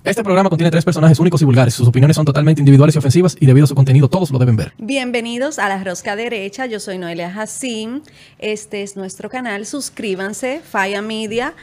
Este 0.03 0.21
programa 0.21 0.49
contiene 0.49 0.69
tres 0.69 0.83
personajes 0.83 1.17
únicos 1.19 1.41
y 1.41 1.45
vulgares. 1.45 1.73
Sus 1.73 1.87
opiniones 1.87 2.17
son 2.17 2.25
totalmente 2.25 2.59
individuales 2.59 2.95
y 2.95 2.97
ofensivas 2.97 3.37
y 3.39 3.45
debido 3.45 3.63
a 3.63 3.67
su 3.67 3.75
contenido 3.75 4.09
todos 4.09 4.29
lo 4.31 4.39
deben 4.39 4.57
ver. 4.57 4.73
Bienvenidos 4.77 5.57
a 5.57 5.69
La 5.69 5.81
Rosca 5.81 6.17
Derecha, 6.17 6.65
yo 6.65 6.81
soy 6.81 6.97
Noelia 6.97 7.33
Hassim, 7.33 8.01
este 8.39 8.83
es 8.83 8.97
nuestro 8.97 9.29
canal, 9.29 9.65
suscríbanse, 9.65 10.59
Falla 10.59 11.01
Media, 11.01 11.53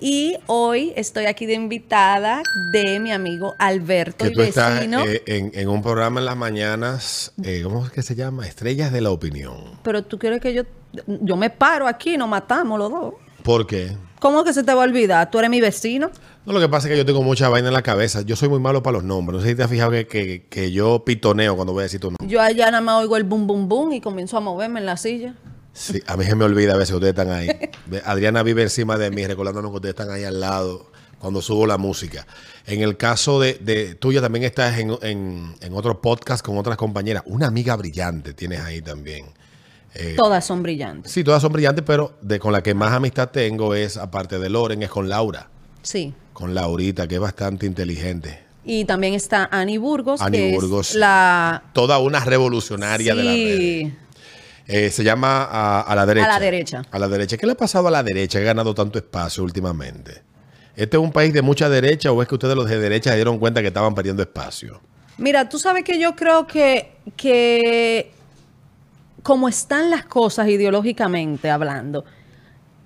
y 0.00 0.36
hoy 0.46 0.92
estoy 0.96 1.26
aquí 1.26 1.46
de 1.46 1.54
invitada 1.54 2.42
de 2.72 2.98
mi 3.00 3.12
amigo 3.12 3.54
Alberto 3.58 4.24
Que 4.24 4.30
y 4.30 4.34
tú 4.34 4.42
estás 4.42 4.74
vecino, 4.76 5.04
eh, 5.06 5.22
en, 5.26 5.50
en 5.54 5.68
un 5.68 5.82
programa 5.82 6.20
en 6.20 6.26
las 6.26 6.36
mañanas, 6.36 7.32
eh, 7.42 7.60
¿cómo 7.62 7.84
es 7.84 7.92
que 7.92 8.02
se 8.02 8.14
llama? 8.14 8.46
Estrellas 8.46 8.92
de 8.92 9.00
la 9.00 9.10
opinión. 9.10 9.56
pero 9.82 10.02
tú 10.04 10.18
quieres 10.18 10.40
que 10.40 10.52
yo, 10.54 10.62
yo 11.06 11.36
me 11.36 11.50
paro 11.50 11.86
aquí, 11.86 12.16
nos 12.16 12.28
matamos 12.28 12.78
los 12.78 12.90
dos. 12.90 13.14
¿Por 13.42 13.66
qué? 13.66 13.92
¿Cómo 14.20 14.44
que 14.44 14.52
se 14.52 14.62
te 14.62 14.74
va 14.74 14.82
a 14.82 14.84
olvidar? 14.84 15.30
¿Tú 15.30 15.38
eres 15.38 15.50
mi 15.50 15.60
vecino? 15.62 16.10
No, 16.44 16.52
lo 16.52 16.60
que 16.60 16.68
pasa 16.68 16.88
es 16.88 16.92
que 16.92 16.98
yo 16.98 17.06
tengo 17.06 17.22
mucha 17.22 17.48
vaina 17.48 17.68
en 17.68 17.74
la 17.74 17.80
cabeza. 17.82 18.20
Yo 18.20 18.36
soy 18.36 18.50
muy 18.50 18.60
malo 18.60 18.82
para 18.82 18.94
los 18.98 19.04
nombres. 19.04 19.38
No 19.38 19.42
sé 19.42 19.50
si 19.50 19.54
te 19.54 19.62
has 19.62 19.70
fijado 19.70 19.92
que, 19.92 20.06
que- 20.06 20.46
que 20.48 20.72
yo 20.72 21.04
pitoneo 21.06 21.54
cuando 21.56 21.72
voy 21.72 21.80
a 21.80 21.84
decir 21.84 22.00
tu 22.00 22.08
nombre. 22.08 22.26
Yo 22.28 22.40
allá 22.42 22.66
nada 22.70 22.82
más 22.82 22.96
oigo 23.02 23.16
el 23.16 23.24
bum 23.24 23.46
bum 23.46 23.66
bum 23.68 23.92
y 23.92 24.00
comienzo 24.02 24.36
a 24.36 24.40
moverme 24.40 24.80
en 24.80 24.86
la 24.86 24.98
silla. 24.98 25.34
Sí, 25.72 26.02
a 26.06 26.16
mí 26.16 26.24
se 26.24 26.34
me 26.34 26.44
olvida 26.44 26.74
a 26.74 26.76
veces 26.76 26.90
que 26.90 26.96
ustedes 26.96 27.12
están 27.18 27.30
ahí. 27.30 27.48
Adriana 28.04 28.42
vive 28.42 28.62
encima 28.62 28.96
de 28.98 29.10
mí 29.10 29.26
recordándome 29.26 29.68
que 29.70 29.76
ustedes 29.76 29.92
están 29.94 30.10
ahí 30.10 30.24
al 30.24 30.40
lado 30.40 30.90
cuando 31.18 31.40
subo 31.42 31.66
la 31.66 31.78
música. 31.78 32.26
En 32.66 32.82
el 32.82 32.96
caso 32.96 33.40
de, 33.40 33.54
de 33.54 33.94
tuya 33.94 34.20
también 34.20 34.44
estás 34.44 34.78
en, 34.78 34.96
en, 35.02 35.54
en 35.60 35.74
otro 35.74 36.00
podcast 36.00 36.44
con 36.44 36.58
otras 36.58 36.76
compañeras. 36.76 37.22
Una 37.26 37.46
amiga 37.46 37.76
brillante 37.76 38.34
tienes 38.34 38.60
ahí 38.60 38.82
también. 38.82 39.26
Eh, 39.94 40.14
Todas 40.16 40.44
son 40.44 40.62
brillantes. 40.62 41.10
Sí, 41.12 41.24
todas 41.24 41.42
son 41.42 41.52
brillantes, 41.52 41.84
pero 41.86 42.14
de 42.20 42.38
con 42.38 42.52
la 42.52 42.62
que 42.62 42.74
más 42.74 42.92
amistad 42.92 43.30
tengo 43.30 43.74
es, 43.74 43.96
aparte 43.96 44.38
de 44.38 44.48
Loren, 44.48 44.82
es 44.82 44.90
con 44.90 45.08
Laura. 45.08 45.48
Sí. 45.82 46.14
Con 46.32 46.54
Laurita, 46.54 47.08
que 47.08 47.16
es 47.16 47.20
bastante 47.20 47.66
inteligente. 47.66 48.44
Y 48.64 48.84
también 48.84 49.14
está 49.14 49.48
Annie 49.50 49.78
Burgos, 49.78 50.20
Annie 50.20 50.38
que 50.50 50.54
Burgos. 50.54 50.90
es 50.90 50.96
la... 50.96 51.64
Toda 51.72 51.98
una 51.98 52.20
revolucionaria 52.24 53.14
de 53.14 53.22
la 53.24 53.32
red. 53.32 53.92
Eh, 54.72 54.90
se 54.90 55.02
llama 55.02 55.42
a, 55.50 55.80
a 55.80 55.94
la 55.96 56.06
derecha. 56.06 56.26
A 56.26 56.28
la 56.28 56.38
derecha. 56.38 56.82
A 56.92 56.98
la 57.00 57.08
derecha. 57.08 57.36
¿Qué 57.36 57.44
le 57.46 57.52
ha 57.52 57.56
pasado 57.56 57.88
a 57.88 57.90
la 57.90 58.02
derecha? 58.04 58.38
que 58.38 58.44
Ha 58.44 58.46
ganado 58.48 58.72
tanto 58.72 58.98
espacio 58.98 59.42
últimamente. 59.42 60.22
¿Este 60.76 60.96
es 60.96 61.02
un 61.02 61.10
país 61.10 61.32
de 61.32 61.42
mucha 61.42 61.68
derecha 61.68 62.12
o 62.12 62.22
es 62.22 62.28
que 62.28 62.36
ustedes 62.36 62.54
los 62.54 62.68
de 62.68 62.78
derecha 62.78 63.10
se 63.10 63.16
dieron 63.16 63.38
cuenta 63.40 63.60
que 63.62 63.66
estaban 63.68 63.94
perdiendo 63.96 64.22
espacio? 64.22 64.80
Mira, 65.18 65.48
tú 65.48 65.58
sabes 65.58 65.82
que 65.82 65.98
yo 66.00 66.14
creo 66.14 66.46
que, 66.46 66.92
que 67.16 68.12
como 69.24 69.48
están 69.48 69.90
las 69.90 70.04
cosas 70.06 70.48
ideológicamente 70.48 71.50
hablando, 71.50 72.04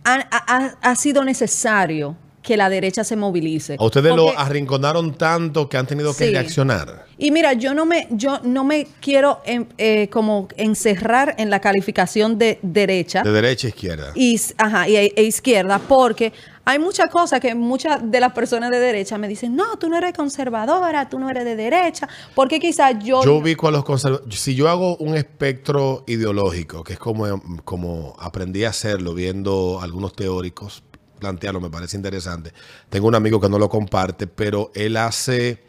ha, 0.04 0.14
ha- 0.30 0.74
ha 0.80 0.96
sido 0.96 1.22
necesario 1.22 2.16
que 2.44 2.56
la 2.56 2.68
derecha 2.68 3.02
se 3.02 3.16
movilice. 3.16 3.76
¿A 3.80 3.84
ustedes 3.84 4.14
lo 4.14 4.38
arrinconaron 4.38 5.14
tanto 5.14 5.68
que 5.68 5.76
han 5.76 5.86
tenido 5.86 6.14
que 6.14 6.26
Sí. 6.26 6.30
reaccionar? 6.32 7.06
Y 7.18 7.30
mira, 7.30 7.54
yo 7.54 7.74
no 7.74 7.84
me, 7.86 8.06
yo 8.10 8.38
no 8.44 8.64
me 8.64 8.86
quiero 9.00 9.40
em, 9.44 9.66
eh, 9.78 10.08
como 10.10 10.46
encerrar 10.56 11.34
en 11.38 11.48
la 11.50 11.60
calificación 11.60 12.38
de 12.38 12.58
derecha. 12.62 13.22
De 13.22 13.32
derecha 13.32 13.66
a 13.66 13.70
izquierda. 13.70 14.12
y, 14.14 14.40
ajá, 14.58 14.88
y- 14.88 14.96
e 14.96 15.22
izquierda, 15.22 15.78
porque 15.78 16.32
hay 16.66 16.78
muchas 16.78 17.08
cosas 17.10 17.40
que 17.40 17.54
muchas 17.54 18.10
de 18.10 18.20
las 18.20 18.32
personas 18.32 18.70
de 18.70 18.78
derecha 18.78 19.16
me 19.18 19.28
dicen, 19.28 19.54
no, 19.56 19.76
tú 19.78 19.88
no 19.88 19.96
eres 19.98 20.12
conservadora, 20.14 21.08
tú 21.08 21.18
no 21.18 21.28
eres 21.30 21.44
de 21.44 21.56
derecha, 21.56 22.08
porque 22.34 22.58
quizás 22.60 22.94
yo... 23.02 23.22
Yo 23.24 23.34
ubico 23.36 23.68
a 23.68 23.70
los 23.70 23.84
conservadores. 23.84 24.38
Si 24.38 24.54
yo 24.54 24.68
hago 24.68 24.96
un 24.96 25.14
espectro 25.16 26.04
ideológico, 26.06 26.84
que 26.84 26.92
es 26.94 26.98
como, 26.98 27.42
como 27.64 28.16
aprendí 28.18 28.64
a 28.64 28.70
hacerlo 28.70 29.14
viendo 29.14 29.80
algunos 29.82 30.12
teóricos 30.14 30.82
plantearlo, 31.24 31.60
me 31.60 31.70
parece 31.70 31.96
interesante. 31.96 32.52
Tengo 32.90 33.08
un 33.08 33.14
amigo 33.14 33.40
que 33.40 33.48
no 33.48 33.58
lo 33.58 33.68
comparte, 33.68 34.26
pero 34.26 34.70
él 34.74 34.96
hace. 34.96 35.62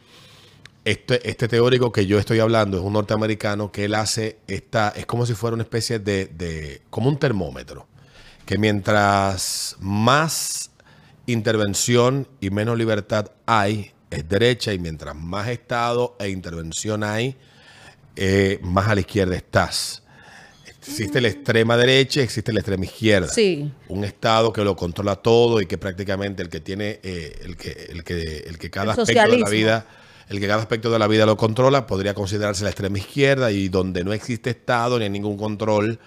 Este, 0.84 1.28
este 1.28 1.48
teórico 1.48 1.92
que 1.92 2.06
yo 2.06 2.20
estoy 2.20 2.40
hablando 2.40 2.78
es 2.78 2.84
un 2.84 2.94
norteamericano 2.94 3.72
que 3.72 3.86
él 3.86 3.96
hace 3.96 4.38
esta. 4.48 4.90
Es 4.90 5.06
como 5.06 5.26
si 5.26 5.34
fuera 5.34 5.54
una 5.54 5.64
especie 5.64 6.00
de. 6.00 6.26
de 6.28 6.82
como 6.90 7.08
un 7.10 7.18
termómetro. 7.18 7.88
Que 8.46 8.58
mientras 8.58 9.78
más 9.80 10.72
intervención 11.26 12.28
y 12.40 12.50
menos 12.50 12.78
libertad 12.78 13.32
hay, 13.46 13.94
es 14.12 14.28
derecha, 14.28 14.74
y 14.74 14.80
mientras 14.80 15.16
más 15.16 15.48
Estado 15.48 16.16
e 16.20 16.30
intervención 16.30 17.04
hay, 17.04 17.36
eh, 18.16 18.60
más 18.62 18.88
a 18.90 18.96
la 18.96 19.02
izquierda 19.02 19.36
estás. 19.36 20.04
Existe 20.88 21.20
la 21.20 21.30
extrema 21.30 21.76
derecha, 21.78 22.22
existe 22.22 22.54
la 22.54 22.60
extrema 22.60 22.86
izquierda. 22.86 23.28
Sí. 23.28 23.72
Un 23.88 24.04
Estado 24.04 24.54
que 24.54 24.64
lo 24.64 24.76
controla 24.76 25.16
todo 25.16 25.60
y 25.60 25.66
que 25.66 25.78
prácticamente 25.78 26.44
el 26.44 26.50
que 26.50 26.60
tiene, 26.60 27.00
eh, 27.02 27.40
el 27.44 27.58
que, 27.58 27.72
el 27.90 28.04
que, 28.04 28.44
el 28.48 28.58
que 28.58 28.70
cada 28.70 28.94
El 28.94 29.00
aspecto 29.00 29.32
de 29.32 29.40
la 29.40 29.50
vida, 29.50 29.88
el 30.30 30.40
que 30.40 30.48
cada 30.48 30.62
aspecto 30.62 30.92
de 30.92 31.00
la 31.00 31.08
vida 31.08 31.26
lo 31.26 31.38
controla, 31.38 31.88
podría 31.88 32.14
considerarse 32.14 32.64
la 32.64 32.70
extrema 32.70 33.00
izquierda 33.00 33.52
y 33.52 33.68
donde 33.68 34.04
no 34.04 34.14
existe 34.14 34.52
Estado 34.52 35.00
ni 35.00 35.10
ningún 35.10 35.38
control, 35.38 36.00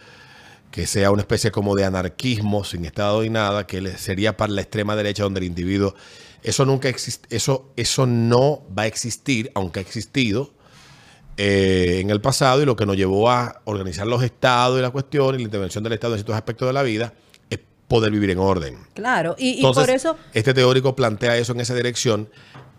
que 0.70 0.86
sea 0.86 1.10
una 1.10 1.22
especie 1.22 1.50
como 1.50 1.74
de 1.74 1.84
anarquismo 1.84 2.62
sin 2.62 2.84
Estado 2.84 3.22
ni 3.22 3.30
nada, 3.30 3.66
que 3.66 3.96
sería 3.98 4.36
para 4.36 4.52
la 4.52 4.60
extrema 4.60 4.94
derecha 4.94 5.24
donde 5.24 5.40
el 5.40 5.46
individuo, 5.46 5.94
eso 6.42 6.64
nunca 6.64 6.88
existe, 6.88 7.34
eso, 7.34 7.72
eso 7.76 8.06
no 8.06 8.62
va 8.76 8.82
a 8.82 8.86
existir, 8.86 9.50
aunque 9.54 9.80
ha 9.80 9.82
existido 9.82 10.52
eh, 11.38 12.00
en 12.00 12.10
el 12.10 12.20
pasado 12.20 12.60
y 12.62 12.66
lo 12.66 12.76
que 12.76 12.84
nos 12.84 12.96
llevó 12.96 13.30
a 13.30 13.60
organizar 13.64 14.06
los 14.06 14.22
estados 14.22 14.78
y 14.78 14.82
la 14.82 14.90
cuestión 14.90 15.34
y 15.34 15.38
la 15.38 15.44
intervención 15.44 15.82
del 15.84 15.94
Estado 15.94 16.14
en 16.14 16.18
ciertos 16.18 16.34
aspectos 16.36 16.68
de 16.68 16.72
la 16.74 16.82
vida 16.82 17.14
es 17.48 17.60
poder 17.88 18.10
vivir 18.10 18.30
en 18.30 18.38
orden. 18.38 18.76
Claro, 18.94 19.34
y, 19.38 19.50
y 19.52 19.56
Entonces, 19.58 19.84
por 19.86 19.94
eso... 19.94 20.16
este 20.34 20.52
teórico 20.52 20.94
plantea 20.94 21.36
eso 21.38 21.52
en 21.52 21.60
esa 21.60 21.74
dirección 21.74 22.28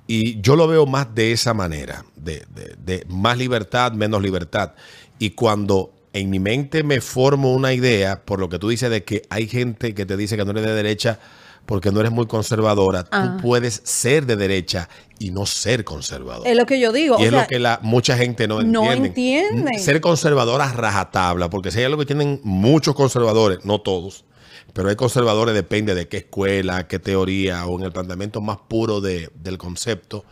y 0.06 0.42
yo 0.42 0.56
lo 0.56 0.68
veo 0.68 0.86
más 0.86 1.14
de 1.16 1.32
esa 1.32 1.54
manera, 1.54 2.04
de, 2.16 2.46
de- 2.54 2.76
de 2.84 3.06
más 3.10 3.38
libertad, 3.38 3.94
menos 3.94 4.22
libertad. 4.22 4.74
Y 5.20 5.32
cuando 5.32 5.92
en 6.14 6.30
mi 6.30 6.40
mente 6.40 6.84
me 6.84 7.00
formo 7.02 7.54
una 7.54 7.74
idea, 7.74 8.24
por 8.26 8.40
lo 8.40 8.50
que 8.50 8.58
tú 8.60 8.70
dices 8.70 8.90
de 8.90 9.04
que 9.04 9.22
hay 9.30 9.48
gente 9.48 9.94
que 9.94 10.06
te 10.06 10.18
dice 10.18 10.36
que 10.36 10.44
no 10.46 10.52
eres 10.52 10.66
de 10.66 10.74
derecha 10.74 11.20
porque 11.66 11.92
no 11.92 12.00
eres 12.00 12.12
muy 12.12 12.26
conservadora, 12.28 13.06
Ah. 13.12 13.36
tú 13.38 13.44
puedes 13.44 13.82
ser 13.84 14.26
de 14.26 14.36
derecha 14.36 14.90
y 15.20 15.32
no 15.32 15.46
ser 15.46 15.84
conservador. 15.84 16.48
Es 16.48 16.56
lo 16.58 16.66
que 16.66 16.80
yo 16.80 16.92
digo. 16.92 17.18
Y 17.20 17.24
o 17.24 17.26
es 17.26 17.32
sea, 17.32 17.42
lo 17.42 17.48
que 17.48 17.60
la, 17.60 17.80
mucha 17.84 18.18
gente 18.18 18.48
no 18.48 18.62
no 18.64 18.84
entiende. 18.92 19.08
entienden. 19.10 19.80
Ser 19.80 20.02
conservador 20.02 20.62
a 20.62 20.72
rajatabla, 20.72 21.50
porque 21.50 21.72
si 21.72 21.80
hay 21.80 21.86
algo 21.86 21.98
que 22.00 22.06
tienen 22.06 22.40
muchos 22.44 22.96
conservadores, 22.96 23.60
no 23.66 23.82
todos, 23.82 24.26
pero 24.74 24.90
hay 24.90 24.96
conservadores, 24.96 25.54
depende 25.56 25.96
de 25.96 26.08
qué 26.08 26.18
escuela, 26.18 26.88
qué 26.88 27.00
teoría, 27.00 27.66
o 27.66 27.78
en 27.80 27.86
el 27.86 27.92
planteamiento 27.92 28.42
más 28.42 28.58
puro 28.68 29.02
de- 29.02 29.30
del 29.36 29.58
concepto. 29.58 30.24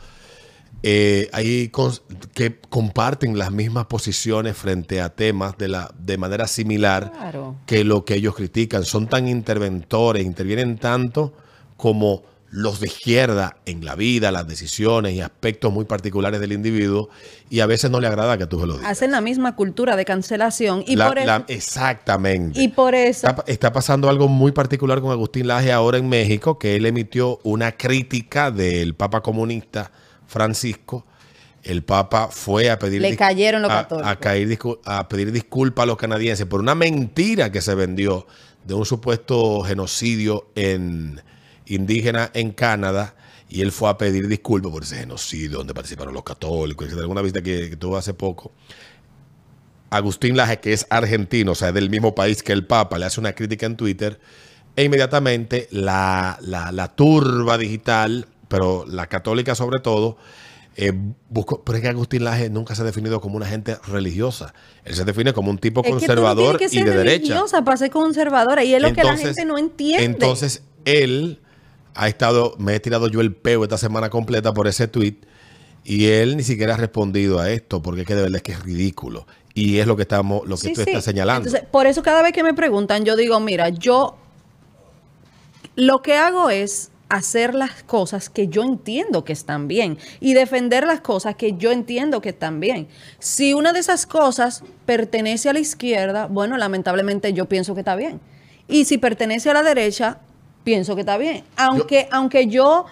Eh, 0.83 1.29
hay 1.33 1.69
cons- 1.69 2.01
que 2.33 2.59
comparten 2.69 3.38
las 3.38 3.51
mismas 3.51 3.88
posiciones 3.88 4.55
frente 4.55 5.01
a 5.01 5.09
temas 5.09 5.57
de, 5.57 5.67
la, 5.69 5.91
de 5.97 6.17
manera 6.17 6.47
similar 6.47 7.11
Claro. 7.11 7.55
que 7.65 7.83
lo 7.83 8.05
que 8.05 8.15
ellos 8.15 8.35
critican. 8.35 8.83
Son 8.85 9.07
tan 9.07 9.27
interventores, 9.27 10.23
intervienen 10.25 10.77
tanto 10.77 11.33
como 11.77 12.23
los 12.49 12.79
de 12.79 12.88
izquierda 12.88 13.57
en 13.65 13.83
la 13.83 13.95
vida, 13.95 14.31
las 14.31 14.47
decisiones 14.47 15.13
y 15.13 15.19
aspectos 15.21 15.73
muy 15.73 15.83
particulares 15.83 16.39
del 16.39 16.53
individuo 16.53 17.09
y 17.49 17.59
a 17.59 17.65
veces 17.65 17.91
no 17.91 17.99
le 17.99 18.07
agrada 18.07 18.38
que 18.38 18.45
tú 18.47 18.59
se 18.61 18.67
lo 18.67 18.77
digas. 18.77 18.89
Hacen 18.89 19.11
la 19.11 19.19
misma 19.19 19.55
cultura 19.57 19.97
de 19.97 20.05
cancelación. 20.05 20.81
Y 20.88 20.95
La- 20.95 21.07
por 21.09 21.17
eso... 21.17 21.27
la- 21.27 21.45
exactamente. 21.49 22.61
y 22.61 22.69
por 22.69 22.95
eso 22.95 23.27
Está, 23.27 23.44
está 23.47 23.73
pasando 23.73 24.07
algo 24.09 24.27
muy 24.29 24.53
particular 24.53 25.01
con 25.01 25.11
Agustín 25.11 25.47
Laje 25.47 25.71
ahora 25.73 25.97
en 25.97 26.07
México, 26.07 26.57
que 26.57 26.75
él 26.77 26.85
emitió 26.85 27.39
una 27.44 27.73
crítica 27.73 28.49
del 28.49 28.95
Papa 28.95 29.21
comunista 29.21 29.91
Francisco. 30.27 31.05
El 31.63 31.83
Papa 31.83 32.29
fue 32.31 32.69
a 32.69 32.79
pedir 32.79 33.01
Le 33.01 33.09
dis- 33.12 33.18
cayeron 33.18 33.62
los 33.63 33.71
a- 33.71 34.15
caer 34.19 34.57
a 34.85 35.07
pedir 35.09 35.31
disculpas 35.31 35.83
a 35.83 35.85
los 35.88 35.97
canadienses 35.97 36.45
por 36.45 36.62
una 36.62 36.75
mentira 36.75 37.51
que 37.51 37.62
se 37.62 37.75
vendió 37.75 38.25
de 38.65 38.74
un 38.74 38.85
supuesto 38.85 39.62
genocidio 39.63 40.50
en 40.56 41.21
indígena 41.65 42.29
en 42.33 42.51
Canadá. 42.51 43.15
Y 43.50 43.62
él 43.62 43.71
fue 43.71 43.89
a 43.89 43.97
pedir 43.97 44.27
disculpas 44.27 44.71
por 44.71 44.83
ese 44.83 44.97
genocidio 44.97 45.57
donde 45.59 45.74
participaron 45.74 46.13
los 46.13 46.24
católicos, 46.24 46.88
etc. 46.88 47.00
Alguna 47.00 47.21
visita 47.21 47.41
que, 47.41 47.69
que 47.69 47.75
tuvo 47.77 47.97
hace 47.97 48.13
poco. 48.13 48.51
Agustín 49.89 50.35
Laje, 50.35 50.59
que 50.59 50.73
es 50.73 50.85
argentino, 50.89 51.53
o 51.53 51.56
sea, 51.56 51.71
del 51.71 51.89
mismo 51.89 52.13
país 52.13 52.44
que 52.44 52.51
el 52.51 52.65
Papa, 52.65 52.97
le 52.97 53.06
hace 53.06 53.19
una 53.21 53.33
crítica 53.33 53.65
en 53.65 53.77
Twitter 53.77 54.19
e 54.75 54.83
inmediatamente 54.83 55.68
la, 55.71 56.38
la- 56.41 56.71
la 56.73 56.94
turba 56.94 57.57
digital, 57.57 58.27
pero 58.47 58.85
la 58.88 59.07
católica 59.07 59.55
sobre 59.55 59.79
todo, 59.79 60.17
eh, 60.75 60.94
buscó, 61.29 61.63
pero 61.63 61.77
es 61.77 61.81
que 61.81 61.89
Agustín 61.89 62.23
Laje 62.23 62.49
nunca 62.49 62.75
se 62.75 62.83
ha 62.83 62.85
definido 62.85 63.19
como 63.19 63.35
una 63.38 63.47
gente 63.47 63.77
religiosa. 63.88 64.53
Él 64.85 64.95
se 64.95 65.05
define 65.05 65.33
como 65.33 65.49
un 65.49 65.57
tipo 65.57 65.81
es 65.81 65.85
que 65.85 65.89
tú 65.89 65.95
no 65.95 65.99
conservador 65.99 66.57
que 66.57 66.65
y 66.65 66.69
ser 66.69 66.85
de 66.85 66.91
derecha. 66.97 67.17
religiosa 67.33 67.63
para 67.63 67.77
ser 67.77 67.89
conservadora. 67.89 68.63
Y 68.63 68.73
es 68.75 68.81
lo 68.81 68.94
que 68.94 69.03
la 69.03 69.17
gente 69.17 69.44
no 69.45 69.57
entiende. 69.57 70.05
Entonces, 70.05 70.61
él 70.85 71.39
ha 71.95 72.07
estado, 72.07 72.53
me 72.59 72.75
he 72.75 72.79
tirado 72.79 73.07
yo 73.07 73.21
el 73.21 73.33
peo 73.33 73.63
esta 73.63 73.77
semana 73.79 74.09
completa 74.11 74.53
por 74.53 74.67
ese 74.67 74.88
tweet 74.88 75.15
Y 75.83 76.05
él 76.07 76.38
ni 76.38 76.44
siquiera 76.44 76.75
ha 76.75 76.77
respondido 76.77 77.39
a 77.39 77.49
esto, 77.49 77.81
porque 77.81 78.01
es 78.01 78.07
que 78.07 78.13
de 78.13 78.21
verdad 78.23 78.35
es 78.38 78.44
que 78.44 78.51
es 78.51 78.61
ridículo. 78.61 79.25
Y 79.55 79.79
es 79.79 79.88
lo 79.88 79.95
que 79.95 80.03
estamos, 80.03 80.47
lo 80.47 80.55
que 80.57 80.67
Sí, 80.67 80.73
tú 80.73 80.81
sí. 80.83 80.89
estás 80.89 81.05
señalando. 81.05 81.47
Entonces, 81.47 81.67
por 81.71 81.88
eso 81.88 82.03
cada 82.03 82.21
vez 82.21 82.33
que 82.33 82.44
me 82.44 82.53
preguntan, 82.53 83.03
yo 83.05 83.15
digo, 83.15 83.39
mira, 83.39 83.69
yo 83.69 84.15
lo 85.75 86.01
que 86.01 86.15
hago 86.17 86.49
es 86.49 86.91
hacer 87.09 87.56
las 87.56 87.83
cosas 87.83 88.30
que 88.30 88.48
yo 88.48 88.63
entiendo 88.63 89.24
que 89.24 89.33
están 89.33 89.68
bien 89.68 89.98
y 90.19 90.33
defender 90.33 90.86
las 90.86 91.01
cosas 91.01 91.36
que 91.36 91.54
yo 91.54 91.71
entiendo 91.71 92.21
que 92.21 92.30
están 92.30 92.59
bien. 92.59 92.88
Si 93.19 93.54
una 93.54 93.74
de 93.74 93.80
esas 93.80 94.06
cosas 94.06 94.63
pertenece 94.86 95.50
a 95.50 95.54
la 95.54 95.59
izquierda, 95.59 96.27
bueno, 96.27 96.57
lamentablemente 96.57 97.33
yo 97.33 97.45
pienso 97.45 97.74
que 97.74 97.81
está 97.81 97.95
bien. 97.95 98.19
Y 98.68 98.86
si 98.86 98.98
pertenece 98.98 99.50
a 99.50 99.54
la 99.54 99.63
derecha, 99.63 100.19
pienso 100.65 100.95
que 100.95 101.01
está 101.01 101.18
bien. 101.18 101.44
Aunque, 101.56 102.09
aunque 102.12 102.48
yo, 102.48 102.86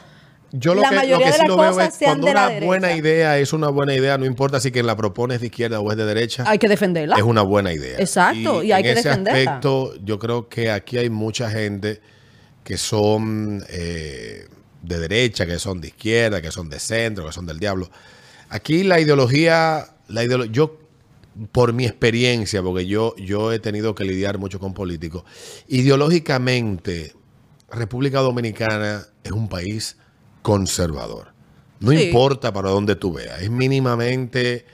Yo 0.53 0.73
lo 0.73 0.81
la 0.81 0.89
que, 0.89 0.95
lo 0.95 1.01
mayoría 1.01 1.25
que 1.25 1.31
de 1.31 1.37
sí 1.37 1.41
las 1.41 1.47
lo 1.49 1.57
veo 1.57 1.71
cosas 1.71 1.87
es 1.89 1.95
sean 1.95 2.11
cuando 2.11 2.27
de 2.27 2.33
la 2.33 2.39
una 2.39 2.49
derecha, 2.49 2.65
buena 2.67 2.93
idea 2.95 3.37
es 3.39 3.51
una 3.51 3.67
buena 3.69 3.93
idea, 3.93 4.17
no 4.17 4.25
importa 4.25 4.61
si 4.61 4.71
quien 4.71 4.85
la 4.85 4.95
propone 4.95 5.35
es 5.35 5.41
de 5.41 5.47
izquierda 5.47 5.81
o 5.81 5.91
es 5.91 5.97
de 5.97 6.05
derecha, 6.05 6.45
hay 6.47 6.57
que 6.57 6.69
defenderla. 6.69 7.17
es 7.17 7.23
una 7.23 7.41
buena 7.41 7.73
idea. 7.73 7.97
Exacto, 7.99 8.63
y 8.63 8.71
hay 8.71 8.81
en 8.81 8.85
que 8.85 8.99
ese 8.99 9.09
defenderla. 9.09 9.41
aspecto, 9.41 9.93
yo 10.01 10.17
creo 10.19 10.47
que 10.47 10.71
aquí 10.71 10.97
hay 10.97 11.09
mucha 11.09 11.49
gente 11.49 11.99
que 12.65 12.77
son 12.77 13.63
eh, 13.69 14.47
de 14.81 14.99
derecha, 14.99 15.45
que 15.45 15.57
son 15.59 15.79
de 15.79 15.87
izquierda, 15.87 16.41
que 16.41 16.51
son 16.51 16.67
de 16.69 16.79
centro, 16.79 17.25
que 17.25 17.31
son 17.31 17.45
del 17.45 17.59
diablo. 17.59 17.89
Aquí 18.49 18.83
la 18.83 18.99
ideología, 18.99 19.87
la 20.09 20.23
ideolo- 20.25 20.51
yo 20.51 20.79
por 21.51 21.73
mi 21.73 21.85
experiencia, 21.85 22.61
porque 22.63 22.85
yo, 22.85 23.15
yo 23.17 23.51
he 23.53 23.59
tenido 23.59 23.93
que 23.95 24.03
lidiar 24.03 24.37
mucho 24.37 24.59
con 24.59 24.73
políticos, 24.73 25.23
ideológicamente 25.67 27.13
República 27.69 28.19
Dominicana 28.19 29.05
es 29.23 29.31
un 29.31 29.49
país 29.49 29.97
conservador. 30.41 31.33
No 31.79 31.91
Sí. 31.91 32.03
importa 32.03 32.53
para 32.53 32.69
dónde 32.69 32.95
tú 32.95 33.13
veas, 33.13 33.41
es 33.41 33.49
mínimamente 33.49 34.65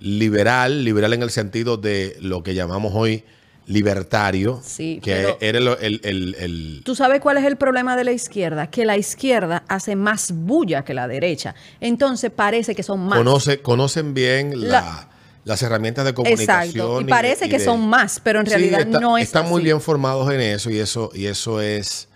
liberal, 0.00 0.84
liberal 0.84 1.12
en 1.14 1.22
el 1.22 1.30
sentido 1.30 1.76
de 1.76 2.16
lo 2.20 2.42
que 2.42 2.54
llamamos 2.54 2.92
hoy 2.94 3.24
libertario, 3.70 4.60
Sí, 4.64 5.00
que 5.02 5.36
era 5.40 5.58
el, 5.58 6.00
el- 6.02 6.34
el- 6.38 6.82
¿Tú 6.84 6.94
sabes 6.94 7.20
cuál 7.20 7.38
es 7.38 7.44
el 7.44 7.56
problema 7.56 7.96
de 7.96 8.04
la 8.04 8.12
izquierda? 8.12 8.68
Que 8.68 8.84
la 8.84 8.96
izquierda 8.96 9.62
hace 9.68 9.96
más 9.96 10.32
bulla 10.32 10.84
que 10.84 10.92
la 10.92 11.06
derecha. 11.08 11.54
Entonces 11.80 12.30
parece 12.30 12.74
que 12.74 12.82
son 12.82 13.00
más. 13.00 13.18
conoce, 13.18 13.60
conocen 13.60 14.12
bien 14.14 14.60
la- 14.68 14.68
La- 14.80 15.08
las 15.44 15.62
herramientas 15.62 16.04
de 16.04 16.12
comunicación. 16.14 16.86
Exacto. 16.86 17.00
Y 17.00 17.04
parece 17.04 17.48
que 17.48 17.58
de- 17.58 17.64
son 17.64 17.88
más, 17.88 18.20
pero 18.22 18.40
en 18.40 18.46
Sí, 18.46 18.50
realidad 18.52 18.80
está- 18.82 19.00
no 19.00 19.16
es 19.16 19.24
Están 19.24 19.48
muy 19.48 19.62
bien 19.62 19.80
formados 19.80 20.30
en 20.32 20.40
eso 20.40 20.70
y 20.70 20.78
eso, 20.78 21.10
y 21.14 21.26
eso 21.26 21.60
es, 21.60 22.08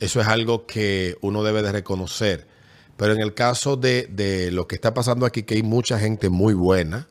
eso 0.00 0.20
es 0.20 0.26
algo 0.28 0.66
que 0.66 1.16
uno 1.22 1.42
debe 1.42 1.62
de 1.62 1.72
reconocer. 1.72 2.46
Pero 2.96 3.12
en 3.14 3.20
el 3.20 3.32
caso 3.34 3.76
de, 3.76 4.08
de 4.10 4.50
lo 4.50 4.66
que 4.68 4.74
está 4.74 4.92
pasando 4.94 5.24
aquí, 5.26 5.42
que 5.42 5.54
hay 5.54 5.62
mucha 5.62 5.98
gente 5.98 6.28
muy 6.28 6.54
buena, 6.54 7.08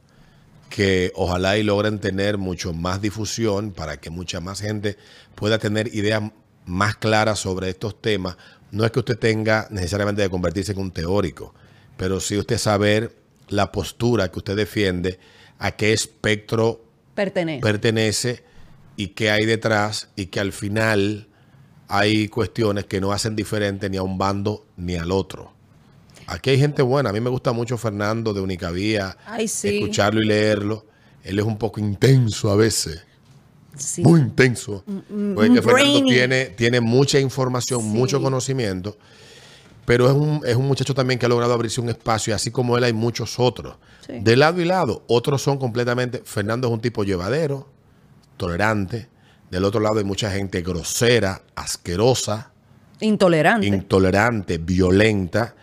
que 0.69 1.11
ojalá 1.15 1.57
y 1.57 1.63
logren 1.63 1.99
tener 1.99 2.37
mucho 2.37 2.73
más 2.73 3.01
difusión 3.01 3.71
para 3.71 3.97
que 3.97 4.09
mucha 4.09 4.39
más 4.39 4.61
gente 4.61 4.97
pueda 5.35 5.59
tener 5.59 5.93
ideas 5.95 6.23
más 6.65 6.97
claras 6.97 7.39
sobre 7.39 7.69
estos 7.69 8.01
temas. 8.01 8.37
No 8.71 8.85
es 8.85 8.91
que 8.91 8.99
usted 8.99 9.17
tenga 9.17 9.67
necesariamente 9.71 10.21
de 10.21 10.29
convertirse 10.29 10.73
en 10.73 10.79
un 10.79 10.91
teórico, 10.91 11.53
pero 11.95 12.19
sí 12.19 12.37
usted 12.37 12.57
saber 12.57 13.15
la 13.47 13.71
postura 13.71 14.29
que 14.29 14.39
usted 14.39 14.55
defiende, 14.55 15.19
a 15.59 15.71
qué 15.71 15.93
espectro 15.93 16.83
Pertenece. 17.15 17.61
pertenece 17.61 18.43
y 18.95 19.07
qué 19.09 19.31
hay 19.31 19.45
detrás 19.45 20.09
y 20.15 20.27
que 20.27 20.39
al 20.39 20.51
final 20.51 21.27
hay 21.87 22.27
cuestiones 22.27 22.85
que 22.85 22.99
no 22.99 23.11
hacen 23.11 23.35
diferente 23.35 23.89
ni 23.89 23.97
a 23.97 24.03
un 24.03 24.17
bando 24.17 24.67
ni 24.75 24.95
al 24.95 25.11
otro. 25.11 25.56
Aquí 26.27 26.49
hay 26.51 26.59
gente 26.59 26.81
buena. 26.81 27.09
A 27.09 27.13
mí 27.13 27.19
me 27.21 27.29
gusta 27.29 27.51
mucho 27.53 27.77
Fernando 27.77 28.33
de 28.33 28.41
Unicavía. 28.41 29.17
Ay, 29.25 29.47
sí. 29.47 29.77
Escucharlo 29.77 30.21
y 30.21 30.25
leerlo. 30.25 30.85
Él 31.23 31.39
es 31.39 31.45
un 31.45 31.57
poco 31.57 31.79
intenso 31.79 32.51
a 32.51 32.55
veces. 32.55 33.03
Sí. 33.75 34.01
Muy 34.03 34.19
intenso. 34.19 34.83
Porque 34.85 35.49
un 35.49 35.55
que 35.55 35.61
Fernando 35.61 36.03
tiene, 36.05 36.45
tiene 36.47 36.81
mucha 36.81 37.19
información, 37.19 37.81
Sí. 37.81 37.87
mucho 37.87 38.21
conocimiento. 38.21 38.97
Pero 39.85 40.07
es 40.07 40.13
un, 40.13 40.41
es 40.45 40.55
un 40.57 40.67
muchacho 40.67 40.93
también 40.93 41.17
que 41.17 41.25
ha 41.25 41.29
logrado 41.29 41.53
abrirse 41.53 41.79
un 41.79 41.87
espacio. 41.89 42.31
y 42.31 42.35
Así 42.35 42.51
como 42.51 42.77
él 42.77 42.83
hay 42.83 42.93
muchos 42.93 43.39
otros. 43.39 43.77
De 44.09 44.35
lado 44.35 44.59
y 44.61 44.65
lado. 44.65 45.03
Otros 45.07 45.41
son 45.41 45.57
completamente... 45.57 46.21
Fernando 46.25 46.67
es 46.67 46.73
un 46.73 46.81
tipo 46.81 47.03
llevadero, 47.05 47.67
tolerante. 48.35 49.07
Del 49.49 49.63
otro 49.63 49.79
lado 49.79 49.99
hay 49.99 50.03
mucha 50.03 50.29
gente 50.31 50.61
grosera, 50.61 51.41
asquerosa 51.55 52.51
Intolerante. 52.99 53.67
intolerante, 53.67 54.57
violenta, 54.57 55.55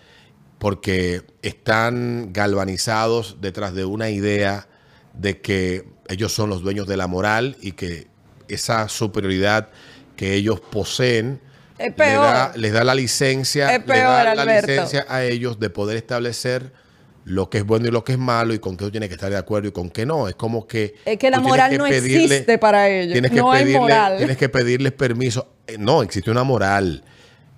porque 0.65 1.21
están 1.43 2.33
galvanizados 2.33 3.37
detrás 3.43 3.75
de 3.75 3.85
una 3.85 4.09
idea 4.09 4.67
de 5.13 5.43
que 5.43 5.85
ellos 6.09 6.33
son 6.33 6.49
los 6.49 6.63
dueños 6.63 6.87
de 6.87 6.97
la 6.97 7.07
moral 7.07 7.59
y 7.61 7.73
que 7.73 8.07
esa 8.49 8.89
superioridad 8.89 9.69
que 10.17 10.33
ellos 10.33 10.61
poseen 10.63 11.39
Es 11.77 11.89
le 11.89 11.93
peor. 11.93 12.23
da- 12.25 12.53
les 12.57 12.73
da 12.73 12.83
la 12.83 12.95
licencia, 12.95 13.79
da 13.79 14.35
la 14.35 14.45
licencia 14.47 15.05
a 15.07 15.23
ellos 15.23 15.61
de 15.61 15.69
poder 15.69 15.99
establecer 15.99 16.73
lo 17.27 17.51
que 17.51 17.59
es 17.59 17.65
bueno 17.67 17.87
y 17.89 17.91
lo 17.91 18.03
que 18.03 18.13
es 18.13 18.19
malo 18.19 18.55
y 18.55 18.59
con 18.59 18.79
qué 18.79 18.87
tú 18.87 18.91
tienes 18.91 19.11
que 19.11 19.17
estar 19.17 19.29
de 19.31 19.37
acuerdo 19.37 19.69
y 19.69 19.73
con 19.73 19.91
qué 19.91 20.07
no. 20.07 20.29
Es 20.29 20.35
como 20.35 20.67
que 20.67 20.95
Es 21.05 21.19
que 21.19 21.31
la 21.31 21.41
moral 21.41 21.73
que 21.73 21.77
no 21.77 21.85
pedirle- 21.85 22.25
existe 22.25 22.57
para 22.57 22.89
ellos. 22.89 23.13
Tienes 23.13 23.31
que 23.33 23.37
No 23.37 23.53
hay 23.53 23.65
pedirle, 23.65 23.81
moral. 23.81 24.17
Tienes 24.17 24.39
que 24.39 24.49
pedirles 24.49 24.93
permiso. 24.93 25.47
Eh, 25.67 25.77
No, 25.79 26.03
existe 26.03 26.31
una 26.31 26.43
moral. 26.43 27.05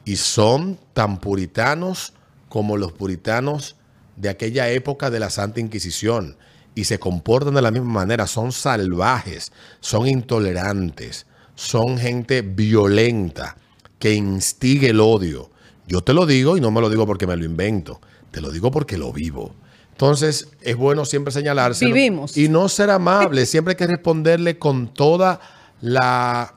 Y 0.05 0.17
son 0.17 0.81
tan 0.93 1.19
puritanos 1.21 2.13
como 2.49 2.77
los 2.77 2.93
puritanos 2.93 3.77
de 4.17 4.29
aquella 4.29 4.71
época 4.71 5.11
de 5.11 5.21
la 5.21 5.31
Santa 5.31 5.61
Inquisición. 5.61 6.37
Y 6.75 6.85
se 6.85 6.99
comportan 6.99 7.55
de 7.55 7.63
la 7.63 7.71
misma 7.71 7.93
manera. 7.93 8.27
Son 8.27 8.53
salvajes, 8.53 9.51
son 9.81 10.07
intolerantes, 10.07 11.27
son 11.55 11.97
gente 11.97 12.43
violenta 12.43 13.57
que 13.99 14.15
instiga 14.15 14.89
el 14.89 15.01
odio. 15.01 15.51
Yo 15.89 16.03
te 16.03 16.13
lo 16.13 16.27
digo 16.27 16.57
y 16.57 16.61
no 16.61 16.71
me 16.71 16.81
lo 16.81 16.91
digo 16.91 17.07
porque 17.07 17.27
me 17.27 17.37
lo 17.37 17.45
invento. 17.45 18.01
Te 18.31 18.41
lo 18.41 18.51
digo 18.51 18.71
porque 18.71 18.99
lo 18.99 19.13
vivo. 19.13 19.55
Entonces, 19.93 20.49
es 20.61 20.77
bueno 20.77 21.07
siempre 21.07 21.33
señalarse. 21.33 21.87
Y 22.37 22.49
no 22.51 22.69
ser 22.69 22.91
amable. 22.91 23.47
Siempre 23.47 23.73
hay 23.73 23.77
que 23.77 23.87
responderle 23.87 24.59
con 24.59 24.93
toda 24.93 25.41
la 25.81 26.53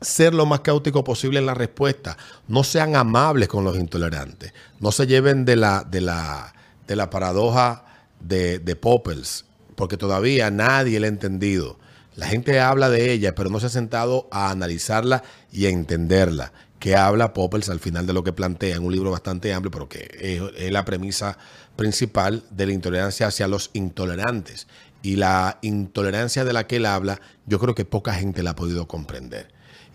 ser 0.00 0.34
lo 0.34 0.46
más 0.46 0.60
caótico 0.60 1.02
posible 1.04 1.38
en 1.38 1.46
la 1.46 1.54
respuesta. 1.54 2.16
No 2.46 2.64
sean 2.64 2.94
amables 2.96 3.48
con 3.48 3.64
los 3.64 3.76
intolerantes. 3.76 4.52
No 4.80 4.92
se 4.92 5.06
lleven 5.06 5.44
de 5.44 5.56
la, 5.56 5.84
de 5.84 6.00
la, 6.00 6.54
de 6.86 6.96
la 6.96 7.10
paradoja 7.10 7.84
de, 8.20 8.58
de 8.58 8.76
Poppels, 8.76 9.46
porque 9.76 9.96
todavía 9.96 10.50
nadie 10.50 11.00
la 11.00 11.06
ha 11.06 11.08
entendido. 11.08 11.78
La 12.16 12.26
gente 12.26 12.60
habla 12.60 12.90
de 12.90 13.12
ella, 13.12 13.34
pero 13.34 13.50
no 13.50 13.58
se 13.60 13.66
ha 13.66 13.70
sentado 13.70 14.28
a 14.30 14.50
analizarla 14.50 15.22
y 15.50 15.66
a 15.66 15.70
entenderla. 15.70 16.52
Que 16.78 16.96
habla 16.96 17.32
Poppels 17.32 17.70
al 17.70 17.80
final 17.80 18.06
de 18.06 18.12
lo 18.12 18.22
que 18.22 18.32
plantea 18.32 18.76
en 18.76 18.84
un 18.84 18.92
libro 18.92 19.10
bastante 19.10 19.52
amplio, 19.54 19.70
pero 19.70 19.88
que 19.88 20.10
es, 20.20 20.42
es 20.56 20.70
la 20.70 20.84
premisa 20.84 21.38
principal 21.76 22.44
de 22.50 22.66
la 22.66 22.72
intolerancia 22.72 23.26
hacia 23.26 23.48
los 23.48 23.70
intolerantes. 23.72 24.68
Y 25.02 25.16
la 25.16 25.58
intolerancia 25.62 26.44
de 26.44 26.52
la 26.52 26.66
que 26.66 26.76
él 26.76 26.86
habla, 26.86 27.20
yo 27.46 27.58
creo 27.58 27.74
que 27.74 27.84
poca 27.84 28.14
gente 28.14 28.42
la 28.42 28.50
ha 28.50 28.56
podido 28.56 28.86
comprender. 28.86 29.48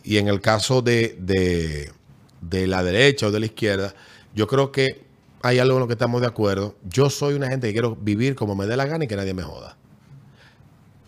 Y 0.04 0.18
en 0.18 0.28
el 0.28 0.42
caso 0.42 0.82
de, 0.82 1.16
de, 1.20 1.92
de 2.42 2.68
la 2.68 2.84
derecha 2.84 3.28
o 3.28 3.32
de 3.32 3.40
la 3.40 3.46
izquierda, 3.46 3.94
yo 4.36 4.48
creo 4.48 4.72
que 4.72 5.04
hay 5.42 5.60
algo 5.60 5.76
en 5.76 5.80
lo 5.82 5.88
que 5.88 5.94
estamos 5.94 6.22
de 6.22 6.28
acuerdo. 6.28 6.76
Yo 6.90 7.10
soy 7.10 7.34
una 7.34 7.48
gente 7.48 7.68
que 7.68 7.74
quiero 7.74 7.96
vivir 7.96 8.36
como 8.36 8.56
me 8.56 8.66
dé 8.66 8.76
la 8.78 8.86
gana 8.86 9.06
y 9.06 9.08
que 9.08 9.16
nadie 9.16 9.34
me 9.34 9.44
joda. 9.44 9.78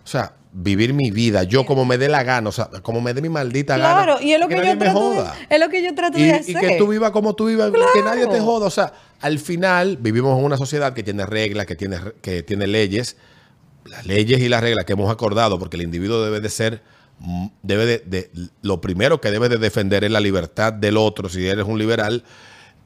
O 0.03 0.07
sea, 0.07 0.33
vivir 0.53 0.93
mi 0.93 1.11
vida, 1.11 1.43
yo 1.43 1.65
como 1.65 1.85
me 1.85 1.97
dé 1.97 2.09
la 2.09 2.23
gana, 2.23 2.49
o 2.49 2.51
sea, 2.51 2.69
como 2.81 2.99
me 3.01 3.13
dé 3.13 3.21
mi 3.21 3.29
maldita 3.29 3.77
gana. 3.77 4.03
Claro, 4.03 4.21
y 4.21 4.33
es 4.33 4.39
lo 4.39 4.47
que, 4.47 4.55
nadie 4.55 4.73
yo 4.73 4.77
trato 4.79 5.09
de, 5.11 5.23
es 5.49 5.59
lo 5.59 5.69
que 5.69 5.83
yo 5.83 5.95
trato 5.95 6.17
Y, 6.17 6.23
de 6.23 6.27
y 6.27 6.31
hacer. 6.55 6.55
que 6.59 6.77
tú 6.77 6.87
vivas 6.87 7.11
como 7.11 7.33
tú 7.35 7.45
vivas, 7.47 7.71
que 7.71 7.77
Claro. 7.77 8.03
nadie 8.05 8.27
te 8.27 8.39
joda. 8.41 8.65
O 8.67 8.71
sea, 8.71 8.93
al 9.21 9.39
final 9.39 9.97
vivimos 9.97 10.37
en 10.37 10.43
una 10.43 10.57
sociedad 10.57 10.93
que 10.93 11.03
tiene 11.03 11.25
reglas, 11.25 11.65
que 11.65 11.75
tiene, 11.75 11.97
que 12.21 12.43
tiene 12.43 12.67
leyes, 12.67 13.15
las 13.85 14.05
leyes 14.05 14.39
y 14.41 14.49
las 14.49 14.61
reglas 14.61 14.85
que 14.85 14.93
hemos 14.93 15.09
acordado, 15.11 15.57
porque 15.59 15.77
el 15.77 15.83
individuo 15.83 16.21
debe 16.23 16.41
de 16.41 16.49
ser, 16.49 16.81
debe 17.61 17.85
de, 17.99 18.31
lo 18.61 18.81
primero 18.81 19.21
que 19.21 19.31
debe 19.31 19.49
de 19.49 19.57
defender 19.57 20.03
es 20.03 20.11
la 20.11 20.19
libertad 20.19 20.73
del 20.73 20.97
otro, 20.97 21.29
si 21.29 21.47
eres 21.47 21.65
un 21.65 21.77
liberal, 21.77 22.23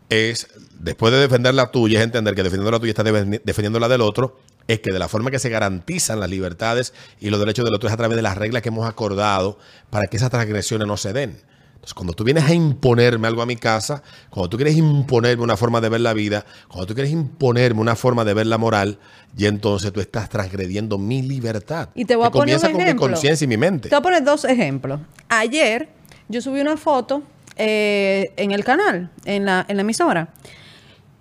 es, 0.10 0.48
después 0.80 1.14
de 1.14 1.20
defender 1.20 1.54
la 1.54 1.72
tuya, 1.72 2.00
es 2.00 2.06
entender 2.06 2.36
que 2.36 2.44
defendiendo 2.44 2.72
la 2.72 2.80
tuya 2.80 2.92
estás 2.92 3.06
defendiendo 3.44 3.80
la 3.80 3.88
del 3.88 4.02
otro, 4.02 4.40
es 4.68 4.80
que 4.80 4.92
de 4.92 5.00
la 5.00 5.08
forma 5.08 5.32
que 5.32 5.40
se 5.40 5.50
garantizan 5.50 6.20
las 6.20 6.30
libertades 6.30 6.94
y 7.20 7.30
los 7.30 7.40
derechos 7.40 7.66
del 7.66 7.76
otro 7.76 7.88
es 7.88 7.94
a 7.94 7.98
través 7.98 8.16
de 8.16 8.22
las 8.22 8.38
reglas 8.38 8.62
que 8.62 8.70
hemos 8.70 8.88
acordado 8.88 9.60
para 9.90 10.08
que 10.08 10.18
esas 10.18 10.32
transgresiones 10.32 10.88
no 10.88 10.98
se 10.98 11.14
den. 11.14 11.38
Entonces, 11.86 11.94
cuando 11.94 12.14
tú 12.14 12.24
vienes 12.24 12.46
a 12.46 12.54
imponerme 12.56 13.28
algo 13.28 13.44
a 13.44 13.46
mi 13.46 13.58
casa, 13.58 14.02
cuando 14.32 14.50
tú 14.50 14.58
quieres 14.58 14.76
imponerme 14.76 15.44
una 15.44 15.56
forma 15.56 15.80
de 15.82 15.90
ver 15.90 16.02
la 16.02 16.16
vida, 16.16 16.44
cuando 16.68 16.88
tú 16.88 16.96
quieres 16.96 17.12
imponerme 17.14 17.80
una 17.80 17.96
forma 17.96 18.26
de 18.26 18.34
ver 18.34 18.48
la 18.48 18.58
moral, 18.58 18.98
y 19.38 19.46
entonces 19.46 19.94
tú 19.94 20.00
estás 20.02 20.28
transgrediendo 20.28 20.98
mi 20.98 21.22
libertad. 21.22 21.90
Y 21.94 22.06
te 22.06 22.16
voy 22.16 22.24
que 22.24 22.28
a 22.30 22.32
poner 22.32 22.56
un 22.56 22.62
comienza 22.62 22.72
con 22.72 22.96
mi 22.96 23.00
conciencia 23.00 23.46
y 23.46 23.48
mi 23.48 23.58
mente. 23.58 23.90
Te 23.90 23.96
voy 23.96 24.00
a 24.00 24.02
poner 24.02 24.24
dos 24.24 24.46
ejemplos. 24.46 25.00
Ayer 25.30 25.90
yo 26.28 26.42
subí 26.42 26.60
una 26.60 26.76
foto 26.76 27.22
eh, 27.56 28.34
en 28.36 28.50
el 28.50 28.64
canal, 28.64 29.12
en 29.26 29.46
la, 29.46 29.64
en 29.70 29.76
la 29.78 29.82
emisora, 29.82 30.30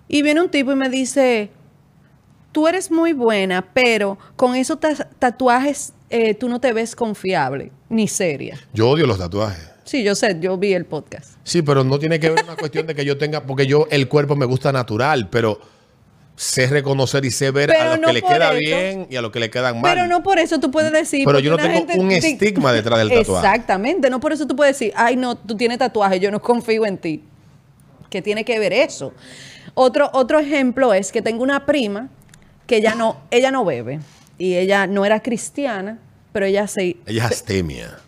y 0.07 0.23
viene 0.23 0.41
un 0.41 0.49
tipo 0.49 0.71
y 0.71 0.75
me 0.75 0.89
dice, 0.89 1.51
tú 2.51 2.67
eres 2.67 2.89
muy 2.89 3.13
buena, 3.13 3.61
pero 3.71 4.17
con 4.35 4.55
esos 4.55 4.79
ta- 4.79 4.95
tatuajes 5.19 5.93
eh, 6.09 6.33
tú 6.33 6.49
no 6.49 6.59
te 6.59 6.73
ves 6.73 6.95
confiable 6.95 7.71
ni 7.87 8.07
seria. 8.07 8.59
Yo 8.73 8.89
odio 8.89 9.05
los 9.05 9.19
tatuajes. 9.19 9.74
Sí, 9.85 10.03
yo 10.03 10.15
sé, 10.15 10.37
yo 10.41 10.57
vi 10.57 10.73
el 10.73 10.85
podcast. 10.85 11.35
Sí, 11.43 11.61
pero 11.61 11.83
no 11.83 11.97
tiene 11.99 12.19
que 12.19 12.31
ver 12.31 12.43
una 12.43 12.55
cuestión 12.55 12.87
de 12.87 12.95
que 12.95 13.05
yo 13.05 13.17
tenga, 13.17 13.43
porque 13.43 13.67
yo 13.67 13.87
el 13.91 14.07
cuerpo 14.07 14.35
me 14.35 14.45
gusta 14.45 14.71
natural, 14.71 15.29
pero 15.29 15.59
sé 16.35 16.67
reconocer 16.67 17.23
y 17.23 17.31
sé 17.31 17.51
ver 17.51 17.69
Pero 17.69 17.81
a 17.81 17.89
los 17.91 17.99
no 17.99 18.07
que 18.07 18.13
le 18.13 18.21
queda 18.23 18.49
eso. 18.51 18.59
bien 18.59 19.07
y 19.09 19.15
a 19.15 19.21
los 19.21 19.31
que 19.31 19.39
le 19.39 19.49
quedan 19.49 19.79
mal. 19.79 19.93
Pero 19.93 20.07
no 20.07 20.21
por 20.23 20.39
eso 20.39 20.59
tú 20.59 20.71
puedes 20.71 20.91
decir. 20.91 21.23
Pero 21.23 21.39
yo 21.39 21.51
no 21.51 21.57
tengo 21.57 22.01
un 22.01 22.11
estigma 22.11 22.73
detrás 22.73 22.99
del 22.99 23.09
tatuaje. 23.09 23.47
Exactamente, 23.47 24.09
no 24.09 24.19
por 24.19 24.33
eso 24.33 24.47
tú 24.47 24.55
puedes 24.55 24.77
decir, 24.77 24.91
ay, 24.95 25.15
no, 25.15 25.37
tú 25.37 25.55
tienes 25.55 25.77
tatuaje, 25.77 26.19
yo 26.19 26.31
no 26.31 26.41
confío 26.41 26.85
en 26.85 26.97
ti. 26.97 27.23
¿Qué 28.09 28.21
tiene 28.21 28.43
que 28.43 28.57
ver 28.59 28.73
eso? 28.73 29.13
Otro, 29.75 30.09
otro 30.13 30.39
ejemplo 30.39 30.93
es 30.93 31.11
que 31.11 31.21
tengo 31.21 31.43
una 31.43 31.65
prima 31.65 32.09
que 32.65 32.77
ella 32.77 32.95
no, 32.95 33.17
ella 33.29 33.51
no 33.51 33.63
bebe 33.65 33.99
y 34.37 34.55
ella 34.55 34.87
no 34.87 35.05
era 35.05 35.21
cristiana, 35.21 35.99
pero 36.31 36.45
ella 36.45 36.67
se, 36.67 36.97
Ella 37.05 37.25
es 37.25 37.31
astemia. 37.31 37.99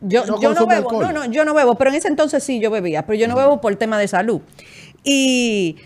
Yo 0.00 0.24
¿No 0.26 0.40
yo 0.40 0.54
no 0.54 0.66
bebo, 0.66 0.90
alcohol? 0.90 1.02
no, 1.02 1.12
no, 1.12 1.24
yo 1.26 1.44
no 1.44 1.54
bebo, 1.54 1.74
pero 1.74 1.90
en 1.90 1.96
ese 1.96 2.08
entonces 2.08 2.42
sí 2.42 2.60
yo 2.60 2.70
bebía, 2.70 3.06
pero 3.06 3.18
yo 3.18 3.28
no 3.28 3.36
bebo 3.36 3.60
por 3.60 3.74
tema 3.76 3.98
de 3.98 4.08
salud. 4.08 4.40
Y, 5.04 5.76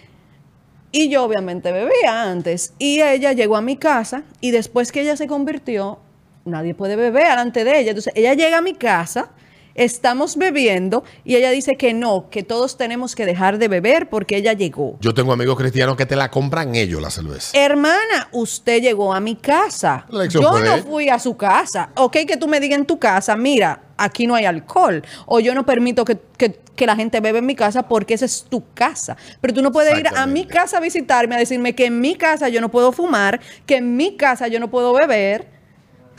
y 0.92 1.09
yo 1.09 1.25
obviamente 1.25 1.73
bebía 1.73 2.23
antes. 2.30 2.75
Y 2.78 3.00
ella 3.00 3.33
llegó 3.33 3.56
a 3.56 3.61
mi 3.61 3.76
casa 3.76 4.23
y 4.40 4.50
después 4.50 4.92
que 4.92 5.00
ella 5.02 5.16
se 5.16 5.26
convirtió, 5.26 5.99
nadie 6.44 6.75
puede 6.75 6.97
beber 6.97 7.28
delante 7.28 7.64
de 7.64 7.80
ella. 7.80 7.90
Entonces 7.90 8.12
ella 8.16 8.35
llega 8.35 8.59
a 8.59 8.62
mi 8.62 8.75
casa, 8.75 9.30
estamos 9.75 10.37
bebiendo 10.37 11.04
y 11.25 11.37
ella 11.37 11.50
dice 11.50 11.76
que 11.76 11.93
no, 11.95 12.28
que 12.31 12.43
todos 12.43 12.76
tenemos 12.76 13.14
que 13.14 13.26
dejar 13.26 13.59
de 13.59 13.69
beber 13.69 14.09
porque 14.09 14.37
ella 14.37 14.52
llegó. 14.52 14.97
Yo 15.00 15.14
tengo 15.14 15.33
amigos 15.33 15.57
cristianos 15.57 15.97
que 15.97 16.07
te 16.07 16.16
la 16.16 16.31
compran 16.31 16.75
ellos 16.75 17.00
la 17.02 17.11
cerveza. 17.11 17.57
Hermana, 17.59 18.28
usted 18.33 18.81
llegó 18.83 19.12
a 19.14 19.21
mi 19.21 19.37
casa. 19.37 20.07
Yo 20.40 20.50
no 20.76 20.83
fui 20.85 21.09
a 21.09 21.19
su 21.19 21.37
casa. 21.37 21.90
Ok, 21.97 22.19
que 22.26 22.37
tú 22.37 22.47
me 22.49 22.61
digas 22.61 22.78
en 22.78 22.87
tu 22.87 22.99
casa, 22.99 23.37
mira, 23.37 23.83
aquí 23.97 24.26
no 24.26 24.35
hay 24.35 24.45
alcohol. 24.45 25.02
O 25.26 25.40
yo 25.40 25.54
no 25.54 25.66
permito 25.66 26.04
que, 26.04 26.19
que- 26.37 26.62
que 26.75 26.87
la 26.87 26.97
gente 26.97 27.21
bebe 27.21 27.38
en 27.38 27.47
mi 27.47 27.54
casa 27.54 27.85
porque 27.87 28.14
esa 28.14 28.25
es 28.25 28.47
tu 28.49 28.64
casa. 28.75 29.16
Pero 29.40 29.54
tú 29.54 29.62
no 29.62 29.71
puedes 29.71 29.97
ir 29.97 30.09
a 30.09 30.26
mi 30.26 30.45
casa 30.45 30.78
a 30.78 30.81
visitarme 30.81 31.37
a 31.37 31.38
decirme 31.38 31.73
que 31.76 31.87
en 31.87 32.00
mi 32.00 32.16
casa 32.16 32.49
yo 32.49 32.61
no 32.61 32.69
puedo 32.69 32.90
fumar, 32.90 33.40
que 33.64 33.76
en 33.76 33.97
mi 33.97 34.16
casa 34.16 34.49
yo 34.49 34.59
no 34.59 34.69
puedo 34.71 34.93
beber. 34.93 35.53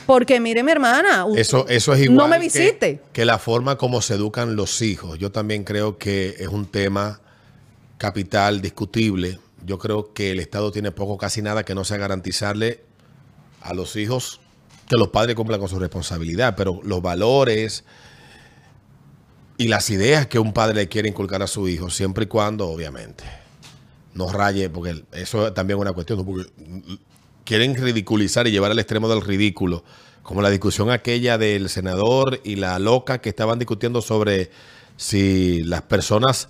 Porque 0.06 0.40
mire, 0.40 0.62
mi 0.62 0.70
hermana, 0.70 1.26
Eso, 1.36 1.66
eso 1.68 1.92
es 1.92 2.02
igual 2.02 2.16
no 2.16 2.28
me 2.28 2.38
visite. 2.38 3.00
Que, 3.12 3.24
la 3.24 3.38
forma 3.38 3.76
como 3.76 4.00
se 4.00 4.14
educan 4.14 4.54
los 4.56 4.80
hijos. 4.80 5.18
Yo 5.18 5.32
también 5.32 5.64
creo 5.64 5.98
que 5.98 6.36
es 6.38 6.48
un 6.48 6.66
tema 6.66 7.20
capital 7.98 8.60
discutible. 8.60 9.40
Yo 9.64 9.78
creo 9.78 10.12
que 10.12 10.30
el 10.30 10.38
Estado 10.38 10.70
tiene 10.70 10.92
poco, 10.92 11.18
casi 11.18 11.42
nada 11.42 11.64
que 11.64 11.74
no 11.74 11.84
sea 11.84 11.96
garantizarle 11.96 12.84
a 13.60 13.74
los 13.74 13.96
hijos 13.96 14.40
que 14.88 14.96
los 14.96 15.08
padres 15.08 15.34
cumplan 15.34 15.58
con 15.58 15.68
su 15.68 15.78
responsabilidad, 15.78 16.54
pero 16.56 16.80
los 16.84 17.02
valores 17.02 17.84
y 19.58 19.68
las 19.68 19.90
ideas 19.90 20.26
que 20.26 20.38
un 20.38 20.52
padre 20.52 20.76
le 20.76 20.88
quiere 20.88 21.08
inculcar 21.08 21.42
a 21.42 21.46
su 21.46 21.68
hijo, 21.68 21.90
siempre 21.90 22.24
y 22.24 22.28
cuando, 22.28 22.68
obviamente, 22.68 23.24
no 24.14 24.30
raye, 24.30 24.70
porque 24.70 25.02
eso 25.12 25.48
es 25.48 25.54
también 25.54 25.78
una 25.78 25.92
cuestión, 25.92 26.24
quieren 27.46 27.74
ridiculizar 27.74 28.46
y 28.46 28.50
llevar 28.50 28.70
al 28.72 28.78
extremo 28.78 29.08
del 29.08 29.22
ridículo, 29.22 29.82
como 30.22 30.42
la 30.42 30.50
discusión 30.50 30.90
aquella 30.90 31.38
del 31.38 31.70
senador 31.70 32.40
y 32.44 32.56
la 32.56 32.78
loca 32.78 33.22
que 33.22 33.30
estaban 33.30 33.58
discutiendo 33.58 34.02
sobre 34.02 34.50
si 34.96 35.62
las 35.62 35.80
personas 35.82 36.48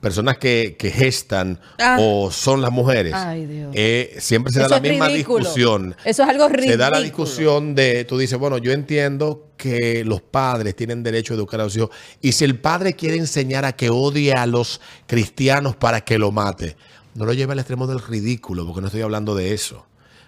personas 0.00 0.36
que, 0.36 0.76
que 0.78 0.90
gestan 0.90 1.58
Ah. 1.78 1.96
o 1.98 2.30
son 2.30 2.60
las 2.60 2.70
mujeres. 2.70 3.14
Ay, 3.16 3.46
Dios. 3.46 3.70
Eh, 3.72 4.14
siempre 4.18 4.52
se 4.52 4.60
da 4.60 4.68
la 4.68 4.78
misma 4.80 5.08
ridículo. 5.08 5.38
discusión. 5.38 5.96
Eso 6.04 6.24
es 6.24 6.28
algo 6.28 6.46
Se 6.50 6.76
da 6.76 6.90
la 6.90 6.98
ridículo. 6.98 7.00
discusión 7.00 7.74
de, 7.74 8.04
tú 8.04 8.18
dices, 8.18 8.38
bueno, 8.38 8.58
yo 8.58 8.72
entiendo 8.72 9.48
que 9.56 10.04
los 10.04 10.20
padres 10.20 10.76
tienen 10.76 11.02
derecho 11.02 11.32
a 11.32 11.36
educar 11.38 11.58
a 11.62 11.64
los 11.64 11.74
hijos. 11.74 11.88
Y 12.20 12.32
si 12.32 12.44
el 12.44 12.58
padre 12.58 12.92
quiere 12.92 13.16
enseñar 13.16 13.64
a 13.64 13.72
que 13.72 13.88
odie 13.88 14.34
a 14.34 14.44
los 14.44 14.82
cristianos 15.06 15.74
para 15.74 16.02
que 16.02 16.18
lo 16.18 16.30
mate, 16.32 16.76
no 17.14 17.24
lo 17.24 17.32
lleve 17.32 17.52
al 17.54 17.60
extremo 17.60 17.86
del 17.86 18.00
ridículo, 18.02 18.66
porque 18.66 18.82
no 18.82 18.88
estoy 18.88 19.00
hablando 19.00 19.34
de 19.34 19.54
eso. 19.54 19.86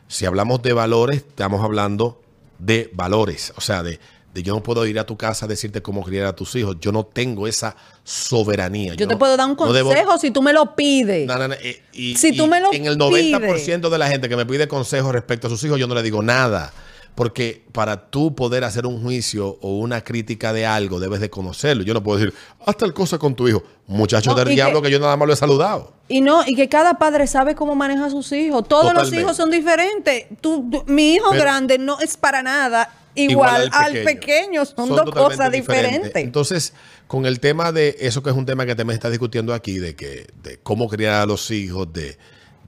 Si 0.08 0.24
hablamos 0.26 0.62
de 0.62 0.72
valores, 0.72 1.18
estamos 1.18 1.62
hablando 1.64 2.20
de 2.58 2.90
valores. 2.94 3.52
O 3.56 3.60
sea, 3.60 3.82
de, 3.82 3.98
de 4.34 4.42
yo 4.42 4.54
no 4.54 4.62
puedo 4.62 4.86
ir 4.86 4.98
a 4.98 5.04
tu 5.06 5.16
casa 5.16 5.46
a 5.46 5.48
decirte 5.48 5.82
cómo 5.82 6.02
criar 6.04 6.26
a 6.26 6.34
tus 6.36 6.54
hijos. 6.54 6.76
Yo 6.80 6.92
no 6.92 7.04
tengo 7.04 7.46
esa 7.46 7.74
soberanía. 8.04 8.94
Yo 8.94 9.06
te 9.08 9.14
no- 9.14 9.18
puedo 9.18 9.36
dar 9.36 9.48
un 9.48 9.56
no 9.58 9.72
debo- 9.72 9.88
consejo 9.88 10.18
si 10.18 10.30
tú 10.30 10.42
me 10.42 10.52
lo 10.52 10.74
pides. 10.76 11.26
no, 11.26 11.36
no, 11.38 11.48
no, 11.48 11.54
eh, 11.54 11.82
y- 11.92 12.16
Si 12.16 12.36
tú 12.36 12.44
y 12.44 12.48
me 12.48 12.60
lo 12.60 12.72
En 12.72 12.86
el 12.86 12.96
90% 12.98 13.90
de 13.90 13.98
la 13.98 14.08
gente 14.08 14.28
que 14.28 14.36
me 14.36 14.46
pide 14.46 14.68
consejos 14.68 15.12
respecto 15.12 15.48
a 15.48 15.50
sus 15.50 15.62
hijos, 15.64 15.78
yo 15.78 15.86
no 15.86 15.94
le 15.94 16.02
digo 16.02 16.22
nada. 16.22 16.72
Porque 17.16 17.64
para 17.72 18.10
tú 18.10 18.34
poder 18.34 18.62
hacer 18.62 18.86
un 18.86 19.02
juicio 19.02 19.58
o 19.62 19.78
una 19.78 20.04
crítica 20.04 20.52
de 20.52 20.66
algo, 20.66 21.00
debes 21.00 21.18
de 21.18 21.30
conocerlo. 21.30 21.82
Yo 21.82 21.94
no 21.94 22.02
puedo 22.02 22.18
decir, 22.18 22.34
haz 22.64 22.76
tal 22.76 22.92
cosa 22.94 23.18
con 23.18 23.34
tu 23.34 23.48
hijo. 23.48 23.62
Muchacho 23.88 24.30
No, 24.30 24.36
del 24.36 24.50
diablo 24.50 24.80
que- 24.82 24.88
que 24.88 24.92
yo 24.92 25.00
nada 25.00 25.16
más 25.16 25.26
lo 25.26 25.32
he 25.32 25.36
saludado. 25.36 25.94
Y 26.08 26.20
no, 26.20 26.42
y 26.46 26.54
que 26.54 26.68
cada 26.68 26.98
padre 26.98 27.26
sabe 27.26 27.54
cómo 27.54 27.74
maneja 27.74 28.04
a 28.04 28.10
sus 28.10 28.30
hijos. 28.32 28.68
Todos 28.68 28.82
Totalmente. 28.88 29.16
los 29.16 29.20
hijos 29.22 29.36
son 29.36 29.50
diferentes. 29.50 30.26
Tú- 30.42 30.68
tú- 30.70 30.84
mi 30.86 31.14
hijo 31.14 31.30
Pero- 31.30 31.42
grande 31.42 31.78
no 31.78 31.98
es 32.00 32.16
para 32.18 32.42
nada 32.42 32.92
igual, 33.14 33.70
al, 33.72 33.92
pequeño. 34.02 34.66
Son, 34.66 34.88
dos 34.90 35.10
cosas 35.10 35.50
diferentes. 35.50 36.12
Entonces, 36.16 36.74
con 37.06 37.24
el 37.24 37.40
tema 37.40 37.72
de 37.72 37.96
eso 37.98 38.22
que 38.22 38.28
es 38.28 38.36
un 38.36 38.44
tema 38.44 38.66
que 38.66 38.74
también 38.74 38.94
está 38.96 39.08
discutiendo 39.08 39.54
aquí, 39.54 39.78
de 39.78 39.96
que 39.96 40.26
de 40.42 40.58
cómo 40.62 40.86
criar 40.88 41.22
a 41.22 41.26
los 41.26 41.50
hijos, 41.50 41.90
de, 41.94 42.18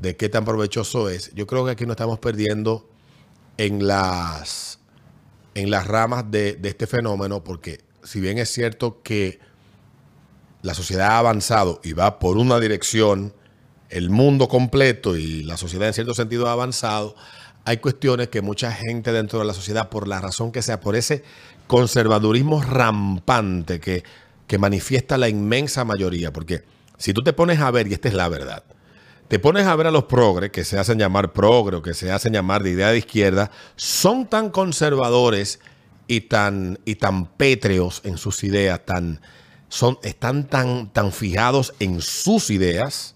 de 0.01 0.17
qué 0.17 0.31
tan 0.31 0.47
provechoso 0.47 1.11
es, 1.11 1.33
yo 1.35 1.47
creo 1.47 1.67
que 1.67 1.73
aquí 1.73 1.85
nos 1.85 1.93
estamos 1.97 2.19
perdiendo 2.19 2.89
en 3.59 3.87
las, 3.87 4.79
en 5.55 5.71
las 5.71 5.87
ramas 5.87 6.31
de, 6.31 6.59
este 6.63 6.87
fenómeno, 6.87 7.45
porque 7.45 7.81
si 8.03 8.21
bien 8.21 8.39
es 8.39 8.51
cierto 8.51 9.03
que 9.03 9.41
la 10.63 10.75
sociedad 10.75 11.09
ha 11.09 11.19
avanzado 11.19 11.81
y 11.85 11.93
va 11.93 12.19
por 12.19 12.39
una 12.39 12.59
dirección, 12.61 13.35
el 13.91 14.11
mundo 14.11 14.49
completo 14.49 15.17
y 15.17 15.43
la 15.43 15.57
sociedad 15.57 15.89
en 15.89 15.95
cierto 15.95 16.15
sentido 16.15 16.49
ha 16.49 16.53
avanzado, 16.53 17.15
hay 17.65 17.79
cuestiones 17.79 18.29
que 18.29 18.41
mucha 18.41 18.73
gente 18.73 19.13
dentro 19.13 19.41
de 19.41 19.45
la 19.45 19.55
sociedad, 19.55 19.89
por 19.89 20.09
la 20.09 20.21
razón 20.21 20.53
que 20.53 20.63
sea, 20.63 20.81
por 20.81 20.97
ese 20.97 21.23
conservadurismo 21.67 22.63
rampante 22.63 23.81
que, 23.81 24.05
que 24.47 24.59
manifiesta 24.59 25.19
la 25.19 25.29
inmensa 25.29 25.85
mayoría, 25.85 26.33
porque 26.33 26.63
si 26.97 27.13
tú 27.13 27.23
te 27.23 27.33
pones 27.33 27.61
a 27.61 27.71
ver, 27.71 27.89
y 27.89 27.93
esta 27.93 28.09
es 28.09 28.15
la 28.15 28.29
verdad, 28.29 28.63
te 29.29 29.39
pones 29.39 29.67
a 29.67 29.77
ver 29.77 29.87
a 29.87 29.91
los 29.91 30.05
progres, 30.05 30.51
que 30.51 30.65
se 30.65 30.79
hacen 30.79 30.99
llamar 30.99 31.33
progre 31.33 31.77
o 31.77 31.83
que 31.83 31.95
se 31.95 32.11
hacen 32.11 32.33
llamar 32.33 32.63
de 32.63 32.71
idea 32.71 32.91
de 32.91 32.99
izquierda, 32.99 33.51
son 33.77 34.27
tan 34.27 34.51
conservadores 34.51 35.61
y 36.07 36.23
tan, 36.23 36.79
y 36.87 36.95
tan 36.95 37.27
pétreos 37.27 38.01
en 38.05 38.17
sus 38.17 38.43
ideas, 38.43 38.85
tan, 38.87 39.21
son, 39.69 39.99
están 40.03 40.49
tan, 40.49 40.91
tan 40.93 41.13
fijados 41.13 41.75
en 41.79 42.01
sus 42.01 42.51
ideas 42.51 43.15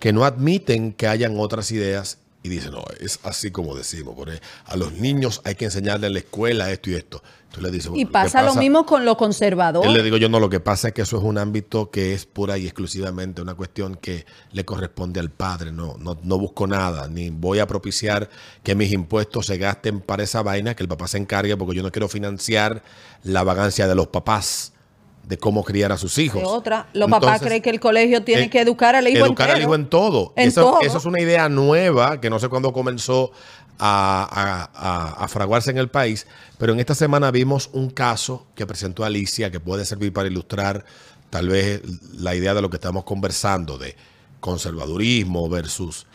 que 0.00 0.12
no 0.12 0.24
admiten 0.24 0.92
que 0.92 1.06
hayan 1.06 1.38
otras 1.38 1.70
ideas 1.70 2.18
y 2.42 2.48
dicen, 2.48 2.72
no, 2.72 2.82
es 2.98 3.20
así 3.22 3.50
como 3.50 3.76
decimos, 3.76 4.14
porque 4.16 4.40
a 4.64 4.76
los 4.76 4.92
niños 4.94 5.42
hay 5.44 5.54
que 5.54 5.66
enseñarle 5.66 6.08
en 6.08 6.14
la 6.14 6.18
escuela 6.20 6.72
esto 6.72 6.90
y 6.90 6.94
esto. 6.94 7.22
Tú 7.52 7.60
le 7.60 7.70
dices, 7.70 7.86
Y 7.86 7.90
bueno, 7.90 8.08
¿qué 8.08 8.12
pasa, 8.12 8.42
lo 8.42 8.54
mismo 8.54 8.86
con 8.86 9.04
lo 9.04 9.16
conservador. 9.16 9.84
él 9.86 9.92
le 9.92 10.02
digo 10.02 10.16
yo, 10.16 10.28
no, 10.28 10.40
lo 10.40 10.48
que 10.48 10.58
pasa 10.58 10.88
es 10.88 10.94
que 10.94 11.02
eso 11.02 11.18
es 11.18 11.22
un 11.22 11.36
ámbito 11.36 11.90
que 11.90 12.14
es 12.14 12.24
pura 12.24 12.56
y 12.56 12.64
exclusivamente 12.64 13.42
una 13.42 13.54
cuestión 13.54 13.96
que 13.96 14.24
le 14.52 14.64
corresponde 14.64 15.20
al 15.20 15.30
padre. 15.30 15.70
No, 15.70 15.96
no, 15.98 16.18
no 16.22 16.38
busco 16.38 16.66
nada, 16.66 17.08
ni 17.08 17.28
voy 17.28 17.58
a 17.58 17.66
propiciar 17.66 18.30
que 18.62 18.74
mis 18.74 18.90
impuestos 18.90 19.46
se 19.46 19.58
gasten 19.58 20.00
para 20.00 20.22
esa 20.22 20.42
vaina, 20.42 20.74
que 20.74 20.82
el 20.82 20.88
papá 20.88 21.08
se 21.08 21.18
encargue, 21.18 21.56
porque 21.56 21.76
yo 21.76 21.82
no 21.82 21.92
quiero 21.92 22.08
financiar 22.08 22.82
la 23.22 23.44
vagancia 23.44 23.86
de 23.86 23.94
los 23.94 24.06
papás 24.08 24.72
de 25.24 25.38
cómo 25.38 25.62
criar 25.62 25.92
a 25.92 25.96
sus 25.96 26.18
hijos. 26.18 26.40
De 26.40 26.46
otra, 26.46 26.88
los 26.94 27.08
papás 27.08 27.40
creen 27.40 27.62
que 27.62 27.70
el 27.70 27.80
colegio 27.80 28.24
tiene 28.24 28.44
eh, 28.44 28.50
que 28.50 28.60
educar 28.60 28.96
al 28.96 29.06
hijo 29.06 29.24
Educar 29.24 29.50
al 29.50 29.62
hijo 29.62 29.74
en 29.74 29.88
todo. 29.88 30.32
En 30.36 30.48
eso, 30.48 30.62
todo. 30.62 30.80
eso 30.80 30.98
es 30.98 31.04
una 31.04 31.20
idea 31.20 31.48
nueva 31.48 32.20
que 32.20 32.28
no 32.28 32.38
sé 32.38 32.48
cuándo 32.48 32.72
comenzó 32.72 33.30
a, 33.78 35.26
fraguarse 35.28 35.70
en 35.70 35.78
el 35.78 35.88
país, 35.88 36.26
pero 36.58 36.72
en 36.72 36.80
esta 36.80 36.94
semana 36.94 37.30
vimos 37.30 37.70
un 37.72 37.90
caso 37.90 38.46
que 38.54 38.66
presentó 38.66 39.04
Alicia 39.04 39.50
que 39.50 39.60
puede 39.60 39.84
servir 39.84 40.12
para 40.12 40.28
ilustrar 40.28 40.84
tal 41.30 41.48
vez 41.48 41.82
la 42.14 42.34
idea 42.34 42.54
de 42.54 42.62
lo 42.62 42.70
que 42.70 42.76
estamos 42.76 43.04
conversando 43.04 43.78
de 43.78 43.96
conservadurismo 44.40 45.48
versus 45.48 46.06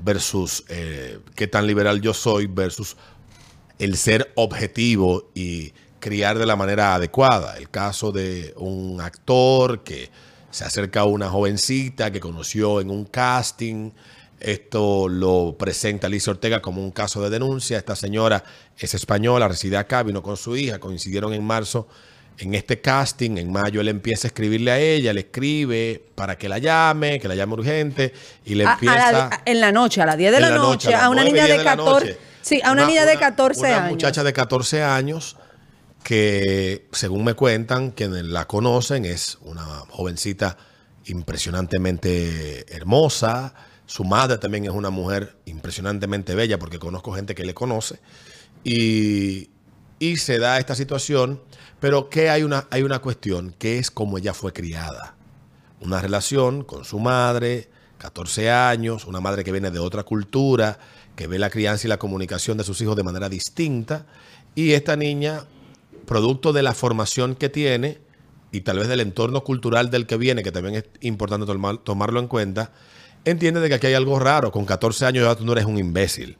versus 0.00 0.64
eh, 0.68 1.18
qué 1.34 1.48
tan 1.48 1.66
liberal 1.66 2.00
yo 2.00 2.14
soy 2.14 2.46
versus 2.46 2.96
el 3.78 3.96
ser 3.96 4.32
objetivo 4.36 5.30
y 5.34 5.72
criar 6.00 6.38
de 6.38 6.46
la 6.46 6.56
manera 6.56 6.94
adecuada. 6.94 7.56
El 7.56 7.70
caso 7.70 8.12
de 8.12 8.54
un 8.56 9.00
actor 9.00 9.82
que 9.82 10.10
se 10.50 10.64
acerca 10.64 11.00
a 11.00 11.04
una 11.04 11.28
jovencita 11.28 12.10
que 12.10 12.20
conoció 12.20 12.80
en 12.80 12.90
un 12.90 13.04
casting. 13.04 13.90
Esto 14.40 15.08
lo 15.08 15.56
presenta 15.58 16.06
Alicia 16.06 16.30
Ortega 16.30 16.62
como 16.62 16.82
un 16.82 16.90
caso 16.92 17.22
de 17.22 17.30
denuncia. 17.30 17.76
Esta 17.78 17.96
señora 17.96 18.44
es 18.76 18.94
española, 18.94 19.48
reside 19.48 19.76
acá, 19.76 20.02
vino 20.02 20.22
con 20.22 20.36
su 20.36 20.56
hija, 20.56 20.78
coincidieron 20.78 21.32
en 21.34 21.44
marzo 21.44 21.88
en 22.40 22.54
este 22.54 22.80
casting, 22.80 23.36
en 23.36 23.50
mayo, 23.50 23.80
él 23.80 23.88
empieza 23.88 24.26
a 24.26 24.30
escribirle 24.30 24.70
a 24.70 24.78
ella, 24.78 25.12
le 25.12 25.22
escribe 25.22 26.04
para 26.14 26.38
que 26.38 26.48
la 26.48 26.58
llame, 26.58 27.18
que 27.18 27.26
la 27.26 27.34
llame 27.34 27.54
urgente, 27.54 28.12
y 28.44 28.54
le 28.54 28.64
A- 28.64 28.70
a 28.70 28.72
empieza... 28.74 29.10
la- 29.12 29.24
a- 29.26 29.42
en 29.44 29.60
la 29.60 29.72
noche, 29.72 30.00
a 30.02 30.06
las 30.06 30.16
10 30.16 30.30
de 30.30 30.40
la, 30.40 30.50
noche, 30.50 30.94
a 30.94 31.08
una 31.10 31.22
9, 31.22 31.30
niña 31.32 31.44
10 31.46 31.58
de 31.58 31.64
la 31.64 31.70
14. 31.76 32.06
noche. 32.06 32.18
Sí, 32.40 32.60
a 32.64 32.70
una, 32.70 32.86
niña 32.86 33.06
de 33.06 33.18
14 33.18 33.60
una 33.60 33.76
años. 33.78 33.90
muchacha 33.90 34.22
de 34.22 34.32
14 34.32 34.82
años 34.84 35.36
que, 36.04 36.86
según 36.92 37.24
me 37.24 37.34
cuentan, 37.34 37.90
quienes 37.90 38.22
la 38.22 38.46
conocen, 38.46 39.04
es 39.04 39.38
una 39.42 39.64
jovencita 39.90 40.56
impresionantemente 41.06 42.64
hermosa. 42.74 43.52
Su 43.88 44.04
madre 44.04 44.36
también 44.36 44.66
es 44.66 44.70
una 44.70 44.90
mujer 44.90 45.38
impresionantemente 45.46 46.34
bella, 46.34 46.58
porque 46.58 46.78
conozco 46.78 47.10
gente 47.12 47.34
que 47.34 47.42
le 47.42 47.54
conoce. 47.54 48.00
Y, 48.62 49.48
se 50.18 50.38
da 50.38 50.58
esta 50.58 50.74
situación, 50.74 51.40
pero 51.80 52.10
que 52.10 52.28
hay 52.28 52.42
una, 52.42 52.68
hay 52.70 52.82
una 52.82 52.98
cuestión, 53.00 53.54
que 53.58 53.78
es 53.78 53.90
como 53.90 54.18
ella 54.18 54.34
fue 54.34 54.52
criada 54.52 55.16
una 55.80 56.02
relación 56.02 56.64
con 56.64 56.84
su 56.84 56.98
madre, 56.98 57.70
14 57.98 58.50
años, 58.50 59.06
una 59.06 59.20
madre 59.20 59.42
que 59.44 59.52
viene 59.52 59.70
de 59.70 59.78
otra 59.78 60.02
cultura, 60.02 60.78
que 61.16 61.26
ve 61.28 61.38
la 61.38 61.50
crianza 61.50 61.86
y 61.86 61.88
la 61.88 61.98
comunicación 61.98 62.58
de 62.58 62.64
sus 62.64 62.80
hijos 62.80 62.96
de 62.96 63.04
manera 63.04 63.28
distinta, 63.28 64.04
y 64.54 64.72
esta 64.72 64.96
niña, 64.96 65.44
producto 66.04 66.52
de 66.52 66.62
la 66.62 66.74
formación 66.74 67.36
que 67.36 67.48
tiene 67.48 68.00
y 68.50 68.62
tal 68.62 68.78
vez 68.80 68.88
del 68.88 69.00
entorno 69.00 69.44
cultural 69.44 69.90
del 69.90 70.06
que 70.06 70.16
viene, 70.16 70.42
que 70.42 70.52
también 70.52 70.74
es 70.74 70.84
importante 71.00 71.46
tomar- 71.46 71.78
tomarlo 71.78 72.18
en 72.18 72.26
cuenta, 72.26 72.72
entiende 73.24 73.60
de 73.60 73.68
que 73.68 73.74
aquí 73.76 73.86
hay 73.88 73.94
algo 73.94 74.18
raro. 74.18 74.50
Con 74.52 74.64
14 74.64 75.06
años 75.06 75.24
ya 75.24 75.34
tú 75.34 75.44
no 75.44 75.52
eres 75.52 75.64
un 75.64 75.78
imbécil. 75.78 76.36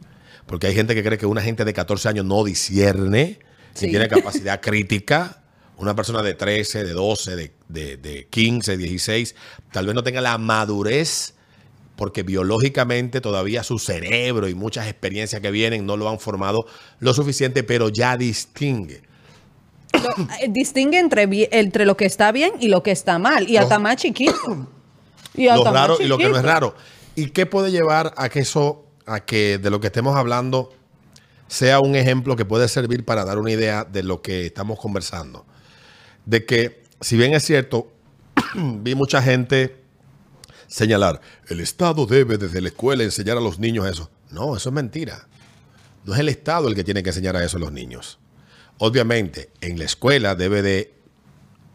Porque 0.47 0.67
hay 0.67 0.75
gente 0.75 0.95
que 0.95 1.03
cree 1.05 1.19
que 1.19 1.27
una 1.27 1.43
gente 1.43 1.65
de 1.65 1.73
14 1.75 2.09
años 2.09 2.25
no 2.25 2.43
discierne, 2.45 3.39
Sí. 3.75 3.87
ni 3.87 3.91
tiene 3.93 4.09
capacidad 4.09 4.61
crítica. 4.63 5.43
Una 5.77 5.95
persona 5.95 6.23
de 6.23 6.35
13, 6.35 6.85
de 6.85 6.93
12, 6.93 7.37
de, 7.37 7.53
de, 7.69 7.97
de 7.99 8.27
15, 8.29 8.77
16, 8.77 9.35
tal 9.71 9.87
vez 9.87 9.95
no 9.95 10.03
tenga 10.03 10.21
la 10.21 10.37
madurez 10.39 11.35
porque 11.95 12.23
biológicamente 12.25 13.21
todavía 13.21 13.63
su 13.63 13.79
cerebro 13.79 14.49
y 14.49 14.55
muchas 14.55 14.87
experiencias 14.89 15.41
que 15.43 15.51
vienen 15.51 15.85
no 15.87 15.97
lo 15.97 16.09
han 16.09 16.19
formado 16.19 16.65
lo 17.01 17.13
suficiente, 17.15 17.63
pero 17.65 17.89
ya 17.91 18.17
distingue. 18.17 19.03
Lo- 19.93 20.25
eh, 20.41 20.49
distingue 20.49 20.99
entre, 20.99 21.29
entre 21.53 21.87
lo 21.87 21.97
que 21.97 22.07
está 22.07 22.33
bien 22.33 22.53
y 22.61 22.69
lo 22.69 22.83
que 22.83 22.91
está 22.93 23.19
mal. 23.19 23.49
Y 23.49 23.57
hasta 23.57 23.79
más 23.79 23.97
chiquito. 23.97 24.35
Y 25.39 25.47
lo 25.47 25.65
raro 25.65 25.97
y 26.01 26.07
lo 26.07 26.19
que 26.19 26.29
no 26.29 26.37
es 26.37 26.43
raro. 26.43 26.75
¿Y 27.15 27.31
qué 27.31 27.47
puede 27.47 27.71
llevar 27.71 28.13
a 28.17 28.29
que 28.29 28.41
eso, 28.41 28.85
a 29.07 29.21
que 29.21 29.59
de 29.59 29.71
lo 29.71 29.81
que 29.81 29.87
estemos 29.87 30.17
hablando 30.17 30.73
sea 31.47 31.81
un 31.81 31.97
ejemplo 31.97 32.37
que 32.37 32.45
puede 32.45 32.69
servir 32.69 33.05
para 33.05 33.25
dar 33.25 33.39
una 33.39 33.51
idea 33.51 33.85
de 33.85 34.03
lo 34.03 34.21
que 34.21 34.47
estamos 34.47 34.79
conversando? 34.79 35.47
De 36.27 36.45
que, 36.45 36.83
si 37.01 37.17
bien 37.17 37.35
es 37.35 37.45
cierto, 37.45 37.91
vi 38.55 38.95
mucha 38.95 39.23
gente 39.23 39.77
señalar, 40.67 41.21
el 41.49 41.61
Estado 41.61 42.07
debe 42.07 42.37
desde 42.37 42.61
la 42.61 42.69
escuela 42.69 43.03
enseñar 43.03 43.37
a 43.37 43.41
los 43.41 43.59
niños 43.59 43.87
eso. 43.87 44.11
No, 44.31 44.57
eso 44.57 44.69
es 44.69 44.75
mentira. 44.75 45.27
No 46.05 46.15
es 46.15 46.21
el 46.21 46.29
Estado 46.29 46.69
el 46.69 46.75
que 46.75 46.85
tiene 46.85 47.03
que 47.03 47.11
enseñar 47.11 47.37
a 47.37 47.45
eso 47.45 47.57
a 47.57 47.61
los 47.61 47.73
niños. 47.73 48.19
Obviamente, 48.79 49.51
en 49.61 49.79
la 49.79 49.85
escuela 49.85 50.35
debe 50.35 50.63
de 50.63 50.95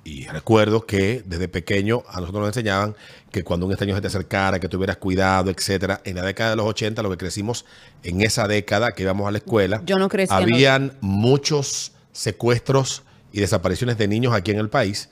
y 0.05 0.25
recuerdo 0.25 0.85
que 0.85 1.23
desde 1.25 1.47
pequeño 1.47 2.03
a 2.07 2.19
nosotros 2.19 2.41
nos 2.41 2.49
enseñaban 2.49 2.95
que 3.31 3.43
cuando 3.43 3.65
un 3.65 3.71
extraño 3.71 3.95
se 3.95 4.01
te 4.01 4.07
acercara, 4.07 4.59
que 4.59 4.67
tuvieras 4.67 4.97
cuidado, 4.97 5.49
etcétera. 5.49 6.01
En 6.03 6.15
la 6.17 6.23
década 6.23 6.51
de 6.51 6.55
los 6.57 6.65
80, 6.65 7.01
lo 7.01 7.09
que 7.09 7.17
crecimos 7.17 7.65
en 8.03 8.21
esa 8.21 8.47
década 8.47 8.91
que 8.91 9.03
íbamos 9.03 9.27
a 9.27 9.31
la 9.31 9.37
escuela, 9.37 9.81
Yo 9.85 9.97
no 9.97 10.09
crecí 10.09 10.33
habían 10.33 10.93
muchos 11.01 11.93
secuestros 12.11 13.03
y 13.31 13.39
desapariciones 13.39 13.97
de 13.97 14.07
niños 14.07 14.33
aquí 14.33 14.51
en 14.51 14.59
el 14.59 14.69
país 14.69 15.09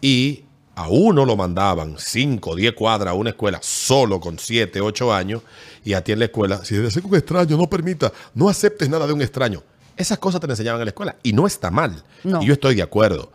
y 0.00 0.44
a 0.74 0.88
uno 0.88 1.24
lo 1.24 1.36
mandaban 1.36 1.96
5, 1.98 2.56
10 2.56 2.72
cuadras 2.72 3.12
a 3.12 3.14
una 3.14 3.30
escuela 3.30 3.60
solo 3.62 4.18
con 4.20 4.38
7, 4.38 4.80
8 4.80 5.14
años 5.14 5.42
y 5.84 5.92
a 5.92 6.02
ti 6.02 6.12
en 6.12 6.18
la 6.18 6.24
escuela, 6.24 6.64
si 6.64 6.74
eres 6.74 6.96
un 6.96 7.14
extraño, 7.14 7.56
no 7.56 7.68
permita, 7.68 8.12
no 8.34 8.48
aceptes 8.48 8.88
nada 8.88 9.06
de 9.06 9.12
un 9.12 9.22
extraño. 9.22 9.62
Esas 9.96 10.18
cosas 10.18 10.40
te 10.40 10.46
enseñaban 10.48 10.80
en 10.80 10.86
la 10.86 10.90
escuela 10.90 11.16
y 11.22 11.32
no 11.32 11.46
está 11.46 11.70
mal. 11.70 12.02
No. 12.24 12.42
Y 12.42 12.46
yo 12.46 12.54
estoy 12.54 12.74
de 12.74 12.82
acuerdo. 12.82 13.30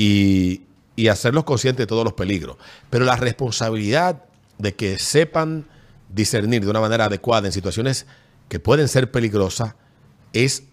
Y, 0.00 0.62
hacerlos 1.08 1.44
conscientes 1.44 1.84
de 1.84 1.86
todos 1.86 2.04
los 2.04 2.12
peligros. 2.12 2.56
Pero 2.90 3.04
la 3.04 3.16
responsabilidad 3.16 4.24
de 4.58 4.74
que 4.74 4.98
sepan 4.98 5.66
discernir 6.08 6.64
de 6.64 6.70
una 6.70 6.80
manera 6.80 7.06
adecuada 7.06 7.46
en 7.46 7.52
situaciones 7.52 8.06
que 8.48 8.60
pueden 8.60 8.88
ser 8.88 9.10
peligrosas 9.10 9.74
es 10.32 10.64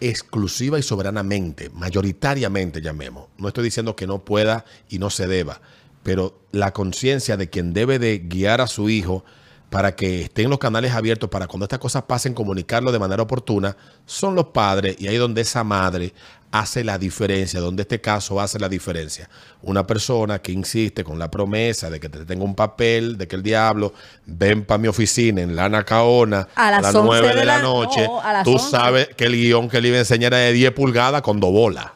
exclusiva 0.00 0.78
y 0.78 0.82
soberanamente, 0.82 1.70
mayoritariamente 1.70 2.80
llamemos. 2.80 3.28
No 3.38 3.48
estoy 3.48 3.64
diciendo 3.64 3.96
que 3.96 4.06
no 4.06 4.24
pueda 4.24 4.64
y 4.88 4.98
no 4.98 5.10
se 5.10 5.26
deba, 5.26 5.60
pero 6.02 6.40
la 6.52 6.72
conciencia 6.72 7.36
de 7.36 7.50
quien 7.50 7.72
debe 7.72 7.98
de 7.98 8.18
guiar 8.18 8.60
a 8.60 8.66
su 8.66 8.88
hijo 8.88 9.24
para 9.70 9.94
que 9.94 10.22
estén 10.22 10.50
los 10.50 10.58
canales 10.58 10.92
abiertos 10.92 11.30
para 11.30 11.46
cuando 11.46 11.64
estas 11.64 11.78
cosas 11.78 12.02
pasen 12.02 12.34
comunicarlo 12.34 12.90
de 12.92 12.98
manera 12.98 13.22
oportuna 13.22 13.76
son 14.04 14.34
los 14.34 14.46
padres 14.48 14.96
y 14.98 15.06
ahí 15.08 15.16
donde 15.16 15.40
esa 15.42 15.62
madre 15.64 16.12
hace 16.52 16.82
la 16.82 16.98
diferencia, 16.98 17.60
donde 17.60 17.82
este 17.82 18.00
caso 18.00 18.40
hace 18.40 18.58
la 18.58 18.68
diferencia. 18.68 19.30
Una 19.62 19.86
persona 19.86 20.40
que 20.40 20.50
insiste 20.50 21.04
con 21.04 21.16
la 21.20 21.30
promesa 21.30 21.88
de 21.88 22.00
que 22.00 22.08
te 22.08 22.24
tenga 22.24 22.42
un 22.44 22.56
papel, 22.56 23.16
de 23.16 23.28
que 23.28 23.36
el 23.36 23.44
diablo 23.44 23.94
ven 24.26 24.64
para 24.64 24.78
mi 24.78 24.88
oficina 24.88 25.40
en 25.42 25.54
la 25.54 25.68
Nacaona 25.68 26.48
A 26.56 26.72
las 26.72 26.92
9 26.92 27.08
11 27.08 27.22
de, 27.28 27.34
de 27.36 27.44
la, 27.44 27.56
la- 27.58 27.62
noche, 27.62 28.04
no, 28.04 28.20
a 28.20 28.32
las 28.32 28.44
tú 28.44 28.54
11. 28.54 28.68
sabes 28.70 29.08
que 29.16 29.26
el 29.26 29.34
guion 29.36 29.68
que 29.68 29.80
le 29.80 29.86
iba 29.88 29.96
a 29.98 30.00
enseñar 30.00 30.32
era 30.34 30.42
de 30.42 30.52
10 30.52 30.72
pulgadas 30.72 31.22
con 31.22 31.38
dos 31.38 31.52
bolas. 31.52 31.86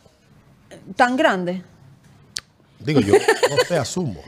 Tan 0.94 1.16
grande. 1.16 1.62
Digo 2.78 3.00
yo, 3.00 3.14
no 3.14 3.56
sé, 3.66 3.76
asumo. 3.76 4.20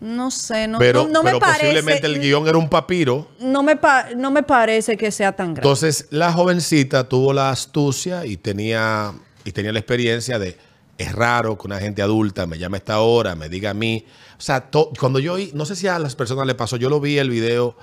No 0.00 0.30
sé, 0.30 0.66
no, 0.66 0.78
pero 0.78 1.02
no, 1.04 1.08
no 1.10 1.22
me 1.22 1.30
pero 1.30 1.40
parece. 1.40 1.60
posiblemente 1.60 2.06
el 2.06 2.20
guion 2.20 2.48
era 2.48 2.56
un 2.56 2.68
papiro. 2.70 3.28
no, 3.40 3.62
me 3.62 3.76
pa- 3.76 4.08
no 4.16 4.30
me 4.30 4.42
parece 4.42 4.96
que 4.96 5.10
sea 5.10 5.32
tan 5.32 5.48
grande. 5.54 5.60
Entonces 5.60 6.06
la 6.10 6.32
jovencita 6.32 7.08
tuvo 7.08 7.32
la 7.34 7.50
astucia 7.50 8.24
y 8.24 8.36
tenía, 8.38 9.12
y 9.44 9.52
tenía 9.52 9.72
la 9.72 9.78
experiencia 9.78 10.38
de, 10.38 10.56
es 10.96 11.12
raro 11.12 11.58
que 11.58 11.66
una 11.66 11.78
gente 11.78 12.00
adulta 12.02 12.46
me 12.46 12.58
llame 12.58 12.76
a 12.76 12.78
esta 12.78 13.00
hora, 13.00 13.34
me 13.34 13.48
diga 13.50 13.70
a 13.70 13.74
mí. 13.74 14.04
O 14.38 14.40
sea, 14.40 14.70
cuando 14.98 15.18
yo 15.18 15.36
no 15.52 15.66
sé 15.66 15.76
si 15.76 15.86
a 15.86 15.98
las 15.98 16.16
personas 16.16 16.46
le 16.46 16.54
pasó, 16.54 16.76
yo 16.78 16.88
lo 16.88 16.98
vi 16.98 17.18
el 17.18 17.28
video 17.28 17.76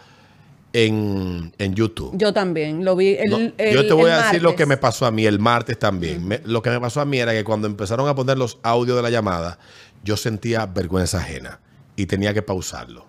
en, 0.73 1.53
en 1.57 1.75
YouTube. 1.75 2.11
Yo 2.15 2.33
también 2.33 2.83
lo 2.83 2.95
vi. 2.95 3.09
El, 3.15 3.29
No, 3.29 3.37
el- 3.57 3.73
yo 3.73 3.87
te 3.87 3.93
voy 3.93 4.05
el 4.05 4.11
a 4.11 4.23
decir 4.25 4.41
lo 4.41 4.55
que 4.55 4.65
me 4.65 4.77
pasó 4.77 5.05
a 5.05 5.11
mí 5.11 5.25
el 5.25 5.39
martes 5.39 5.77
también. 5.79 6.27
Me- 6.27 6.41
lo 6.45 6.61
que 6.61 6.69
me 6.69 6.79
pasó 6.79 7.01
a 7.01 7.05
mí 7.05 7.19
era 7.19 7.31
que 7.33 7.43
cuando 7.43 7.67
empezaron 7.67 8.07
a 8.07 8.15
poner 8.15 8.37
los 8.37 8.57
audios 8.63 8.97
de 8.97 9.03
la 9.03 9.09
llamada, 9.09 9.59
yo 10.03 10.17
sentía 10.17 10.65
vergüenza 10.65 11.19
ajena 11.19 11.59
y 11.97 12.05
tenía 12.05 12.33
que 12.33 12.41
pausarlo. 12.41 13.05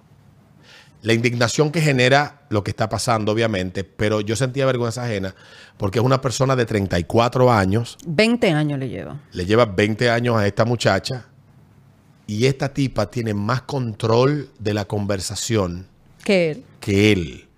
La 1.02 1.12
indignación 1.12 1.70
que 1.70 1.80
genera 1.80 2.42
lo 2.48 2.64
que 2.64 2.72
está 2.72 2.88
pasando, 2.88 3.30
obviamente, 3.30 3.84
pero 3.84 4.20
yo 4.20 4.34
sentía 4.34 4.66
vergüenza 4.66 5.04
ajena 5.04 5.32
porque 5.76 6.00
es 6.00 6.04
una 6.04 6.20
persona 6.20 6.56
de 6.56 6.66
34 6.66 7.52
años, 7.52 7.96
20 8.04 8.50
años 8.50 8.80
le 8.80 8.88
lleva. 8.88 9.20
le 9.30 9.46
lleva 9.46 9.64
20 9.66 10.10
años 10.10 10.36
a 10.36 10.44
esta 10.44 10.64
muchacha 10.64 11.26
y 12.26 12.46
esta 12.46 12.74
tipa 12.74 13.08
tiene 13.08 13.32
más 13.32 13.62
control 13.62 14.50
de 14.58 14.74
la 14.74 14.86
conversación 14.86 15.86
Que 16.24 16.50
él. 16.50 16.64
que 16.80 17.12
él. 17.12 17.48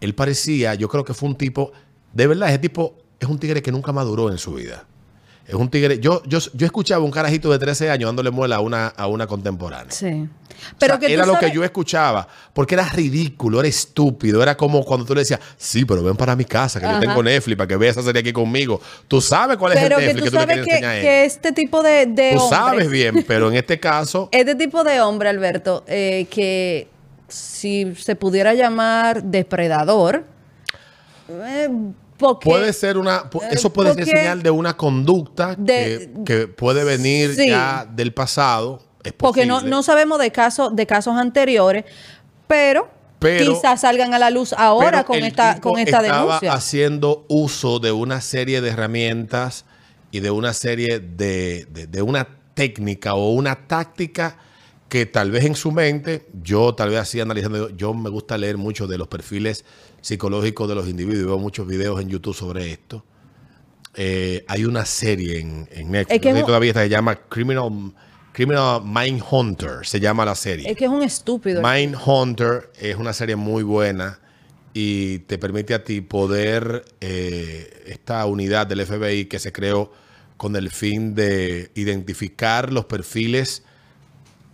Él 0.00 0.14
parecía, 0.14 0.74
yo 0.74 0.88
creo 0.88 1.04
que 1.04 1.14
fue 1.14 1.28
un 1.28 1.36
tipo, 1.36 1.70
de 2.12 2.26
verdad, 2.26 2.48
ese 2.48 2.58
tipo 2.58 2.96
es 3.20 3.28
un 3.28 3.38
tigre 3.38 3.62
que 3.62 3.70
nunca 3.72 3.92
maduró 3.92 4.30
en 4.30 4.38
su 4.38 4.54
vida. 4.54 4.86
Es 5.48 5.54
un 5.54 5.70
tigre, 5.70 5.98
yo, 5.98 6.22
yo, 6.26 6.38
yo 6.52 6.66
escuchaba 6.66 7.02
un 7.02 7.10
carajito 7.10 7.50
de 7.50 7.58
13 7.58 7.90
años 7.90 8.08
dándole 8.08 8.30
muela 8.30 8.56
a 8.56 8.60
una, 8.60 8.88
a 8.88 9.06
una 9.06 9.26
contemporánea. 9.26 9.90
Sí. 9.90 10.06
O 10.06 10.76
Pero 10.78 10.94
sea, 10.94 10.98
que 11.00 11.12
era 11.14 11.24
lo 11.24 11.32
sabes- 11.34 11.48
que 11.50 11.54
yo 11.56 11.64
escuchaba, 11.64 12.28
porque 12.52 12.74
era 12.74 12.86
ridículo, 12.90 13.58
era 13.60 13.68
estúpido, 13.68 14.42
era 14.42 14.56
como 14.58 14.84
cuando 14.84 15.06
tú 15.06 15.14
le 15.14 15.20
decías, 15.22 15.40
sí, 15.56 15.86
pero 15.86 16.02
ven 16.02 16.16
para 16.16 16.36
mi 16.36 16.44
casa, 16.44 16.78
que 16.78 16.84
yo 16.84 16.90
Ajá. 16.92 17.00
tengo 17.00 17.22
Netflix 17.22 17.56
para 17.56 17.66
que 17.68 17.76
veas 17.78 17.96
esa 17.96 18.04
serie 18.04 18.20
aquí 18.20 18.32
conmigo. 18.32 18.78
Tú 19.08 19.22
sabes 19.22 19.56
cuál 19.56 19.72
es 19.72 19.80
Pero 19.80 19.96
el 19.96 20.00
que 20.00 20.06
Netflix 20.12 20.24
tú 20.24 20.24
que, 20.24 20.30
tú 20.30 20.36
le 20.36 20.52
sabes 20.54 20.64
quieres 20.66 20.94
que, 20.96 21.00
que 21.00 21.24
este 21.24 21.52
tipo 21.52 21.82
de, 21.82 22.06
de 22.06 22.32
Tú 22.34 22.40
hombres- 22.42 22.50
sabes 22.58 22.90
bien, 22.90 23.24
pero 23.26 23.48
en 23.48 23.54
este 23.56 23.80
caso, 23.80 24.28
Este 24.32 24.54
tipo 24.54 24.84
de 24.84 25.00
hombre, 25.00 25.30
Alberto, 25.30 25.82
eh, 25.86 26.26
que 26.30 26.88
si 27.28 27.94
se 27.94 28.16
pudiera 28.16 28.52
llamar 28.52 29.22
depredador, 29.22 30.24
eh, 31.30 31.68
porque 32.18 32.48
Puede 32.48 32.72
ser 32.72 32.98
una, 32.98 33.30
eso 33.50 33.72
puede 33.72 33.94
ser 33.94 34.04
señal 34.04 34.42
de 34.42 34.50
una 34.50 34.76
conducta 34.76 35.54
De- 35.56 36.10
que, 36.24 36.24
que 36.40 36.48
puede 36.48 36.84
venir 36.84 37.34
Sí. 37.34 37.48
ya 37.48 37.86
del 37.90 38.12
pasado. 38.12 38.82
Es 39.04 39.12
porque 39.12 39.46
no, 39.46 39.60
no 39.62 39.82
sabemos 39.82 40.18
de 40.18 40.32
casos 40.32 40.74
de 40.74 40.86
casos 40.86 41.16
anteriores, 41.16 41.84
pero, 42.46 42.88
Pero- 43.18 43.54
quizás 43.54 43.80
salgan 43.82 44.12
a 44.14 44.18
la 44.18 44.30
luz 44.30 44.52
ahora 44.52 45.04
con 45.04 45.18
esta 45.18 45.60
con 45.60 45.78
esta 45.78 45.98
estaba 46.00 46.24
denuncia. 46.24 46.52
haciendo 46.52 47.24
uso 47.28 47.78
de 47.78 47.92
una 47.92 48.20
serie 48.20 48.60
de 48.60 48.70
herramientas 48.70 49.64
y 50.10 50.20
de 50.20 50.30
una 50.30 50.52
serie 50.52 51.00
de, 51.00 51.66
de- 51.70 51.86
de 51.86 52.02
una 52.02 52.26
técnica 52.54 53.14
o 53.14 53.30
una 53.30 53.66
táctica 53.68 54.36
que 54.88 55.04
tal 55.06 55.30
vez 55.30 55.44
en 55.44 55.54
su 55.54 55.70
mente, 55.70 56.26
yo 56.42 56.74
tal 56.74 56.88
vez 56.90 56.98
así 57.00 57.20
analizando, 57.20 57.68
yo 57.76 57.92
me 57.92 58.08
gusta 58.08 58.38
leer 58.38 58.56
mucho 58.56 58.86
de 58.86 58.96
los 58.98 59.06
perfiles 59.06 59.64
psicológicos 60.00 60.68
de 60.68 60.74
los 60.74 60.88
individuos, 60.88 61.26
veo 61.26 61.38
muchos 61.38 61.66
videos 61.66 62.00
en 62.00 62.08
YouTube 62.08 62.34
sobre 62.34 62.70
esto. 62.72 63.04
eh, 63.94 64.44
hay 64.46 64.64
una 64.64 64.84
serie 64.84 65.40
en, 65.40 65.68
en 65.72 65.90
Netflix, 65.90 66.16
Es 66.16 66.20
que 66.20 66.32
no 66.32 66.38
es 66.38 66.46
todavía 66.46 66.70
está, 66.70 66.82
se 66.82 66.88
llama 66.88 67.16
Criminal, 67.28 67.92
Criminal 68.32 68.82
Mindhunter, 68.84 69.84
se 69.84 69.98
llama 69.98 70.24
la 70.24 70.34
serie. 70.36 70.70
Es 70.70 70.76
que 70.76 70.84
es 70.84 70.90
un 70.90 71.02
estúpido. 71.02 71.62
Mindhunter 71.62 72.70
es 72.78 72.96
una 72.96 73.12
serie 73.12 73.34
muy 73.36 73.64
buena 73.64 74.20
y 74.72 75.20
te 75.20 75.38
permite 75.38 75.74
a 75.74 75.82
ti 75.82 76.00
poder, 76.00 76.84
eh, 77.00 77.82
esta 77.86 78.24
unidad 78.26 78.66
del 78.68 78.86
FBI 78.86 79.24
que 79.24 79.40
se 79.40 79.50
creó 79.50 79.90
con 80.36 80.54
el 80.54 80.70
fin 80.70 81.16
de 81.16 81.72
identificar 81.74 82.72
los 82.72 82.84
perfiles, 82.84 83.64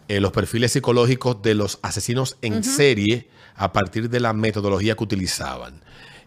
eh, 0.08 0.20
los 0.20 0.32
perfiles 0.32 0.72
psicológicos 0.72 1.42
de 1.42 1.54
los 1.54 1.78
asesinos 1.82 2.38
en 2.40 2.64
serie 2.64 3.28
a 3.54 3.72
partir 3.72 4.10
de 4.10 4.20
la 4.20 4.32
metodología 4.32 4.94
que 4.96 5.04
utilizaban. 5.04 5.80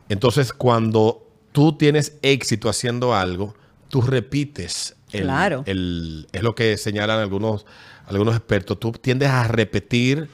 Entonces, 0.10 0.54
cuando 0.54 1.28
tú 1.52 1.78
tienes 1.78 2.18
éxito 2.22 2.70
haciendo 2.70 3.14
algo, 3.16 3.56
tú 3.90 4.02
repites. 4.02 4.96
El, 5.12 5.24
Claro. 5.24 5.64
el- 5.66 6.28
es 6.32 6.44
lo 6.44 6.54
que 6.56 6.78
señalan 6.78 7.20
algunos, 7.20 7.66
algunos 8.08 8.36
expertos. 8.36 8.80
Tú 8.80 8.92
tiendes 8.92 9.30
a 9.30 9.44
repetir 9.48 10.30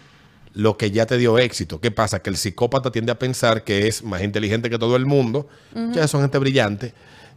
lo 0.53 0.77
que 0.77 0.91
ya 0.91 1.05
te 1.07 1.17
dio 1.17 1.39
éxito. 1.39 1.79
¿Qué 1.81 1.89
pasa? 1.91 2.21
Que 2.21 2.29
el 2.29 2.37
psicópata 2.37 2.91
tiende 2.91 3.11
a 3.11 3.17
pensar 3.19 3.63
que 3.63 3.87
es 3.87 4.03
más 4.03 4.21
inteligente 4.21 4.69
que 4.69 4.77
todo 4.77 4.95
el 4.95 5.05
mundo. 5.05 5.47
Ya 5.93 6.07
son 6.07 6.21
gente 6.21 6.37
brillante. 6.37 6.93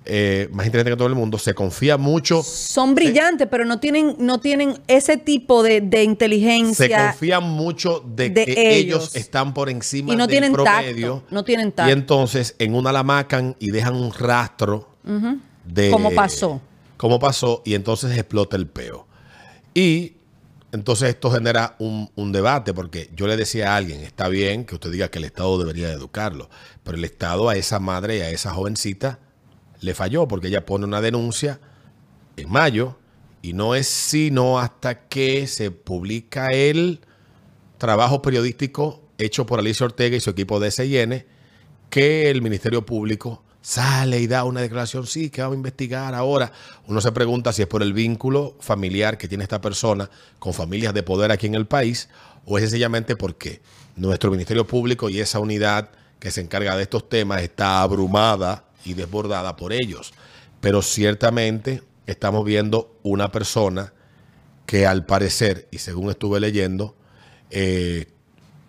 Eh, 0.07 0.49
más 0.53 0.67
inteligente 0.67 0.93
que 0.93 0.97
todo 0.97 1.09
el 1.09 1.15
mundo. 1.15 1.39
Se 1.39 1.55
confía 1.55 1.97
mucho. 1.99 2.43
Son 2.43 2.95
brillantes, 2.95 3.49
pero 3.51 3.65
no 3.65 3.81
tienen, 3.81 4.17
no 4.19 4.41
tienen 4.41 4.81
ese 4.87 5.17
tipo 5.17 5.63
de, 5.63 5.81
de 5.81 5.99
Se 5.99 6.05
inteligencia. 6.05 7.11
confía 7.11 7.41
mucho 7.41 8.03
de, 8.07 8.31
de 8.31 8.45
que 8.47 8.77
ellos. 8.77 9.11
ellos. 9.11 9.17
están 9.17 9.53
por 9.55 9.69
encima 9.69 10.13
Y 10.13 10.17
no 10.17 10.27
del 10.27 10.31
tienen 10.33 10.53
promedio. 10.53 11.15
tacto, 11.21 11.35
no 11.35 11.45
tienen 11.45 11.73
tacto. 11.73 11.91
Y 11.91 11.93
entonces 11.93 12.55
en 12.59 12.75
una 12.75 12.93
la 12.93 13.03
macan 13.03 13.57
y 13.59 13.71
dejan 13.71 13.95
un 13.97 14.13
rastro 14.13 14.89
de 15.65 15.91
Como 15.91 16.13
pasó. 16.15 16.61
Como 16.97 17.19
pasó 17.19 17.63
y 17.65 17.75
entonces 17.75 18.17
explota 18.17 18.57
el 18.57 18.67
peo. 18.67 19.07
Y 19.75 20.15
entonces 20.73 21.11
esto 21.11 21.31
genera 21.31 21.77
un, 21.79 22.11
un 22.17 22.33
debate 22.33 22.73
porque 22.75 23.11
yo 23.15 23.27
le 23.27 23.37
decía 23.37 23.73
a 23.73 23.77
alguien, 23.77 24.01
está 24.03 24.29
bien 24.29 24.65
que 24.65 24.75
usted 24.75 24.91
diga 24.91 25.09
que 25.09 25.19
el 25.19 25.25
Estado 25.25 25.59
debería 25.59 25.89
de 25.89 25.95
educarlo, 25.95 26.49
pero 26.83 26.97
el 26.97 27.05
Estado 27.05 27.49
a 27.49 27.57
esa 27.57 27.79
madre 27.79 28.19
y 28.19 28.21
a 28.21 28.31
esa 28.31 28.53
jovencita 28.53 29.19
le 29.81 29.95
falló 29.95 30.27
porque 30.29 30.49
ella 30.49 30.67
pone 30.67 30.85
una 30.85 31.01
denuncia 31.01 31.61
en 32.37 32.51
mayo 32.51 32.97
y 33.43 33.53
no 33.53 33.75
es 33.75 33.87
sino 33.87 34.59
hasta 34.59 35.07
que 35.09 35.47
se 35.47 35.71
publica 35.71 36.49
el 36.53 37.01
trabajo 37.79 38.23
periodístico 38.23 39.03
hecho 39.19 39.47
por 39.47 39.61
Alicia 39.61 39.87
Ortega 39.87 40.17
y 40.17 40.21
su 40.21 40.31
equipo 40.31 40.61
de 40.61 40.71
SIN 40.71 41.25
que 41.91 42.31
el 42.31 42.43
Ministerio 42.43 42.85
Público 42.85 43.43
sale 43.61 44.21
y 44.21 44.27
da 44.29 44.45
una 44.45 44.61
declaración, 44.61 45.07
sí, 45.07 45.31
que 45.31 45.43
vamos 45.43 45.55
a 45.55 45.59
investigar 45.59 46.15
ahora. 46.15 46.53
Uno 46.87 47.01
se 47.01 47.11
pregunta 47.11 47.53
si 47.53 47.63
es 47.63 47.69
por 47.69 47.83
el 47.83 47.93
vínculo 47.93 48.57
familiar 48.61 49.19
que 49.19 49.27
tiene 49.29 49.43
esta 49.43 49.61
persona 49.61 50.09
con 50.39 50.53
familias 50.53 50.95
de 50.95 51.03
poder 51.03 51.33
aquí 51.33 51.47
en 51.47 51.57
el 51.57 51.67
país 51.67 52.09
o 52.45 52.59
es 52.59 52.65
sencillamente 52.65 53.17
porque 53.17 53.61
nuestro 53.97 54.31
Ministerio 54.31 54.67
Público 54.67 55.09
y 55.09 55.19
esa 55.19 55.41
unidad 55.41 55.91
que 56.21 56.31
se 56.31 56.41
encarga 56.41 56.77
de 56.77 56.85
estos 56.85 57.09
temas 57.09 57.43
está 57.43 57.83
abrumada 57.83 58.66
y 58.87 58.95
desbordada 58.95 59.57
por 59.57 59.73
ellos. 59.73 60.15
Pero 60.61 60.81
ciertamente 60.81 61.83
estamos 62.07 62.45
viendo 62.45 62.97
una 63.03 63.31
persona 63.31 63.93
que 64.65 64.87
al 64.87 65.05
parecer, 65.05 65.69
y 65.71 65.79
según 65.79 66.11
estuve 66.11 66.41
leyendo, 66.41 66.95
eh, 67.51 68.07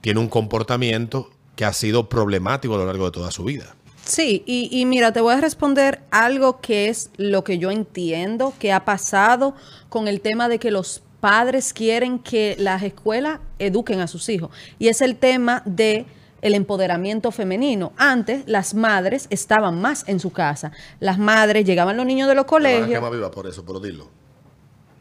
tiene 0.01 0.19
un 0.19 0.27
comportamiento 0.27 1.30
que 1.56 1.65
ha 1.65 1.73
sido 1.73 2.10
problemático 2.10 2.75
a 2.75 2.77
lo 2.77 2.86
largo 2.86 3.06
de 3.06 3.12
toda 3.12 3.32
su 3.32 3.43
vida. 3.43 3.75
Sí, 4.06 4.43
y, 4.45 4.69
y 4.71 4.86
mira, 4.86 5.12
te 5.12 5.21
voy 5.21 5.34
a 5.34 5.41
responder 5.41 6.01
algo 6.12 6.62
que 6.62 6.88
es 6.88 7.10
lo 7.17 7.43
que 7.43 7.58
yo 7.58 7.71
entiendo 7.71 8.53
que 8.60 8.71
ha 8.71 8.86
pasado 8.86 9.56
con 9.89 10.08
el 10.08 10.21
tema 10.21 10.47
de 10.49 10.60
que 10.60 10.71
los 10.71 11.01
padres 11.19 11.73
quieren 11.73 12.19
que 12.19 12.56
las 12.60 12.84
escuelas 12.84 13.39
eduquen 13.60 13.99
a 13.99 14.08
sus 14.08 14.30
hijos. 14.30 14.51
Y 14.80 14.88
es 14.88 15.01
el 15.01 15.17
tema 15.17 15.63
de 15.65 16.06
el 16.41 16.54
empoderamiento 16.56 17.32
femenino. 17.32 17.93
Antes 17.97 18.43
las 18.45 18.73
madres 18.73 19.28
estaban 19.30 19.82
más 19.82 20.04
en 20.08 20.19
su 20.19 20.32
casa. 20.32 20.71
Las 21.00 21.17
madres 21.17 21.65
llegaban 21.65 21.97
los 21.97 22.06
niños 22.06 22.28
de 22.28 22.36
los 22.36 22.45
Me 22.45 22.52
van 22.52 22.65
a 22.65 22.76
colegios. 22.78 23.00
quemar 23.00 23.12
viva 23.12 23.32
por 23.32 23.47
eso, 23.47 23.65
pero 23.65 23.80
dilo. 23.80 24.08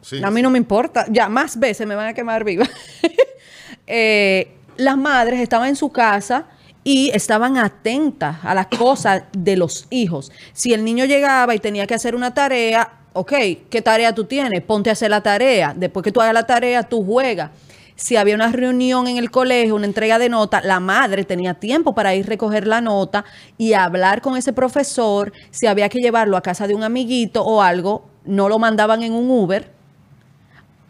Sí. 0.01 0.21
A 0.23 0.31
mí 0.31 0.41
no 0.43 0.51
me 0.51 0.59
importa. 0.59 1.07
Ya 1.11 1.29
más 1.29 1.59
veces 1.59 1.87
me 1.87 1.95
van 1.95 2.09
a 2.09 2.15
quemar 2.15 2.45
viva. 2.45 2.67
Eh, 3.89 4.53
las 4.77 4.97
madres 4.97 5.39
estaban 5.41 5.69
en 5.69 5.77
su 5.77 5.91
casa 5.91 6.47
y 6.83 7.11
estaban 7.15 7.57
atentas 7.57 8.39
a 8.43 8.53
las 8.55 8.67
cosas 8.67 9.23
de 9.33 9.57
los 9.57 9.87
hijos. 9.91 10.33
Si 10.53 10.73
el 10.73 10.85
niño 10.85 11.05
llegaba 11.05 11.55
y 11.55 11.61
tenía 11.61 11.87
que 11.87 11.95
hacer 11.95 12.15
una 12.17 12.35
tarea, 12.35 12.91
ok, 13.13 13.33
¿qué 13.71 13.83
tarea 13.83 14.13
tú 14.15 14.25
tienes? 14.25 14.61
Ponte 14.63 14.91
a 14.91 14.95
hacer 14.95 15.11
la 15.11 15.23
tarea. 15.23 15.73
Después 15.77 16.03
que 16.03 16.11
tú 16.13 16.21
hagas 16.21 16.35
la 16.35 16.47
tarea, 16.47 16.83
tú 16.83 17.05
juegas. 17.05 17.51
Si 17.97 18.17
había 18.17 18.35
una 18.35 18.53
reunión 18.53 19.09
en 19.09 19.17
el 19.17 19.31
colegio, 19.31 19.75
una 19.75 19.87
entrega 19.87 20.19
de 20.19 20.29
nota, 20.29 20.61
la 20.61 20.81
madre 20.81 21.25
tenía 21.25 21.55
tiempo 21.55 21.95
para 21.95 22.15
ir 22.15 22.27
a 22.27 22.29
recoger 22.29 22.67
la 22.67 22.81
nota 22.81 23.25
y 23.57 23.73
hablar 23.73 24.21
con 24.21 24.37
ese 24.37 24.53
profesor. 24.53 25.33
Si 25.51 25.67
había 25.67 25.89
que 25.89 26.01
llevarlo 26.01 26.37
a 26.37 26.43
casa 26.43 26.67
de 26.67 26.75
un 26.75 26.85
amiguito 26.85 27.43
o 27.43 27.63
algo, 27.63 28.09
no 28.25 28.49
lo 28.49 28.59
mandaban 28.59 29.03
en 29.03 29.13
un 29.15 29.31
Uber, 29.31 29.77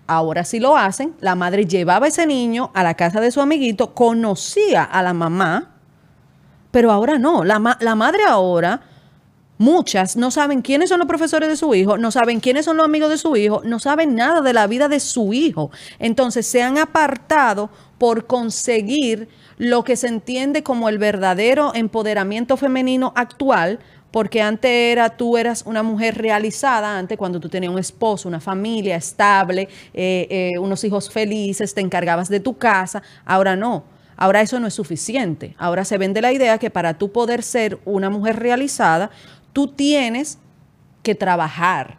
Ahora 0.07 0.45
sí 0.45 0.61
lo 0.61 0.77
hacen. 0.77 1.15
La 1.21 1.35
madre 1.35 1.67
llevaba 1.67 2.07
a 2.07 2.09
ese 2.09 2.27
niño 2.27 2.71
a 2.75 2.83
la 2.83 2.95
casa 2.95 3.21
de 3.21 3.31
su 3.31 3.41
amiguito, 3.41 3.93
conocía 3.95 4.85
a 4.85 5.03
la 5.03 5.13
mamá, 5.13 5.73
pero 6.71 6.93
ahora 6.93 7.19
no. 7.19 7.45
La, 7.45 7.77
la 7.81 7.95
madre 7.95 8.23
ahora, 8.25 8.83
muchas 9.59 10.17
no 10.17 10.31
saben 10.31 10.63
quiénes 10.63 10.89
son 10.89 10.99
los 10.99 11.09
profesores 11.09 11.49
de 11.49 11.57
su 11.57 11.75
hijo, 11.75 11.99
no 11.99 12.11
saben 12.11 12.41
quiénes 12.41 12.65
son 12.65 12.77
los 12.77 12.87
amigos 12.87 13.11
de 13.11 13.19
su 13.19 13.37
hijo, 13.37 13.63
no 13.65 13.79
saben 13.79 14.15
nada 14.15 14.41
de 14.41 14.53
la 14.53 14.67
vida 14.67 14.89
de 14.89 15.01
su 15.01 15.33
hijo. 15.33 15.71
Entonces 15.99 16.47
se 16.47 16.63
han 16.63 16.79
apartado 16.79 17.71
por 17.99 18.27
conseguir 18.27 19.29
lo 19.59 19.85
que 19.85 19.97
se 19.97 20.09
entiende 20.09 20.63
como 20.63 20.89
el 20.89 20.99
verdadero 20.99 21.73
empoderamiento 21.75 22.57
femenino 22.57 23.13
actual, 23.17 23.79
porque 24.11 24.41
antes 24.41 24.71
era, 24.71 25.11
tú 25.11 25.37
eras 25.37 25.63
una 25.67 25.83
mujer 25.83 26.17
realizada, 26.17 26.99
antes 26.99 27.19
cuando 27.19 27.41
tú 27.41 27.49
tenías 27.49 27.73
un 27.73 27.79
esposo, 27.79 28.29
una 28.29 28.41
familia 28.41 28.97
estable, 28.97 29.69
eh, 29.93 30.27
eh, 30.31 30.59
unos 30.59 30.85
hijos 30.85 31.11
felices, 31.11 31.75
te 31.75 31.81
encargabas 31.81 32.29
de 32.29 32.41
tu 32.41 32.57
casa, 32.57 33.03
ahora 33.25 33.57
no. 33.57 33.85
Ahora 34.19 34.41
eso 34.41 34.59
no 34.59 34.67
es 34.67 34.73
suficiente. 34.73 35.55
Ahora 35.59 35.85
se 35.85 35.99
vende 35.99 36.23
la 36.23 36.33
idea 36.33 36.57
que 36.57 36.71
para 36.71 36.97
tú 36.97 37.13
poder 37.13 37.43
ser 37.43 37.79
una 37.85 38.09
mujer 38.09 38.39
realizada, 38.39 39.11
tú 39.57 39.69
tienes 39.69 40.37
que 41.03 41.15
trabajar 41.15 41.97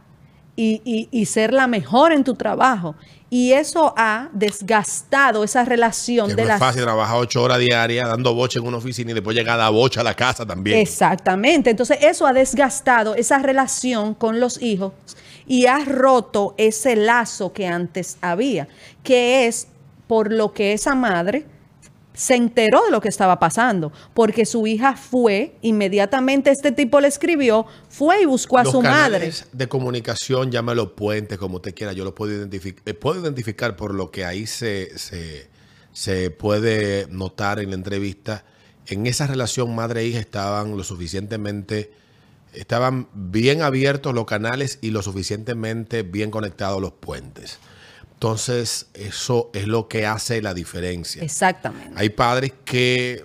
y, 0.56 0.80
y- 0.86 1.08
y 1.12 1.26
ser 1.26 1.54
la 1.54 1.66
mejor 1.66 2.12
en 2.14 2.24
tu 2.24 2.36
trabajo. 2.36 2.94
Y 3.32 3.54
eso 3.54 3.96
ha 3.98 4.30
desgastado 4.32 5.44
esa 5.44 5.66
relación 5.66 6.28
Que 6.30 6.36
de 6.36 6.46
no 6.46 6.54
es 6.54 6.60
fácil 6.60 6.84
trabajar 6.84 7.18
ocho 7.18 7.42
horas 7.42 7.58
diarias 7.58 8.08
dando 8.08 8.36
boche 8.36 8.60
en 8.60 8.68
una 8.68 8.78
oficina 8.78 9.10
y 9.10 9.14
después 9.16 9.36
llegar 9.36 9.56
a 9.60 9.64
dar 9.64 9.72
boche 9.74 10.00
a 10.00 10.04
la 10.04 10.14
casa 10.14 10.46
también. 10.46 10.78
Exactamente. 10.78 11.72
Entonces 11.72 11.98
eso 12.02 12.28
ha 12.28 12.34
desgastado 12.34 13.16
esa 13.16 13.40
relación 13.40 14.14
con 14.14 14.40
los 14.40 14.62
hijos 14.62 14.94
y 15.48 15.66
ha 15.66 15.80
roto 15.84 16.54
ese 16.60 16.96
lazo 16.96 17.54
que 17.54 17.66
antes 17.66 18.18
había, 18.22 18.68
que 19.02 19.48
es 19.48 19.68
por 20.06 20.32
lo 20.32 20.54
que 20.54 20.74
esa 20.74 20.94
madre 20.94 21.46
se 22.18 22.34
enteró 22.34 22.84
de 22.84 22.90
lo 22.90 23.00
que 23.00 23.10
estaba 23.10 23.38
pasando, 23.38 23.94
porque 24.16 24.48
su 24.48 24.66
hija 24.66 24.98
fue, 24.98 25.56
inmediatamente 25.62 26.50
este 26.50 26.72
tipo 26.72 27.00
le 27.00 27.08
escribió, 27.08 27.68
fue 27.90 28.24
y 28.24 28.26
buscó 28.26 28.58
a 28.58 28.64
Los 28.64 28.74
su 28.74 28.82
madre. 28.82 29.20
canales 29.20 29.46
de 29.52 29.68
comunicación, 29.68 30.52
llámalo 30.52 30.96
puentes, 30.96 31.38
como 31.38 31.58
usted 31.58 31.76
quiera, 31.76 31.94
yo 31.94 32.04
lo 32.04 32.16
puedo 32.16 32.34
identificar, 32.34 32.96
puedo 32.96 33.22
identificar 33.22 33.76
por 33.76 33.94
lo 33.94 34.10
que 34.10 34.26
ahí 34.26 34.48
se, 34.48 34.98
se, 34.98 35.48
se 35.94 36.32
puede 36.32 37.06
notar 37.12 37.60
en 37.60 37.70
la 37.70 37.76
entrevista. 37.76 38.46
En 38.88 39.06
esa 39.06 39.28
relación 39.28 39.76
madre-hija 39.76 40.20
estaban 40.20 40.76
lo 40.76 40.84
suficientemente, 40.84 41.92
estaban 42.52 43.10
bien 43.14 43.62
abiertos 43.62 44.16
los 44.16 44.26
canales 44.26 44.80
y 44.82 44.90
lo 44.90 45.04
suficientemente 45.04 46.02
bien 46.02 46.32
conectados 46.32 46.82
los 46.82 46.94
puentes. 46.94 47.60
Entonces, 48.18 48.88
eso 48.96 49.52
es 49.54 49.68
lo 49.68 49.88
que 49.88 50.08
hace 50.08 50.42
la 50.42 50.56
diferencia. 50.56 51.22
Exactamente. 51.22 51.92
Hay 51.96 52.10
padres 52.10 52.52
que 52.66 53.24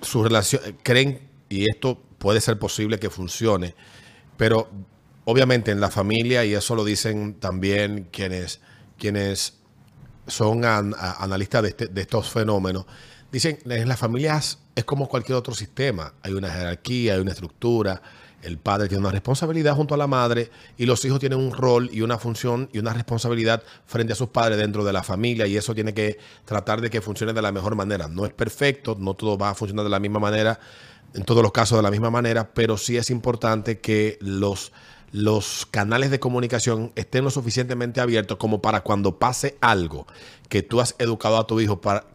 su 0.00 0.22
relación 0.22 0.62
creen, 0.84 1.28
y 1.48 1.68
esto 1.68 2.00
puede 2.18 2.40
ser 2.40 2.60
posible 2.60 3.00
que 3.00 3.10
funcione, 3.10 3.74
pero 4.36 4.70
obviamente 5.24 5.72
en 5.72 5.80
la 5.80 5.90
familia, 5.90 6.44
y 6.44 6.54
eso 6.54 6.76
lo 6.76 6.84
dicen 6.84 7.34
también 7.34 8.08
quienes, 8.12 8.60
quienes 8.98 9.54
son 10.28 10.64
an- 10.64 10.94
a- 10.96 11.22
analistas 11.24 11.62
de, 11.64 11.68
este- 11.70 11.86
de 11.88 12.00
estos 12.02 12.30
fenómenos, 12.30 12.86
dicen 13.32 13.58
en 13.64 13.88
las 13.88 13.98
familias 13.98 14.58
es 14.76 14.84
como 14.84 15.08
cualquier 15.08 15.36
otro 15.36 15.54
sistema. 15.54 16.14
Hay 16.22 16.34
una 16.34 16.50
jerarquía, 16.52 17.14
hay 17.14 17.20
una 17.20 17.32
estructura. 17.32 18.00
El 18.42 18.58
padre 18.58 18.88
tiene 18.88 19.00
una 19.00 19.12
responsabilidad 19.12 19.76
junto 19.76 19.94
a 19.94 19.96
la 19.96 20.06
madre 20.06 20.50
y 20.76 20.86
los 20.86 21.04
hijos 21.04 21.20
tienen 21.20 21.38
un 21.38 21.52
rol 21.52 21.88
y 21.92 22.02
una 22.02 22.18
función 22.18 22.68
y 22.72 22.78
una 22.78 22.92
responsabilidad 22.92 23.62
frente 23.86 24.12
a 24.12 24.16
sus 24.16 24.28
padres 24.28 24.58
dentro 24.58 24.84
de 24.84 24.92
la 24.92 25.02
familia 25.02 25.46
y 25.46 25.56
eso 25.56 25.74
tiene 25.74 25.94
que 25.94 26.18
tratar 26.44 26.80
de 26.80 26.90
que 26.90 27.00
funcione 27.00 27.32
de 27.32 27.42
la 27.42 27.52
mejor 27.52 27.76
manera. 27.76 28.08
No 28.08 28.26
es 28.26 28.32
perfecto, 28.32 28.96
no 28.98 29.14
todo 29.14 29.38
va 29.38 29.50
a 29.50 29.54
funcionar 29.54 29.84
de 29.84 29.90
la 29.90 30.00
misma 30.00 30.18
manera 30.18 30.58
en 31.14 31.24
todos 31.24 31.42
los 31.42 31.52
casos 31.52 31.78
de 31.78 31.82
la 31.82 31.90
misma 31.90 32.10
manera, 32.10 32.52
pero 32.54 32.76
sí 32.76 32.96
es 32.96 33.10
importante 33.10 33.80
que 33.80 34.18
los, 34.20 34.72
los 35.12 35.66
canales 35.70 36.10
de 36.10 36.20
comunicación 36.20 36.92
estén 36.96 37.24
lo 37.24 37.30
suficientemente 37.30 38.00
abiertos 38.00 38.38
como 38.38 38.62
para 38.62 38.80
cuando 38.80 39.18
pase 39.18 39.56
algo 39.60 40.06
que 40.48 40.62
tú 40.62 40.80
has 40.80 40.94
educado 40.98 41.38
a 41.38 41.46
tu 41.46 41.60
hijo 41.60 41.80
para 41.80 42.06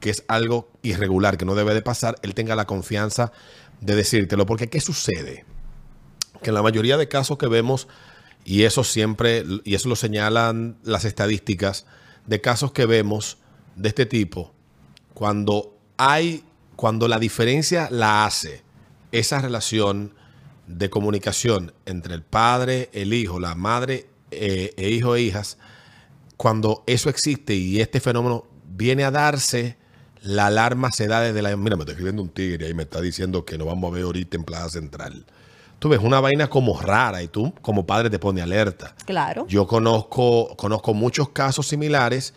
que 0.00 0.10
es 0.10 0.24
algo 0.28 0.68
irregular, 0.82 1.38
que 1.38 1.44
no 1.44 1.54
debe 1.54 1.74
de 1.74 1.82
pasar, 1.82 2.16
él 2.22 2.34
tenga 2.34 2.56
la 2.56 2.66
confianza 2.66 3.32
de 3.80 3.94
decírtelo. 3.94 4.46
Porque 4.46 4.68
¿qué 4.68 4.80
sucede? 4.80 5.44
Que 6.42 6.50
en 6.50 6.54
la 6.54 6.62
mayoría 6.62 6.96
de 6.96 7.08
casos 7.08 7.38
que 7.38 7.46
vemos, 7.46 7.88
y 8.44 8.64
eso 8.64 8.84
siempre, 8.84 9.44
y 9.64 9.74
eso 9.74 9.88
lo 9.88 9.96
señalan 9.96 10.76
las 10.82 11.04
estadísticas, 11.04 11.86
de 12.26 12.40
casos 12.40 12.72
que 12.72 12.86
vemos 12.86 13.38
de 13.76 13.88
este 13.88 14.06
tipo, 14.06 14.52
cuando 15.14 15.76
hay, 15.96 16.44
cuando 16.76 17.08
la 17.08 17.18
diferencia 17.18 17.88
la 17.90 18.24
hace 18.24 18.62
esa 19.12 19.40
relación 19.40 20.14
de 20.66 20.90
comunicación 20.90 21.72
entre 21.86 22.14
el 22.14 22.22
padre, 22.22 22.90
el 22.92 23.12
hijo, 23.12 23.38
la 23.40 23.54
madre 23.54 24.06
eh, 24.30 24.72
e 24.76 24.90
hijo 24.90 25.14
e 25.16 25.22
hijas, 25.22 25.58
cuando 26.36 26.82
eso 26.86 27.10
existe 27.10 27.54
y 27.54 27.80
este 27.80 28.00
fenómeno 28.00 28.46
viene 28.66 29.04
a 29.04 29.10
darse, 29.10 29.76
la 30.22 30.46
alarma 30.46 30.90
se 30.90 31.06
da 31.06 31.20
desde 31.20 31.42
la... 31.42 31.56
Mira, 31.56 31.76
me 31.76 31.82
está 31.82 31.92
escribiendo 31.92 32.22
un 32.22 32.30
tigre 32.30 32.68
y 32.68 32.74
me 32.74 32.84
está 32.84 33.00
diciendo 33.00 33.44
que 33.44 33.58
nos 33.58 33.66
vamos 33.66 33.90
a 33.90 33.94
ver 33.94 34.04
ahorita 34.04 34.36
en 34.36 34.44
Plaza 34.44 34.70
Central. 34.70 35.26
Tú 35.82 35.88
ves 35.88 35.98
una 36.00 36.20
vaina 36.20 36.46
como 36.46 36.80
rara 36.80 37.24
y 37.24 37.26
tú 37.26 37.52
como 37.60 37.84
padre 37.84 38.08
te 38.08 38.20
pone 38.20 38.40
alerta. 38.40 38.94
Claro. 39.04 39.46
Yo 39.48 39.66
conozco, 39.66 40.54
conozco 40.56 40.94
muchos 40.94 41.30
casos 41.30 41.66
similares 41.66 42.34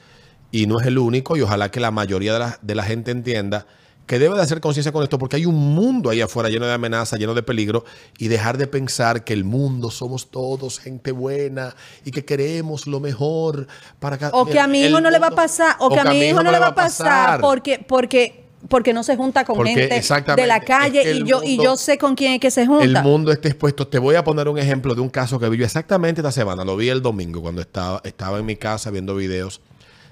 y 0.49 0.65
no 0.65 0.79
es 0.79 0.87
el 0.87 0.97
único 0.97 1.37
y 1.37 1.41
ojalá 1.41 1.69
que 1.69 1.79
la 1.79 1.91
mayoría 1.91 2.33
de 2.33 2.39
la, 2.39 2.59
de 2.63 2.73
la 2.73 2.81
gente 2.81 3.11
entienda 3.11 3.67
que 4.07 4.17
debe 4.17 4.33
de 4.35 4.41
hacer 4.41 4.61
conciencia 4.61 4.91
con 4.91 5.03
esto 5.03 5.19
porque 5.19 5.35
hay 5.35 5.45
un 5.45 5.75
mundo 5.75 6.09
ahí 6.09 6.21
afuera 6.21 6.49
lleno 6.49 6.65
de 6.65 6.73
amenazas, 6.73 7.19
lleno 7.19 7.35
de 7.35 7.43
peligro 7.43 7.85
y 8.17 8.29
dejar 8.29 8.57
de 8.57 8.65
pensar 8.65 9.23
que 9.23 9.33
el 9.33 9.43
mundo 9.43 9.91
somos 9.91 10.31
todos 10.31 10.79
gente 10.79 11.11
buena 11.11 11.75
y 12.03 12.09
que 12.09 12.25
queremos 12.25 12.87
lo 12.87 12.99
mejor 12.99 13.67
para 13.99 14.17
cada 14.17 14.31
O 14.31 14.47
que 14.47 14.59
a 14.59 14.65
mi 14.65 14.85
hijo 14.85 14.99
no 15.01 15.11
le 15.11 15.19
va 15.19 15.27
a 15.27 15.31
pasar, 15.31 15.75
o 15.77 15.89
que 15.91 15.99
a 15.99 16.05
mi 16.05 16.19
hijo 16.19 16.41
no 16.41 16.51
le 16.51 16.57
va 16.57 16.69
a 16.69 16.75
pasar 16.75 17.41
porque, 17.41 17.77
porque, 17.87 18.44
porque 18.69 18.93
no 18.93 19.03
se 19.03 19.15
junta 19.15 19.45
con 19.45 19.55
Porque 19.57 19.73
gente 19.73 20.01
de 20.35 20.47
la 20.47 20.59
calle 20.61 20.99
es 20.99 21.05
que 21.05 21.13
y 21.13 21.17
el 21.17 21.25
yo, 21.25 21.41
y 21.43 21.57
yo 21.61 21.77
sé 21.77 21.97
con 21.97 22.15
quién 22.15 22.33
es 22.33 22.39
que 22.39 22.49
se 22.51 22.61
el 22.63 22.67
junta. 22.67 23.01
mundo 23.03 23.31
está 23.31 23.47
expuesto. 23.47 23.87
Te 23.87 23.99
voy 23.99 24.15
a 24.15 24.23
poner 24.23 24.47
un 24.47 24.57
ejemplo 24.57 24.95
de 24.95 25.01
un 25.01 25.09
caso 25.09 25.39
que 25.39 25.47
vi 25.49 25.57
yo 25.57 25.65
exactamente 25.65 26.21
esta 26.21 26.31
semana. 26.31 26.63
Lo 26.65 26.75
vi 26.77 26.89
el 26.89 27.01
domingo 27.01 27.41
cuando 27.41 27.61
estaba, 27.61 28.01
estaba 28.03 28.39
en 28.39 28.45
mi 28.45 28.55
casa 28.55 28.89
viendo 28.91 29.15
videos. 29.15 29.61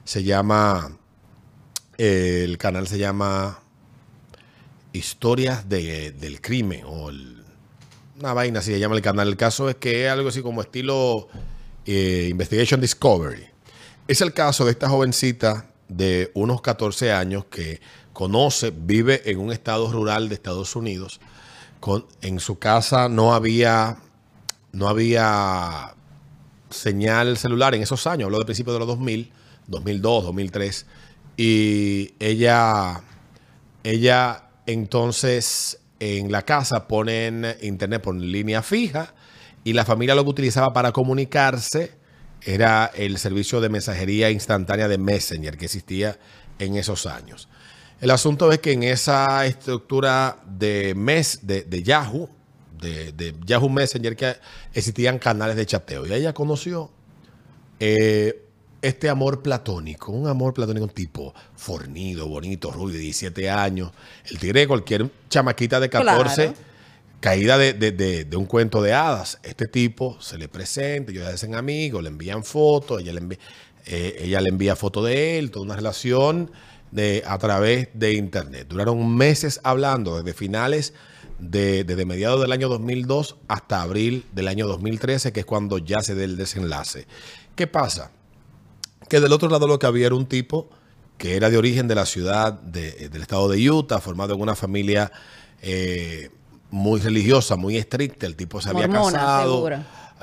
Se 0.04 0.24
llama, 0.24 0.98
eh, 1.98 2.44
el 2.46 2.58
canal 2.58 2.88
se 2.88 2.98
llama 2.98 3.60
Historias 4.92 5.68
de- 5.70 6.12
del 6.12 6.40
Crimen 6.42 6.82
o 6.86 7.10
el- 7.10 7.44
una 8.20 8.34
vaina 8.34 8.60
así 8.60 8.72
se 8.72 8.80
llama 8.80 8.96
el 8.96 9.02
canal. 9.02 9.28
El 9.28 9.38
caso 9.38 9.70
es 9.70 9.76
que 9.76 10.06
es 10.06 10.12
algo 10.12 10.30
así 10.30 10.42
como 10.42 10.62
estilo 10.62 11.28
eh, 11.86 12.28
Investigation 12.30 12.80
Discovery. 12.80 13.46
Es 14.08 14.22
el 14.22 14.34
caso 14.34 14.64
de 14.66 14.72
esta 14.72 14.88
jovencita 14.88 15.66
de 15.90 16.32
unos 16.34 16.62
14 16.62 17.12
años 17.12 17.46
que 17.46 17.82
conoce, 18.14 18.72
vive 18.76 19.30
en 19.30 19.40
un 19.40 19.52
estado 19.52 19.92
rural 19.92 20.30
de 20.30 20.36
Estados 20.36 20.76
Unidos. 20.76 21.20
Con, 21.80 22.06
en 22.22 22.40
su 22.40 22.60
casa 22.60 23.10
no 23.10 23.34
había, 23.34 23.98
no 24.72 24.88
había 24.88 25.96
señal 26.70 27.38
celular 27.38 27.76
en 27.76 27.82
esos 27.82 28.08
años, 28.08 28.28
hablo 28.28 28.40
de 28.40 28.46
principios 28.46 28.76
de 28.76 28.80
los 28.80 28.88
2000, 28.88 29.32
2002, 29.68 30.24
2003. 30.24 30.86
Y 31.36 32.14
ella, 32.20 33.02
ella 33.84 34.44
entonces 34.66 35.80
en 36.00 36.32
la 36.32 36.44
casa 36.44 36.88
ponen 36.88 37.46
internet 37.62 38.02
por 38.02 38.16
línea 38.16 38.62
fija 38.62 39.14
y 39.64 39.74
la 39.74 39.86
familia 39.86 40.16
lo 40.16 40.24
que 40.24 40.30
utilizaba 40.30 40.74
para 40.74 40.92
comunicarse 40.92 41.94
era 42.42 42.92
el 42.94 43.18
servicio 43.18 43.62
de 43.62 43.70
mensajería 43.70 44.30
instantánea 44.30 44.88
de 44.88 44.98
Messenger 44.98 45.58
que 45.58 45.66
existía 45.66 46.20
en 46.60 46.76
esos 46.76 47.06
años. 47.06 47.48
El 48.04 48.12
asunto 48.12 48.52
es 48.52 48.60
que 48.60 48.74
en 48.74 48.84
esa 48.84 49.46
estructura 49.46 50.38
de, 50.46 50.94
mes, 50.94 51.40
de, 51.44 51.62
de 51.64 51.84
Yahoo, 51.84 52.30
de, 52.82 53.14
de 53.14 53.34
Yahoo 53.46 53.70
Messenger, 53.70 54.14
que 54.18 54.36
existían 54.74 55.20
canales 55.20 55.56
de 55.56 55.66
chateo. 55.66 56.06
Y 56.06 56.12
ella 56.14 56.34
conoció 56.34 56.92
eh, 57.80 58.44
este 58.82 59.08
amor 59.08 59.42
platónico, 59.42 60.12
un 60.12 60.28
amor 60.28 60.54
platónico, 60.54 60.84
un 60.86 60.92
tipo 60.92 61.34
fornido, 61.56 62.28
bonito, 62.28 62.72
rubio, 62.72 62.96
de 62.96 63.00
17 63.04 63.50
años. 63.50 63.92
El 64.30 64.38
tigre 64.38 64.60
de 64.60 64.68
cualquier 64.68 65.10
chamaquita 65.30 65.80
de 65.80 65.90
14, 65.90 66.36
Claro. 66.48 66.54
caída 67.22 67.58
de, 67.58 67.72
de- 67.72 67.94
de- 67.94 68.26
de 68.26 68.36
un 68.36 68.48
cuento 68.48 68.82
de 68.82 68.92
hadas. 68.92 69.40
Este 69.44 69.66
tipo 69.70 70.18
se 70.20 70.38
le 70.38 70.50
presenta, 70.50 71.14
ellos 71.14 71.26
se 71.26 71.32
hacen 71.36 71.56
amigos, 71.56 72.04
le 72.04 72.10
envían 72.10 72.44
fotos, 72.44 73.00
ella 73.02 73.14
le 73.14 73.20
envía, 73.22 73.40
eh, 73.86 74.18
ella 74.20 74.42
le 74.42 74.50
envía 74.50 74.76
fotos 74.76 75.06
de 75.06 75.40
él, 75.40 75.52
toda 75.52 75.64
una 75.66 75.78
relación 75.78 76.52
de, 76.94 77.24
a 77.26 77.38
través 77.38 77.90
de 77.94 78.14
internet. 78.14 78.68
Duraron 78.70 79.16
meses 79.16 79.60
hablando, 79.64 80.18
desde 80.22 80.34
finales 80.38 80.94
de, 81.40 81.84
desde 81.84 82.06
mediados 82.06 82.40
del 82.42 82.52
año 82.52 82.70
2002 82.70 83.36
hasta 83.48 83.82
abril 83.82 84.26
del 84.34 84.48
año 84.48 84.68
2013, 84.68 85.34
que 85.34 85.42
es 85.42 85.46
cuando 85.46 85.78
ya 85.78 86.02
se 86.02 86.16
da 86.16 86.24
el 86.24 86.38
desenlace. 86.38 87.08
¿Qué 87.56 87.68
pasa? 87.68 88.12
Que 89.10 89.20
del 89.20 89.34
otro 89.34 89.50
lado 89.50 89.68
lo 89.68 89.80
que 89.80 89.86
había 89.88 90.06
era 90.08 90.16
un 90.16 90.26
tipo 90.28 90.70
que 91.18 91.36
era 91.36 91.50
de 91.50 91.58
origen 91.58 91.88
de 91.88 91.96
la 91.96 92.06
ciudad 92.06 92.54
de- 92.54 93.10
del 93.10 93.22
estado 93.22 93.48
de 93.50 93.70
Utah, 93.70 94.00
formado 94.00 94.34
en 94.34 94.42
una 94.42 94.56
familia 94.56 95.12
eh, 95.62 96.30
muy 96.72 97.00
religiosa, 97.00 97.56
muy 97.56 97.78
estricta. 97.78 98.26
El 98.26 98.36
tipo 98.36 98.60
se 98.62 98.70
había 98.70 98.88
Mormona, 98.88 99.20
casado. 99.20 99.70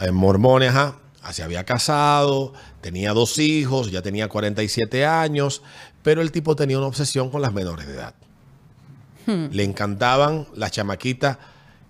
eh, 0.00 0.10
mormones, 0.10 0.70
ajá. 0.70 0.96
Se 1.32 1.42
había 1.42 1.64
casado, 1.64 2.54
tenía 2.80 3.12
dos 3.12 3.38
hijos, 3.38 3.90
ya 3.90 4.00
tenía 4.02 4.26
47 4.28 5.04
años, 5.04 5.62
pero 6.02 6.22
el 6.22 6.32
tipo 6.32 6.56
tenía 6.56 6.78
una 6.78 6.86
obsesión 6.86 7.30
con 7.30 7.42
las 7.42 7.52
menores 7.52 7.86
de 7.86 7.94
edad. 7.94 8.14
Le 9.26 9.62
encantaban 9.64 10.46
las 10.54 10.72
chamaquitas 10.72 11.38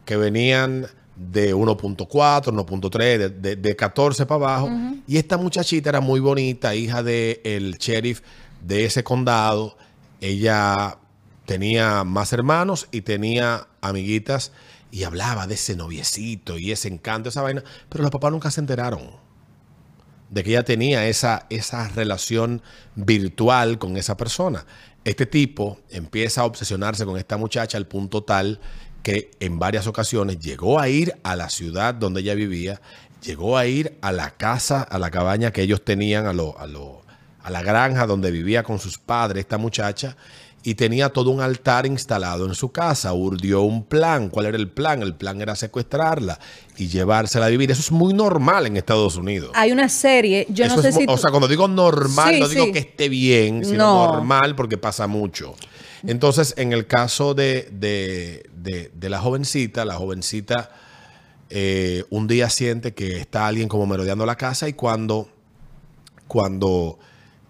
que 0.04 0.16
venían 0.16 0.86
de 1.16 1.54
1.4, 1.54 2.06
1.3, 2.06 3.18
de, 3.18 3.28
de- 3.30 3.56
de 3.56 3.76
14 3.76 4.26
para 4.26 4.36
abajo. 4.36 4.68
Y 5.06 5.16
esta 5.16 5.36
muchachita 5.38 5.88
era 5.90 6.00
muy 6.00 6.20
bonita, 6.20 6.74
hija 6.74 7.02
del 7.02 7.76
sheriff 7.78 8.20
de 8.66 8.84
ese 8.84 9.02
condado. 9.04 9.76
Ella 10.20 10.98
tenía 11.46 12.04
más 12.04 12.32
hermanos 12.32 12.88
y 12.90 13.02
tenía 13.02 13.66
amiguitas 13.80 14.52
y 14.90 15.04
hablaba 15.04 15.46
de 15.46 15.54
ese 15.54 15.76
noviecito 15.76 16.58
y 16.58 16.72
ese 16.72 16.88
encanto, 16.88 17.28
esa 17.28 17.42
vaina. 17.42 17.62
Pero 17.88 18.02
los 18.02 18.10
papás 18.10 18.32
nunca 18.32 18.50
se 18.50 18.60
enteraron 18.60 19.02
de 20.30 20.42
que 20.44 20.50
ella 20.50 20.64
tenía 20.64 21.06
esa, 21.08 21.46
esa 21.50 21.88
relación 21.88 22.62
virtual 22.94 23.78
con 23.78 23.96
esa 23.96 24.16
persona. 24.16 24.64
Este 25.04 25.26
tipo 25.26 25.78
empieza 25.90 26.42
a 26.42 26.44
obsesionarse 26.44 27.04
con 27.04 27.16
esta 27.18 27.36
muchacha 27.36 27.76
al 27.78 27.86
punto 27.86 28.22
tal 28.22 28.60
que 29.02 29.30
en 29.40 29.58
varias 29.58 29.86
ocasiones 29.86 30.38
llegó 30.38 30.78
a 30.78 30.88
ir 30.88 31.14
a 31.22 31.34
la 31.36 31.48
ciudad 31.48 31.94
donde 31.94 32.20
ella 32.20 32.34
vivía, 32.34 32.80
llegó 33.22 33.56
a 33.56 33.66
ir 33.66 33.96
a 34.02 34.12
la 34.12 34.30
casa, 34.36 34.82
a 34.82 34.98
la 34.98 35.10
cabaña 35.10 35.52
que 35.52 35.62
ellos 35.62 35.84
tenían, 35.84 36.26
a, 36.26 36.32
lo, 36.32 36.58
a, 36.58 36.66
lo- 36.66 37.02
a 37.42 37.50
la 37.50 37.62
granja 37.62 38.06
donde 38.06 38.30
vivía 38.30 38.62
con 38.62 38.78
sus 38.78 38.98
padres 38.98 39.40
esta 39.40 39.56
muchacha, 39.58 40.16
y 40.62 40.74
tenía 40.74 41.08
todo 41.08 41.30
un 41.30 41.40
altar 41.40 41.86
instalado 41.86 42.44
en 42.46 42.54
su 42.54 42.70
casa. 42.70 43.12
Urdió 43.14 43.62
un 43.62 43.82
plan. 43.84 44.28
¿Cuál 44.28 44.46
era 44.46 44.56
el 44.58 44.68
plan? 44.68 45.00
El 45.02 45.14
plan 45.14 45.40
era 45.40 45.56
secuestrarla 45.56 46.38
y 46.76 46.88
llevársela 46.88 47.46
a 47.46 47.48
vivir. 47.48 47.70
Eso 47.70 47.80
es 47.80 47.90
muy 47.92 48.12
normal 48.12 48.66
en 48.66 48.76
Estados 48.76 49.16
Unidos. 49.16 49.52
Hay 49.54 49.72
una 49.72 49.88
serie, 49.88 50.46
yo 50.50 50.66
Eso 50.66 50.76
no 50.76 50.82
sé 50.82 50.92
si 50.92 51.06
O 51.08 51.16
sea, 51.16 51.30
cuando 51.30 51.48
digo 51.48 51.66
normal, 51.66 52.34
Sí, 52.34 52.40
no 52.40 52.48
digo 52.48 52.64
sí. 52.66 52.72
que 52.72 52.78
esté 52.80 53.08
bien, 53.08 53.64
sino 53.64 53.78
No. 54.06 54.12
normal 54.12 54.54
porque 54.54 54.76
pasa 54.76 55.06
mucho. 55.06 55.54
Entonces, 56.06 56.54
en 56.58 56.72
el 56.72 56.86
caso 56.86 57.32
de, 57.34 57.68
de- 57.72 58.48
de- 58.54 58.90
de 58.94 59.08
la 59.10 59.18
jovencita, 59.20 59.84
la 59.86 59.94
jovencita 59.94 60.70
eh, 61.50 62.04
un 62.10 62.26
día 62.28 62.48
siente 62.48 62.94
que 62.94 63.16
está 63.16 63.46
alguien 63.46 63.66
como 63.68 63.84
merodeando 63.86 64.24
la 64.24 64.36
casa 64.36 64.68
y 64.68 64.72
cuando, 64.74 65.28
cuando, 66.28 66.98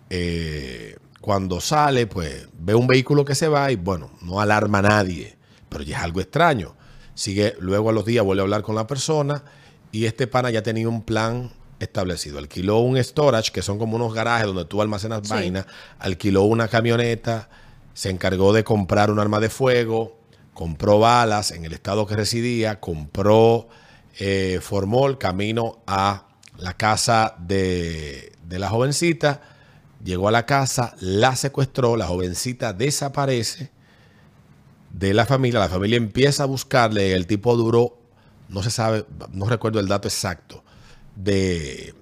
eh, 0.09 0.97
cuando 1.21 1.61
sale, 1.61 2.07
pues 2.07 2.49
ve 2.59 2.75
un 2.75 2.87
vehículo 2.87 3.25
que 3.25 3.35
se 3.35 3.49
va 3.49 3.71
y 3.71 3.77
bueno, 3.77 4.11
no 4.23 4.41
alarma 4.41 4.79
a 4.79 4.83
nadie, 4.83 5.37
pero 5.69 5.85
ya 5.85 5.99
es 5.99 6.03
algo 6.05 6.21
extraño. 6.21 6.75
Sigue, 7.15 7.55
luego 7.61 7.91
a 7.91 7.93
los 7.93 8.05
días 8.07 8.25
vuelve 8.25 8.41
a 8.43 8.45
hablar 8.45 8.63
con 8.63 8.75
la 8.75 8.87
persona 8.87 9.43
y 9.93 10.07
este 10.07 10.27
pana 10.27 10.51
ya 10.51 10.63
tenía 10.63 10.89
un 10.89 11.03
plan 11.03 11.53
establecido. 11.79 12.39
Alquiló 12.39 12.79
un 12.79 13.03
storage, 13.03 13.53
que 13.53 13.63
son 13.63 13.79
como 13.79 13.97
unos 13.97 14.15
garajes 14.15 14.47
donde 14.47 14.65
tú 14.65 14.81
almacenas 14.81 15.21
Sí. 15.25 15.33
vainas, 15.33 15.67
alquiló 15.99 16.43
una 16.43 16.69
camioneta, 16.69 17.49
se 17.93 18.09
encargó 18.11 18.53
de 18.53 18.65
comprar 18.65 19.11
un 19.11 19.19
arma 19.19 19.41
de 19.41 19.51
fuego, 19.51 20.19
compró 20.55 20.99
balas 20.99 21.51
en 21.51 21.65
el 21.65 21.73
estado 21.73 22.07
que 22.07 22.17
residía, 22.17 22.81
compró, 22.81 23.69
eh, 24.19 24.59
formó 24.63 25.07
el 25.07 25.19
camino 25.19 25.81
a 25.87 26.27
la 26.59 26.75
casa 26.75 27.35
de, 27.39 28.33
de 28.45 28.59
la 28.59 28.69
jovencita, 28.71 29.43
llegó 30.05 30.29
a 30.29 30.33
la 30.33 30.47
casa, 30.47 30.95
la 31.01 31.37
secuestró, 31.37 31.97
la 31.97 32.07
jovencita 32.07 32.73
desaparece 32.73 33.71
de 34.93 35.15
la 35.15 35.27
familia. 35.27 35.61
La 35.61 35.69
familia 35.69 35.97
empieza 35.97 36.45
a 36.45 36.47
buscarle. 36.47 37.15
El 37.15 37.27
tipo 37.27 37.57
duró, 37.57 37.99
no 38.49 38.63
se 38.63 38.71
sabe, 38.71 39.05
no 39.33 39.47
recuerdo 39.47 39.81
el 39.81 39.89
dato 39.89 40.09
exacto 40.09 40.65
de, 41.17 41.95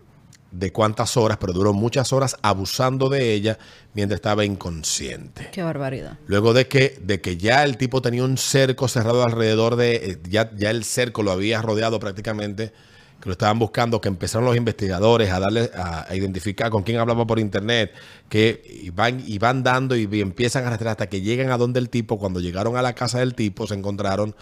de 0.51 0.73
cuántas 0.73 1.17
horas, 1.17 1.39
pero 1.39 1.53
duró 1.53 1.73
muchas 1.73 2.13
horas 2.13 2.37
abusando 2.43 3.09
de 3.09 3.33
ella 3.33 3.59
mientras 3.95 4.19
estaba 4.19 4.45
inconsciente. 4.45 5.49
Qué 5.53 5.63
barbaridad. 5.63 6.19
Luego 6.27 6.55
de 6.55 6.69
que, 6.69 6.99
de 7.03 7.21
que 7.21 7.37
ya 7.37 7.65
el 7.65 7.77
tipo 7.77 8.01
tenía 8.01 8.25
un 8.25 8.39
cerco 8.39 8.89
cerrado 8.89 9.23
alrededor 9.23 9.77
de, 9.77 9.97
eh, 9.97 10.19
ya, 10.29 10.51
ya 10.57 10.71
el 10.71 10.85
cerco 10.85 11.23
lo 11.23 11.33
había 11.33 11.61
rodeado 11.63 11.99
prácticamente, 11.99 12.73
que 13.20 13.28
lo 13.28 13.33
estaban 13.33 13.59
buscando, 13.59 14.00
que 14.00 14.09
empezaron 14.09 14.46
los 14.46 14.57
investigadores 14.57 15.31
a 15.31 15.40
darle, 15.40 15.70
a, 15.74 16.14
identificar 16.14 16.70
con 16.70 16.83
quién 16.83 16.98
hablaba 16.98 17.26
por 17.26 17.38
internet, 17.38 17.92
que 18.28 18.62
y 18.83 18.90
van, 18.90 19.22
y 19.26 19.38
van 19.38 19.62
dando 19.62 19.96
y, 19.96 20.09
empiezan 20.20 20.64
a 20.66 20.70
rastrear 20.70 20.92
hasta 20.92 21.09
que 21.09 21.20
llegan 21.20 21.50
a 21.50 21.59
donde 21.59 21.81
el 21.81 21.90
tipo, 21.90 22.18
cuando 22.18 22.40
llegaron 22.40 22.76
a 22.76 22.83
la 22.83 22.94
casa 22.94 23.18
del 23.18 23.35
tipo, 23.35 23.66
se 23.66 23.74
encontraron 23.74 24.35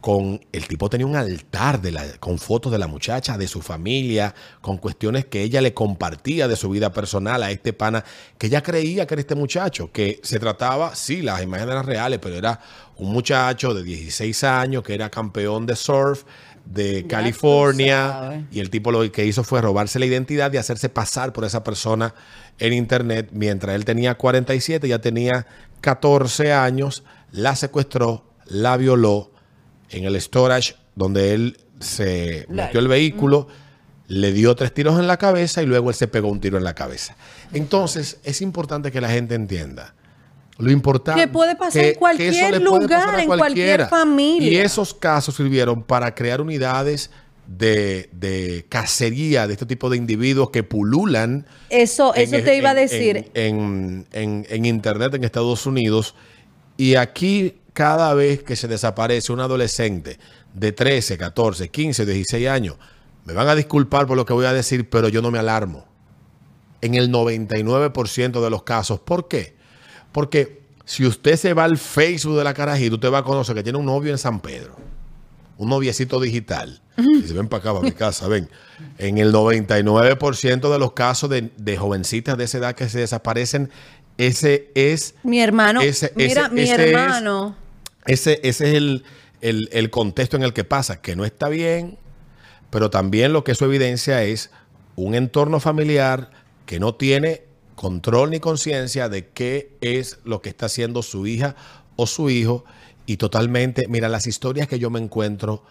con 0.00 0.40
el 0.52 0.68
tipo 0.68 0.88
tenía 0.88 1.06
un 1.06 1.16
altar 1.16 1.80
con 2.20 2.38
fotos 2.38 2.70
de 2.70 2.78
la 2.78 2.86
muchacha, 2.86 3.36
de 3.36 3.48
su 3.48 3.60
familia, 3.60 4.34
con 4.60 4.76
cuestiones 4.78 5.26
que 5.26 5.42
ella 5.42 5.60
le 5.60 5.74
compartía 5.74 6.46
de 6.46 6.54
su 6.54 6.70
vida 6.70 6.92
personal 6.92 7.42
a 7.42 7.50
este 7.50 7.72
pana, 7.72 8.04
que 8.38 8.46
ella 8.46 8.62
creía 8.62 9.06
que 9.06 9.14
era 9.14 9.20
este 9.20 9.34
muchacho, 9.34 9.90
que 9.90 10.20
se 10.22 10.38
trataba, 10.38 10.94
sí, 10.94 11.22
las 11.22 11.42
imágenes 11.42 11.72
eran 11.72 11.86
reales, 11.86 12.20
pero 12.22 12.36
era 12.36 12.60
un 12.96 13.12
muchacho 13.12 13.74
de 13.74 13.82
16 13.82 14.44
años 14.44 14.82
que 14.84 14.94
era 14.94 15.10
campeón 15.10 15.66
de 15.66 15.74
surf 15.74 16.24
de 16.72 17.06
California 17.06 18.46
y 18.50 18.60
el 18.60 18.68
tipo 18.68 18.92
lo 18.92 19.10
que 19.10 19.24
hizo 19.24 19.42
fue 19.42 19.62
robarse 19.62 19.98
la 19.98 20.06
identidad 20.06 20.52
y 20.52 20.58
hacerse 20.58 20.88
pasar 20.88 21.32
por 21.32 21.44
esa 21.44 21.64
persona 21.64 22.14
en 22.58 22.72
internet 22.74 23.30
mientras 23.32 23.74
él 23.74 23.84
tenía 23.84 24.16
47, 24.16 24.86
ya 24.86 25.00
tenía 25.00 25.46
14 25.80 26.52
años, 26.52 27.04
la 27.32 27.56
secuestró, 27.56 28.24
la 28.46 28.76
violó 28.76 29.32
en 29.90 30.04
el 30.04 30.20
storage 30.20 30.74
donde 30.94 31.32
él 31.32 31.58
se 31.80 32.44
metió 32.48 32.80
el 32.80 32.88
vehículo, 32.88 33.48
le 34.08 34.32
dio 34.32 34.54
tres 34.54 34.74
tiros 34.74 34.98
en 34.98 35.06
la 35.06 35.16
cabeza 35.16 35.62
y 35.62 35.66
luego 35.66 35.90
él 35.90 35.96
se 35.96 36.08
pegó 36.08 36.28
un 36.28 36.40
tiro 36.40 36.58
en 36.58 36.64
la 36.64 36.74
cabeza. 36.74 37.16
Entonces, 37.52 38.18
es 38.24 38.42
importante 38.42 38.90
que 38.90 39.00
la 39.00 39.08
gente 39.08 39.34
entienda. 39.34 39.94
Lo 40.58 40.70
importante 40.72 41.20
Que 41.20 41.28
puede 41.28 41.54
pasar 41.56 41.84
en 41.84 41.94
cualquier 41.94 42.60
lugar, 42.60 43.20
en 43.20 43.26
cualquier 43.28 43.86
familia. 43.86 44.50
Y 44.50 44.56
esos 44.56 44.92
casos 44.92 45.36
sirvieron 45.36 45.82
para 45.84 46.14
crear 46.14 46.40
unidades 46.40 47.10
de, 47.46 48.10
de 48.12 48.66
cacería 48.68 49.46
de 49.46 49.52
este 49.54 49.64
tipo 49.66 49.88
de 49.88 49.96
individuos 49.96 50.50
que 50.50 50.62
pululan 50.64 51.46
Eso, 51.70 52.12
eso 52.14 52.36
en- 52.36 52.44
te 52.44 52.56
iba 52.56 52.70
a 52.70 52.74
decir. 52.74 53.30
En, 53.34 54.04
en- 54.12 54.46
en 54.50 54.64
Internet 54.66 55.14
en 55.14 55.24
Estados 55.24 55.64
Unidos. 55.64 56.14
Y 56.76 56.96
aquí, 56.96 57.54
cada 57.72 58.12
vez 58.14 58.42
que 58.42 58.56
se 58.56 58.68
desaparece 58.68 59.32
un 59.32 59.40
adolescente 59.40 60.18
de 60.54 60.72
13, 60.72 61.16
14, 61.16 61.68
15, 61.70 62.04
16 62.04 62.48
años, 62.48 62.76
me 63.24 63.32
van 63.32 63.48
a 63.48 63.54
disculpar 63.54 64.06
por 64.06 64.16
lo 64.16 64.26
que 64.26 64.32
voy 64.32 64.46
a 64.46 64.52
decir, 64.52 64.90
pero 64.90 65.08
yo 65.08 65.22
no 65.22 65.30
me 65.30 65.38
alarmo. 65.38 65.86
En 66.80 66.94
el 66.94 67.10
99% 67.10 68.40
de 68.42 68.50
los 68.50 68.62
casos. 68.62 69.00
¿Por 69.00 69.28
qué? 69.28 69.56
Porque 70.12 70.62
si 70.84 71.04
usted 71.06 71.36
se 71.36 71.54
va 71.54 71.64
al 71.64 71.78
Facebook 71.78 72.36
de 72.38 72.44
la 72.44 72.54
carajita, 72.54 72.94
usted 72.94 73.12
va 73.12 73.18
a 73.18 73.24
conocer 73.24 73.54
que 73.54 73.62
tiene 73.62 73.78
un 73.78 73.86
novio 73.86 74.10
en 74.12 74.18
San 74.18 74.40
Pedro. 74.40 74.76
Un 75.58 75.68
noviecito 75.68 76.20
digital. 76.20 76.80
Y 76.96 77.22
se 77.26 77.34
ven 77.34 77.48
para 77.48 77.60
acá, 77.60 77.72
para 77.72 77.84
mi 77.84 77.92
casa, 77.92 78.26
ven. 78.28 78.48
En 78.96 79.18
el 79.18 79.32
99% 79.32 80.72
de 80.72 80.78
los 80.78 80.92
casos 80.92 81.28
de, 81.30 81.50
de 81.56 81.76
jovencitas 81.76 82.36
de 82.38 82.44
esa 82.44 82.58
edad 82.58 82.74
que 82.74 82.88
se 82.88 82.98
desaparecen, 83.00 83.70
ese 84.16 84.70
es, 84.74 85.14
Mi 85.22 85.40
hermano, 85.40 85.80
ese- 85.80 86.12
mira, 86.16 86.42
ese- 86.46 86.54
mi 86.54 86.60
ese 86.62 86.72
es- 86.74 86.80
hermano, 86.80 87.56
ese, 88.06 88.40
ese 88.42 88.68
es 88.70 88.74
el, 88.74 89.04
el- 89.40 89.68
el 89.72 89.90
contexto 89.90 90.36
en 90.36 90.42
el 90.42 90.52
que 90.52 90.64
pasa, 90.64 91.00
que 91.00 91.14
no 91.16 91.24
está 91.24 91.48
bien, 91.48 91.98
pero 92.70 92.90
también 92.90 93.32
lo 93.32 93.44
que 93.44 93.52
eso 93.52 93.64
evidencia 93.64 94.22
es 94.24 94.50
un 94.96 95.14
entorno 95.14 95.60
familiar 95.60 96.30
que 96.66 96.80
no 96.80 96.94
tiene 96.94 97.42
control 97.78 98.30
ni 98.30 98.40
conciencia 98.40 99.08
de 99.08 99.28
qué 99.28 99.76
es 99.80 100.18
lo 100.24 100.42
que 100.42 100.48
está 100.48 100.66
haciendo 100.66 101.00
su 101.02 101.28
hija 101.28 101.54
o 101.94 102.08
su 102.08 102.28
hijo 102.28 102.64
y 103.06 103.18
totalmente, 103.18 103.86
mira, 103.88 104.08
las 104.08 104.26
historias 104.26 104.66
que 104.66 104.80
yo 104.80 104.90
me 104.90 104.98
encuentro 104.98 105.62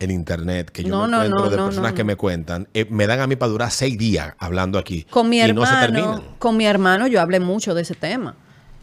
en 0.00 0.10
internet, 0.10 0.70
que 0.70 0.82
yo 0.82 0.88
No, 0.90 1.02
me 1.06 1.10
no, 1.12 1.16
encuentro 1.22 1.44
no, 1.44 1.50
de 1.50 1.56
personas 1.56 1.92
que 1.92 2.02
me 2.02 2.16
cuentan, 2.16 2.66
eh, 2.74 2.86
me 2.90 3.06
dan 3.06 3.20
a 3.20 3.28
mí 3.28 3.36
para 3.36 3.52
durar 3.52 3.70
seis 3.70 3.96
días 3.96 4.34
hablando 4.38 4.80
aquí 4.80 5.04
con 5.04 5.28
mi 5.28 5.40
y 5.40 5.52
no 5.52 5.64
se 5.64 5.72
hermano, 5.72 5.80
terminan. 5.80 6.22
con 6.40 6.56
mi 6.56 6.66
hermano 6.66 7.06
yo 7.06 7.20
hablé 7.20 7.38
mucho 7.38 7.72
de 7.72 7.82
ese 7.82 7.94
tema. 7.94 8.36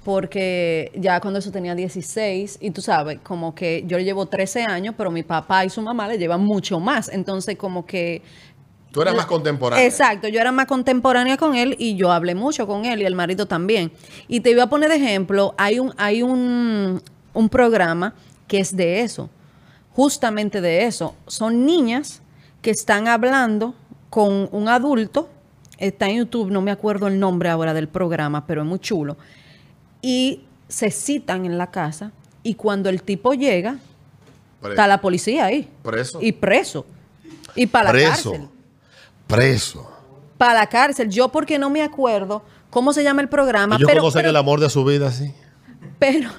Porque 0.04 0.92
ya 0.96 1.20
cuando 1.20 1.38
eso 1.38 1.52
tenía 1.52 1.76
16, 1.76 2.58
y 2.60 2.72
tú 2.72 2.82
sabes, 2.82 3.20
como 3.22 3.54
que 3.54 3.84
yo 3.86 4.00
le 4.00 4.04
llevo 4.04 4.26
13 4.26 4.64
años, 4.64 4.96
pero 4.98 5.12
mi 5.12 5.22
papá 5.22 5.64
y 5.64 5.70
su 5.70 5.80
mamá 5.84 6.08
le 6.08 6.18
llevan 6.18 6.44
mucho 6.44 6.80
más. 6.80 7.08
Entonces, 7.08 7.56
como 7.56 7.86
que 7.86 8.24
Tú 8.92 9.02
eras 9.02 9.16
más 9.16 9.26
contemporáneo. 9.26 9.86
Exacto, 9.86 10.28
yo 10.28 10.42
era 10.42 10.52
más 10.52 10.66
contemporánea 10.66 11.38
con 11.38 11.56
él 11.56 11.76
y 11.80 11.96
yo 11.96 12.12
hablé 12.12 12.36
mucho 12.36 12.68
con 12.68 12.86
él 12.86 13.02
y 13.02 13.06
el 13.06 13.16
marido 13.16 13.46
también. 13.46 13.92
Y 14.28 14.42
te 14.42 14.52
iba 14.52 14.64
a 14.64 14.70
poner 14.70 14.90
de 14.90 14.96
ejemplo, 14.98 15.54
hay 15.58 15.80
un, 15.80 15.94
hay 15.98 16.22
un, 16.24 17.02
un 17.34 17.50
programa 17.50 18.14
que 18.48 18.60
es 18.60 18.76
de 18.76 19.02
eso, 19.02 19.30
justamente 19.94 20.60
de 20.60 20.86
eso. 20.86 21.16
Son 21.28 21.66
niñas 21.66 22.22
que 22.62 22.70
están 22.72 23.08
hablando 23.08 23.76
con 24.10 24.50
un 24.52 24.68
adulto, 24.68 25.30
está 25.78 26.10
en 26.10 26.18
YouTube, 26.18 26.52
no 26.52 26.62
me 26.62 26.72
acuerdo 26.72 27.08
el 27.08 27.18
nombre 27.18 27.50
ahora 27.50 27.74
del 27.74 27.88
programa, 27.88 28.46
pero 28.46 28.62
es 28.62 28.68
muy 28.68 28.80
chulo. 28.80 29.16
Y 30.02 30.42
se 30.68 30.92
citan 30.92 31.46
en 31.46 31.58
la 31.58 31.72
casa 31.72 32.12
y 32.44 32.56
cuando 32.56 32.90
el 32.90 33.04
tipo 33.04 33.34
llega, 33.34 33.78
Pre- 34.60 34.72
está 34.72 34.86
la 34.88 35.00
policía 35.00 35.46
ahí. 35.46 35.70
Preso. 35.82 36.20
Y 36.22 36.34
preso. 36.34 36.86
Y 37.56 37.68
para 37.68 37.86
la 37.86 37.92
preso. 37.92 38.32
cárcel 38.32 38.48
Preso. 39.32 39.90
para 40.38 40.54
la 40.56 40.68
cárcel. 40.68 41.10
Yo 41.10 41.30
porque 41.30 41.60
no 41.60 41.70
me 41.70 41.84
acuerdo 41.84 42.44
cómo 42.70 42.94
se 42.94 43.04
llama 43.04 43.22
el 43.22 43.30
programa, 43.30 43.76
Ellos 43.76 43.88
pero, 43.88 44.02
conocen 44.02 44.20
pero, 44.20 44.30
el 44.30 44.36
amor 44.36 44.60
de 44.60 44.70
su 44.70 44.84
vida, 44.84 45.12
sí. 45.12 45.32
pero, 46.00 46.30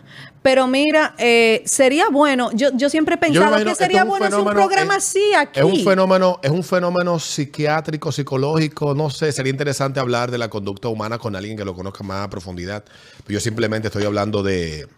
pero 0.42 0.66
mira, 0.66 1.14
eh, 1.18 1.62
sería 1.66 2.09
bueno, 2.09 2.50
yo, 2.52 2.70
yo 2.74 2.90
siempre 2.90 3.14
he 3.14 3.18
pensado 3.18 3.64
que 3.64 3.74
sería 3.76 4.02
es 4.02 4.09
bueno 4.09 4.26
hacer 4.26 4.40
un 4.40 4.50
programa 4.50 4.94
eh, 4.94 4.96
así 4.96 5.35
aquí. 5.38 5.61
Es 5.61 5.64
un 5.64 5.85
fenómeno, 5.85 6.40
es 6.42 6.50
un 6.50 6.64
fenómeno 6.64 7.18
psiquiátrico, 7.18 8.11
psicológico, 8.11 8.94
no 8.94 9.09
sé, 9.09 9.31
sería 9.31 9.50
interesante 9.50 10.00
hablar 10.00 10.31
de 10.31 10.38
la 10.38 10.48
conducta 10.50 10.88
humana 10.88 11.18
con 11.18 11.37
alguien 11.37 11.57
que 11.57 11.64
lo 11.64 11.74
conozca 11.74 12.02
más 12.02 12.24
a 12.24 12.31
profundidad. 12.31 12.85
Yo 13.28 13.38
simplemente 13.38 13.87
estoy 13.88 14.05
hablando 14.05 14.42
de, 14.42 14.88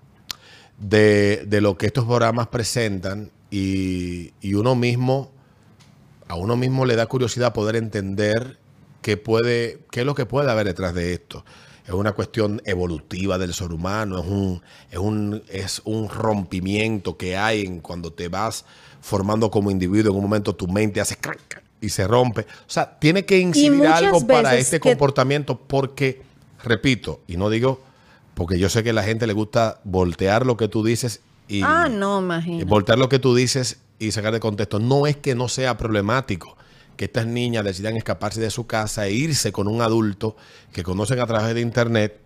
de, 0.79 1.45
de 1.47 1.61
lo 1.61 1.77
que 1.77 1.87
estos 1.87 2.05
programas 2.07 2.47
presentan 2.49 3.31
y, 3.51 4.33
y 4.41 4.55
uno 4.55 4.75
mismo, 4.75 5.34
a 6.29 6.35
uno 6.37 6.57
mismo 6.57 6.85
le 6.87 6.97
da 6.97 7.07
curiosidad 7.07 7.53
poder 7.53 7.77
entender 7.77 8.59
qué 9.03 9.17
puede, 9.17 9.81
qué 9.91 10.01
es 10.01 10.07
lo 10.07 10.15
que 10.15 10.27
puede 10.27 10.51
haber 10.51 10.67
detrás 10.67 10.95
de 10.95 11.13
esto. 11.13 11.45
Es 11.87 11.93
una 11.93 12.13
cuestión 12.13 12.63
evolutiva 12.65 13.37
del 13.37 13.53
ser 13.53 13.71
humano, 13.73 14.19
es 14.19 14.25
un, 14.27 14.63
es 14.91 14.99
un, 14.99 15.43
es 15.51 15.83
un 15.85 16.09
rompimiento 16.09 17.17
que 17.19 17.37
hay 17.37 17.63
en 17.63 17.81
cuando 17.81 18.11
te 18.13 18.29
vas 18.29 18.65
formando 19.03 19.51
como 19.51 19.71
individuo, 19.71 20.11
en 20.13 20.17
un 20.17 20.23
momento 20.25 20.55
tu 20.55 20.67
mente 20.67 21.01
hace 21.01 21.17
crack 21.17 21.63
y 21.83 21.91
se 21.91 22.07
rompe. 22.07 22.43
O 22.43 22.71
sea, 22.71 22.99
tiene 22.99 23.27
que 23.27 23.39
incidir 23.39 23.87
algo 23.87 24.27
para 24.27 24.57
este 24.57 24.81
que- 24.81 24.89
comportamiento 24.91 25.59
porque, 25.61 26.23
repito, 26.63 27.21
y 27.27 27.37
no 27.37 27.51
digo, 27.51 27.83
porque 28.33 28.59
yo 28.59 28.71
sé 28.71 28.83
que 28.83 28.91
a 28.91 28.95
la 28.95 29.03
gente 29.03 29.27
le 29.27 29.35
gusta 29.35 29.81
voltear 29.85 30.47
lo 30.47 30.57
que 30.57 30.69
tú 30.69 30.83
dices 30.83 31.21
y, 31.49 31.61
Ah, 31.63 31.89
no, 31.91 32.27
voltear 32.65 32.99
lo 32.99 33.11
que 33.11 33.19
tú 33.19 33.35
dices 33.35 33.77
y 33.99 34.11
sacar 34.13 34.33
de 34.33 34.41
contexto. 34.41 34.79
No 34.79 35.07
es 35.07 35.17
que 35.17 35.35
no 35.35 35.49
sea 35.49 35.77
problemático 35.77 36.57
que 36.97 37.07
estas 37.07 37.27
niñas 37.27 37.65
decidan 37.65 37.97
escaparse 37.97 38.41
de 38.41 38.51
su 38.51 38.67
casa 38.67 39.07
e 39.07 39.13
irse 39.13 39.51
con 39.53 39.67
un 39.69 39.83
adulto 39.83 40.37
que 40.73 40.83
conocen 40.83 41.19
a 41.21 41.27
través 41.27 41.55
de 41.55 41.61
internet, 41.61 42.21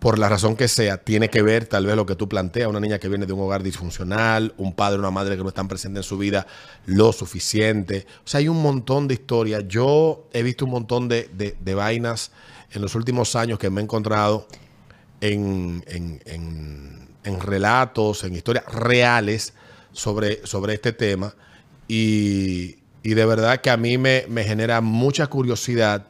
por 0.00 0.18
la 0.18 0.28
razón 0.28 0.56
que 0.56 0.66
sea, 0.66 0.96
tiene 0.98 1.30
que 1.30 1.42
ver 1.42 1.66
tal 1.66 1.86
vez 1.86 1.94
lo 1.94 2.04
que 2.04 2.16
tú 2.16 2.28
planteas, 2.28 2.68
una 2.68 2.80
niña 2.80 2.98
que 2.98 3.08
viene 3.08 3.24
de 3.24 3.32
un 3.34 3.40
hogar 3.40 3.62
disfuncional, 3.62 4.52
un 4.58 4.74
padre 4.74 4.98
una 4.98 5.12
madre 5.12 5.36
que 5.36 5.44
no 5.44 5.48
están 5.50 5.68
presentes 5.68 6.00
en 6.04 6.08
su 6.08 6.18
vida 6.18 6.44
lo 6.86 7.12
suficiente. 7.12 8.04
O 8.24 8.28
sea, 8.28 8.38
hay 8.40 8.48
un 8.48 8.60
montón 8.60 9.06
de 9.06 9.14
historias. 9.14 9.62
Yo 9.68 10.26
he 10.32 10.42
visto 10.42 10.64
un 10.64 10.72
montón 10.72 11.06
de, 11.06 11.30
de- 11.32 11.74
vainas 11.76 12.32
en 12.72 12.82
los 12.82 12.96
últimos 12.96 13.36
años 13.36 13.60
que 13.60 13.70
me 13.70 13.80
he 13.80 13.84
encontrado 13.84 14.48
en, 15.20 15.84
en- 15.86 16.20
en- 16.24 17.08
en 17.22 17.40
relatos, 17.40 18.24
en 18.24 18.34
historias 18.34 18.64
reales 18.66 19.54
sobre, 19.92 20.46
sobre 20.46 20.74
este 20.74 20.92
tema. 20.92 21.34
Y, 21.88 22.76
y 23.02 23.14
de 23.14 23.26
verdad 23.26 23.60
que 23.60 23.70
a 23.70 23.76
mí 23.76 23.98
me, 23.98 24.24
me 24.28 24.44
genera 24.44 24.80
mucha 24.80 25.26
curiosidad 25.26 26.06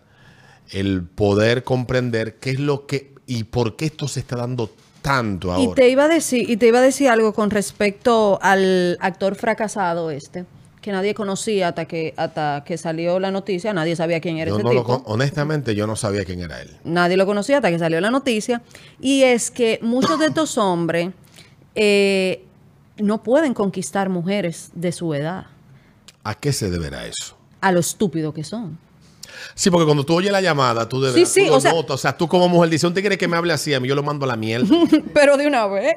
el 0.71 1.03
poder 1.03 1.65
comprender 1.65 2.37
qué 2.37 2.51
es 2.51 2.61
lo 2.61 2.87
que 2.87 3.13
y 3.27 3.45
por 3.45 3.77
qué 3.77 3.87
esto 3.87 4.09
se 4.09 4.21
está 4.21 4.37
dando 4.37 4.71
tanto 5.01 5.49
Y 5.49 5.51
ahora. 5.51 5.75
te 5.75 5.89
iba 5.89 6.05
a 6.05 6.09
decir, 6.09 6.49
y 6.49 6.57
te 6.57 6.67
iba 6.69 6.79
a 6.79 6.83
decir 6.83 7.09
algo 7.09 7.33
con 7.33 7.51
respecto 7.51 8.39
al 8.43 8.97
actor 9.01 9.35
fracasado 9.35 10.11
este, 10.11 10.45
que 10.81 10.93
nadie 10.93 11.15
conocía 11.15 11.69
hasta 11.69 11.87
que, 11.87 12.15
hasta 12.17 12.63
que 12.67 12.79
salió 12.79 13.19
la 13.21 13.31
noticia, 13.31 13.73
nadie 13.73 13.97
sabía 13.97 14.21
quién 14.21 14.39
era 14.39 14.51
Yo 14.51 14.57
ese 14.57 14.65
no 14.65 14.71
tipo. 14.71 15.03
honestamente, 15.07 15.75
yo 15.75 15.87
no 15.87 15.97
sabía 15.97 16.25
quién 16.25 16.41
era 16.41 16.61
él. 16.61 16.71
Nadie 16.85 17.17
lo 17.17 17.27
conocía 17.27 17.57
hasta 17.57 17.71
que 17.71 17.79
salió 17.79 18.01
la 18.01 18.11
noticia. 18.11 18.63
Y 19.01 19.23
es 19.23 19.51
que 19.51 19.79
muchos 19.83 20.19
de 20.19 20.27
estos 20.27 20.57
hombres 20.59 21.11
eh, 21.75 22.45
no 22.99 23.23
pueden 23.23 23.55
conquistar 23.55 24.09
mujeres 24.09 24.71
de 24.75 24.93
su 24.93 25.15
edad, 25.15 25.47
¿A 26.25 26.35
qué 26.35 26.53
se 26.53 26.71
deberá 26.71 27.07
eso? 27.07 27.37
a 27.61 27.73
lo 27.73 27.81
estúpido 27.81 28.33
que 28.35 28.45
son. 28.45 28.79
Sí, 29.55 29.71
porque 29.71 29.85
cuando 29.87 30.05
tú 30.05 30.15
oyes 30.15 30.31
la 30.33 30.41
llamada, 30.41 30.89
tú 30.89 31.01
debes. 31.01 31.15
Sí, 31.29 31.43
sí, 31.43 31.49
tú 31.49 31.55
o 31.55 31.61
sea- 31.61 31.73
notas. 31.73 31.95
O 31.95 31.99
sea, 31.99 32.17
tú 32.17 32.29
como 32.29 32.49
mujer 32.49 32.71
dices, 32.71 32.85
un 32.85 32.95
tigre 32.95 33.17
que 33.19 33.27
me 33.29 33.37
hable 33.37 33.53
así, 33.53 33.73
a 33.75 33.81
mí 33.81 33.89
yo 33.89 33.95
lo 33.95 34.03
mando 34.03 34.25
a 34.25 34.29
la 34.29 34.37
mierda. 34.37 34.67
Pero 35.15 35.37
de 35.37 35.47
una 35.47 35.67
vez. 35.67 35.97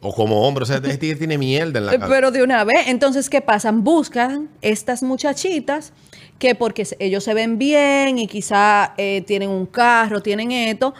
o 0.00 0.12
como 0.14 0.46
hombre, 0.46 0.62
o 0.64 0.66
sea, 0.66 0.76
este 0.76 0.96
tigre 0.98 1.16
tiene 1.16 1.38
mierda 1.38 1.78
en 1.78 1.86
la 1.86 1.92
Eh, 1.94 1.98
cabeza. 1.98 2.14
Pero 2.14 2.30
de 2.30 2.42
una 2.42 2.64
vez, 2.64 2.86
entonces, 2.88 3.28
¿qué 3.30 3.40
pasan? 3.40 3.84
Buscan 3.84 4.48
estas 4.62 5.02
muchachitas 5.02 5.92
que 6.38 6.54
porque 6.54 6.86
ellos 6.98 7.22
se 7.24 7.34
ven 7.34 7.56
bien 7.58 8.18
y 8.18 8.26
quizá 8.26 8.94
eh, 8.96 9.22
tienen 9.26 9.48
un 9.50 9.66
carro, 9.66 10.20
tienen 10.22 10.50
esto, 10.52 10.92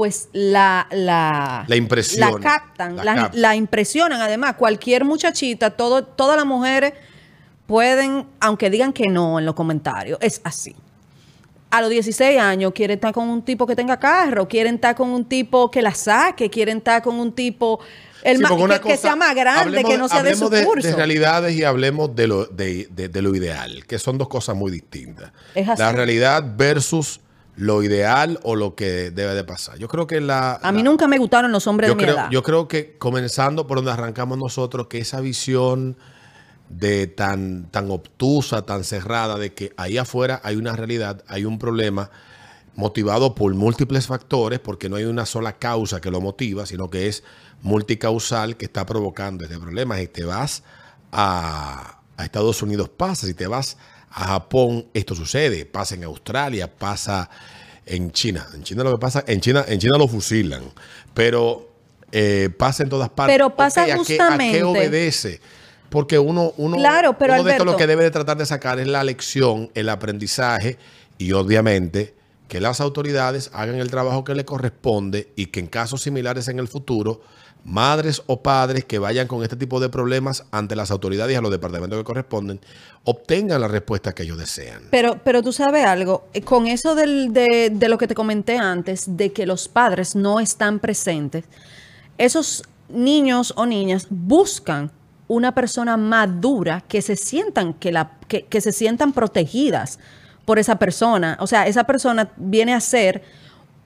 pues 0.00 0.30
la... 0.32 0.86
La, 0.92 1.66
La 1.68 1.76
impresionan. 1.76 2.32
La 2.32 2.40
captan, 2.40 2.96
La 2.96 3.30
la, 3.34 3.54
impresionan. 3.54 4.18
Además, 4.22 4.54
cualquier 4.54 5.04
muchachita, 5.04 5.68
todo, 5.72 6.04
todas 6.04 6.38
las 6.38 6.46
mujeres 6.46 6.94
pueden, 7.66 8.26
aunque 8.40 8.70
digan 8.70 8.94
que 8.94 9.08
no 9.10 9.38
en 9.38 9.44
los 9.44 9.54
comentarios, 9.54 10.18
es 10.22 10.40
así. 10.42 10.74
A 11.70 11.82
los 11.82 11.90
16 11.90 12.40
años 12.40 12.72
quieren 12.74 12.94
estar 12.94 13.12
con 13.12 13.28
un 13.28 13.42
tipo 13.42 13.66
que 13.66 13.76
tenga 13.76 13.98
carro, 14.00 14.48
quieren 14.48 14.76
estar 14.76 14.94
con 14.94 15.10
un 15.10 15.26
tipo 15.26 15.70
que 15.70 15.82
la 15.82 15.92
saque, 15.92 16.48
quieren 16.48 16.78
estar 16.78 17.02
con 17.02 17.16
un 17.20 17.32
tipo 17.32 17.78
el 18.22 18.38
Sí, 18.38 18.44
que, 18.44 18.80
que 18.80 18.96
sea 18.96 19.16
más 19.16 19.34
grande, 19.34 19.60
hablemos 19.80 19.90
que 19.92 19.98
no 19.98 20.08
sea 20.08 20.22
de 20.22 20.34
su 20.34 20.46
hablemos 20.46 20.66
curso. 20.66 20.88
De, 20.88 20.96
realidades 20.96 21.54
y 21.54 21.64
hablemos 21.64 22.16
de 22.16 22.26
lo, 22.26 22.46
de, 22.46 22.88
de- 22.90 23.10
de 23.10 23.20
lo 23.22 23.34
ideal, 23.36 23.84
que 23.86 23.98
son 23.98 24.16
dos 24.16 24.28
cosas 24.28 24.56
muy 24.56 24.70
distintas. 24.72 25.30
Es 25.54 25.68
así. 25.68 25.82
La 25.82 25.92
realidad 25.92 26.42
versus 26.56 27.20
lo 27.60 27.82
ideal 27.82 28.40
o 28.42 28.56
lo 28.56 28.74
que 28.74 29.10
debe 29.10 29.34
de 29.34 29.44
pasar. 29.44 29.76
Yo 29.78 29.86
creo 29.86 30.06
que 30.06 30.18
la... 30.22 30.54
A 30.62 30.72
mí 30.72 30.78
la- 30.82 30.84
nunca 30.90 31.06
me 31.06 31.18
gustaron 31.18 31.52
los 31.52 31.66
hombres 31.66 31.88
yo 31.88 31.92
de 31.94 31.96
mi 31.98 32.04
creo, 32.04 32.14
edad. 32.14 32.30
yo 32.30 32.42
creo 32.42 32.68
que 32.68 32.96
comenzando 32.96 33.66
por 33.66 33.76
donde 33.76 33.90
arrancamos 33.92 34.38
nosotros, 34.38 34.86
que 34.86 34.96
esa 34.96 35.20
visión 35.20 35.98
de 36.70 37.06
tan, 37.06 37.70
tan 37.70 37.90
obtusa, 37.90 38.62
tan 38.62 38.82
cerrada, 38.82 39.36
de 39.36 39.52
que 39.52 39.74
ahí 39.76 39.98
afuera 39.98 40.40
hay 40.42 40.56
una 40.56 40.74
realidad, 40.74 41.22
hay 41.28 41.44
un 41.44 41.58
problema 41.58 42.10
motivado 42.76 43.34
por 43.34 43.52
múltiples 43.54 44.06
factores, 44.06 44.58
porque 44.58 44.88
no 44.88 44.96
hay 44.96 45.04
una 45.04 45.26
sola 45.26 45.58
causa 45.58 46.00
que 46.00 46.10
lo 46.10 46.22
motiva, 46.22 46.64
sino 46.64 46.88
que 46.88 47.08
es 47.08 47.24
multicausal 47.60 48.56
que 48.56 48.64
está 48.64 48.86
provocando 48.86 49.44
este 49.44 49.58
problema. 49.58 49.98
Si 49.98 50.06
te 50.06 50.24
vas 50.24 50.62
a, 51.12 51.98
a 52.16 52.24
Estados 52.24 52.62
Unidos 52.62 52.88
pasa, 52.88 53.26
si 53.26 53.34
te 53.34 53.46
vas 53.46 53.76
a 54.10 54.26
Japón 54.26 54.86
esto 54.94 55.14
sucede, 55.14 55.64
pasa 55.66 55.94
en 55.94 56.04
Australia, 56.04 56.70
pasa 56.72 57.28
en 57.86 58.10
China. 58.12 58.46
En 58.54 58.62
China 58.62 58.84
lo 58.84 58.92
que 58.92 58.98
pasa, 58.98 59.24
en 59.26 59.40
China, 59.40 59.64
en 59.66 59.78
China 59.78 59.96
lo 59.98 60.08
fusilan, 60.08 60.62
pero 61.14 61.68
eh, 62.12 62.50
pasa 62.56 62.82
en 62.82 62.88
todas 62.88 63.08
partes. 63.08 63.34
Pero 63.34 63.54
pasa 63.54 63.82
Ok, 63.82 63.88
¿a 63.88 63.92
qué- 63.92 63.94
¿A 63.94 63.98
justamente- 63.98 64.58
qué 64.58 64.64
obedece? 64.64 65.40
Porque 65.88 66.18
uno, 66.18 66.52
uno, 66.56 66.76
Claro, 66.76 67.18
pero 67.18 67.34
uno 67.34 67.42
de 67.44 67.52
esto 67.52 67.64
lo 67.64 67.76
que 67.76 67.86
debe 67.86 68.04
de 68.04 68.10
tratar 68.12 68.36
de 68.36 68.46
sacar 68.46 68.78
es 68.78 68.86
la 68.86 69.02
lección, 69.02 69.70
el 69.74 69.88
aprendizaje 69.88 70.78
y 71.18 71.32
obviamente 71.32 72.14
que 72.46 72.60
las 72.60 72.80
autoridades 72.80 73.50
hagan 73.54 73.76
el 73.76 73.90
trabajo 73.90 74.24
que 74.24 74.34
le 74.34 74.44
corresponde 74.44 75.32
y 75.36 75.46
que 75.46 75.60
en 75.60 75.66
casos 75.68 76.02
similares 76.02 76.48
en 76.48 76.58
el 76.58 76.66
futuro, 76.68 77.22
madres 77.64 78.22
o 78.26 78.42
padres 78.42 78.84
que 78.84 78.98
vayan 78.98 79.26
con 79.26 79.42
este 79.42 79.56
tipo 79.56 79.80
de 79.80 79.88
problemas 79.88 80.44
ante 80.50 80.76
las 80.76 80.90
autoridades 80.90 81.34
y 81.34 81.36
a 81.36 81.40
los 81.40 81.50
departamentos 81.50 81.98
que 81.98 82.04
corresponden, 82.04 82.60
obtengan 83.04 83.60
la 83.60 83.68
respuesta 83.68 84.12
que 84.12 84.22
ellos 84.22 84.38
desean. 84.38 84.82
Pero, 84.90 85.20
pero 85.24 85.42
tú 85.42 85.52
sabes 85.52 85.84
algo, 85.84 86.28
eh, 86.32 86.42
con 86.42 86.66
eso 86.66 86.94
de, 86.94 87.70
de 87.72 87.88
lo 87.88 87.98
que 87.98 88.06
te 88.06 88.14
comenté 88.14 88.58
antes, 88.58 89.16
de 89.16 89.32
que 89.32 89.46
los 89.46 89.68
padres 89.68 90.14
no 90.14 90.40
están 90.40 90.78
presentes, 90.78 91.44
esos 92.18 92.62
niños 92.88 93.52
o 93.56 93.66
niñas 93.66 94.06
buscan 94.10 94.90
una 95.28 95.54
persona 95.54 95.96
madura 95.96 96.82
que 96.88 97.02
se 97.02 97.14
sientan, 97.14 97.74
que, 97.74 97.92
la, 97.92 98.18
que, 98.26 98.46
que 98.46 98.60
se 98.60 98.72
sientan 98.72 99.12
protegidas 99.12 100.00
por 100.44 100.58
esa 100.58 100.76
persona. 100.76 101.36
O 101.40 101.46
sea, 101.46 101.68
esa 101.68 101.84
persona 101.84 102.32
viene 102.36 102.74
a 102.74 102.80
ser 102.80 103.22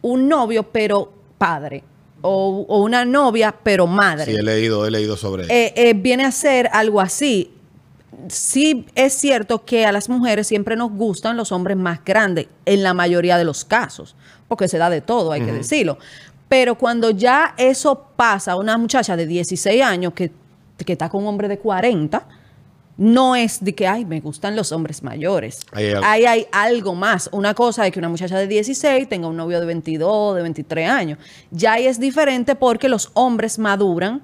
un 0.01 0.27
novio, 0.27 0.70
pero 0.72 1.12
padre. 1.37 1.85
O, 2.27 2.64
o 2.68 2.83
una 2.83 3.05
novia, 3.05 3.55
pero 3.62 3.87
madre. 3.87 4.25
Sí, 4.25 4.35
he 4.35 4.43
leído, 4.43 4.87
he 4.87 4.91
leído 4.91 5.16
sobre 5.16 5.45
eso. 5.45 5.53
eh, 5.53 5.75
eh, 5.77 5.93
viene 5.95 6.25
a 6.25 6.33
ser 6.33 6.70
algo 6.72 7.01
así. 7.01 7.51
Sí 8.29 8.87
es 8.95 9.12
cierto 9.12 9.64
que 9.64 9.85
a 9.85 9.93
las 9.93 10.09
mujeres 10.09 10.47
siempre 10.47 10.75
nos 10.77 10.91
gustan 10.93 11.37
los 11.37 11.53
hombres 11.53 11.77
más 11.77 12.03
grandes, 12.05 12.47
en 12.64 12.83
la 12.83 12.95
mayoría 12.95 13.37
de 13.37 13.45
los 13.45 13.64
casos, 13.64 14.16
porque 14.49 14.68
se 14.68 14.79
da 14.79 14.89
de 14.89 15.01
todo, 15.03 15.33
hay 15.33 15.43
que 15.43 15.53
decirlo. 15.53 15.99
Pero 16.49 16.77
cuando 16.77 17.11
ya 17.11 17.55
eso 17.59 18.07
pasa 18.16 18.53
a 18.53 18.57
una 18.57 18.79
muchacha 18.79 19.16
de 19.16 19.27
16 19.27 19.83
años 19.83 20.12
que, 20.14 20.31
que 20.85 20.93
está 20.93 21.09
con 21.09 21.22
un 21.22 21.29
hombre 21.29 21.49
de 21.49 21.59
40, 21.59 22.27
no 22.97 23.34
es 23.34 23.64
de 23.64 23.74
que, 23.74 23.86
ay, 23.86 24.05
me 24.05 24.20
gustan 24.20 24.57
los 24.57 24.72
hombres 24.72 25.03
mayores. 25.03 25.61
Ahí 25.72 25.86
hay 25.86 25.92
algo. 25.92 26.07
Ahí 26.07 26.24
hay 26.26 26.47
algo 26.53 26.95
más. 26.95 27.28
Una 27.32 27.55
cosa 27.55 27.86
es 27.86 27.92
que 27.92 27.99
una 27.99 28.09
muchacha 28.09 28.38
de 28.38 28.47
16 28.47 29.09
tenga 29.09 29.28
un 29.28 29.36
novio 29.36 29.61
de 29.61 29.66
22, 29.66 30.36
de 30.36 30.42
23 30.42 30.88
años. 30.88 31.18
Ya 31.51 31.74
ahí 31.74 31.86
es 31.86 31.99
diferente 31.99 32.55
porque 32.55 32.88
los 32.88 33.11
hombres 33.14 33.59
maduran 33.59 34.22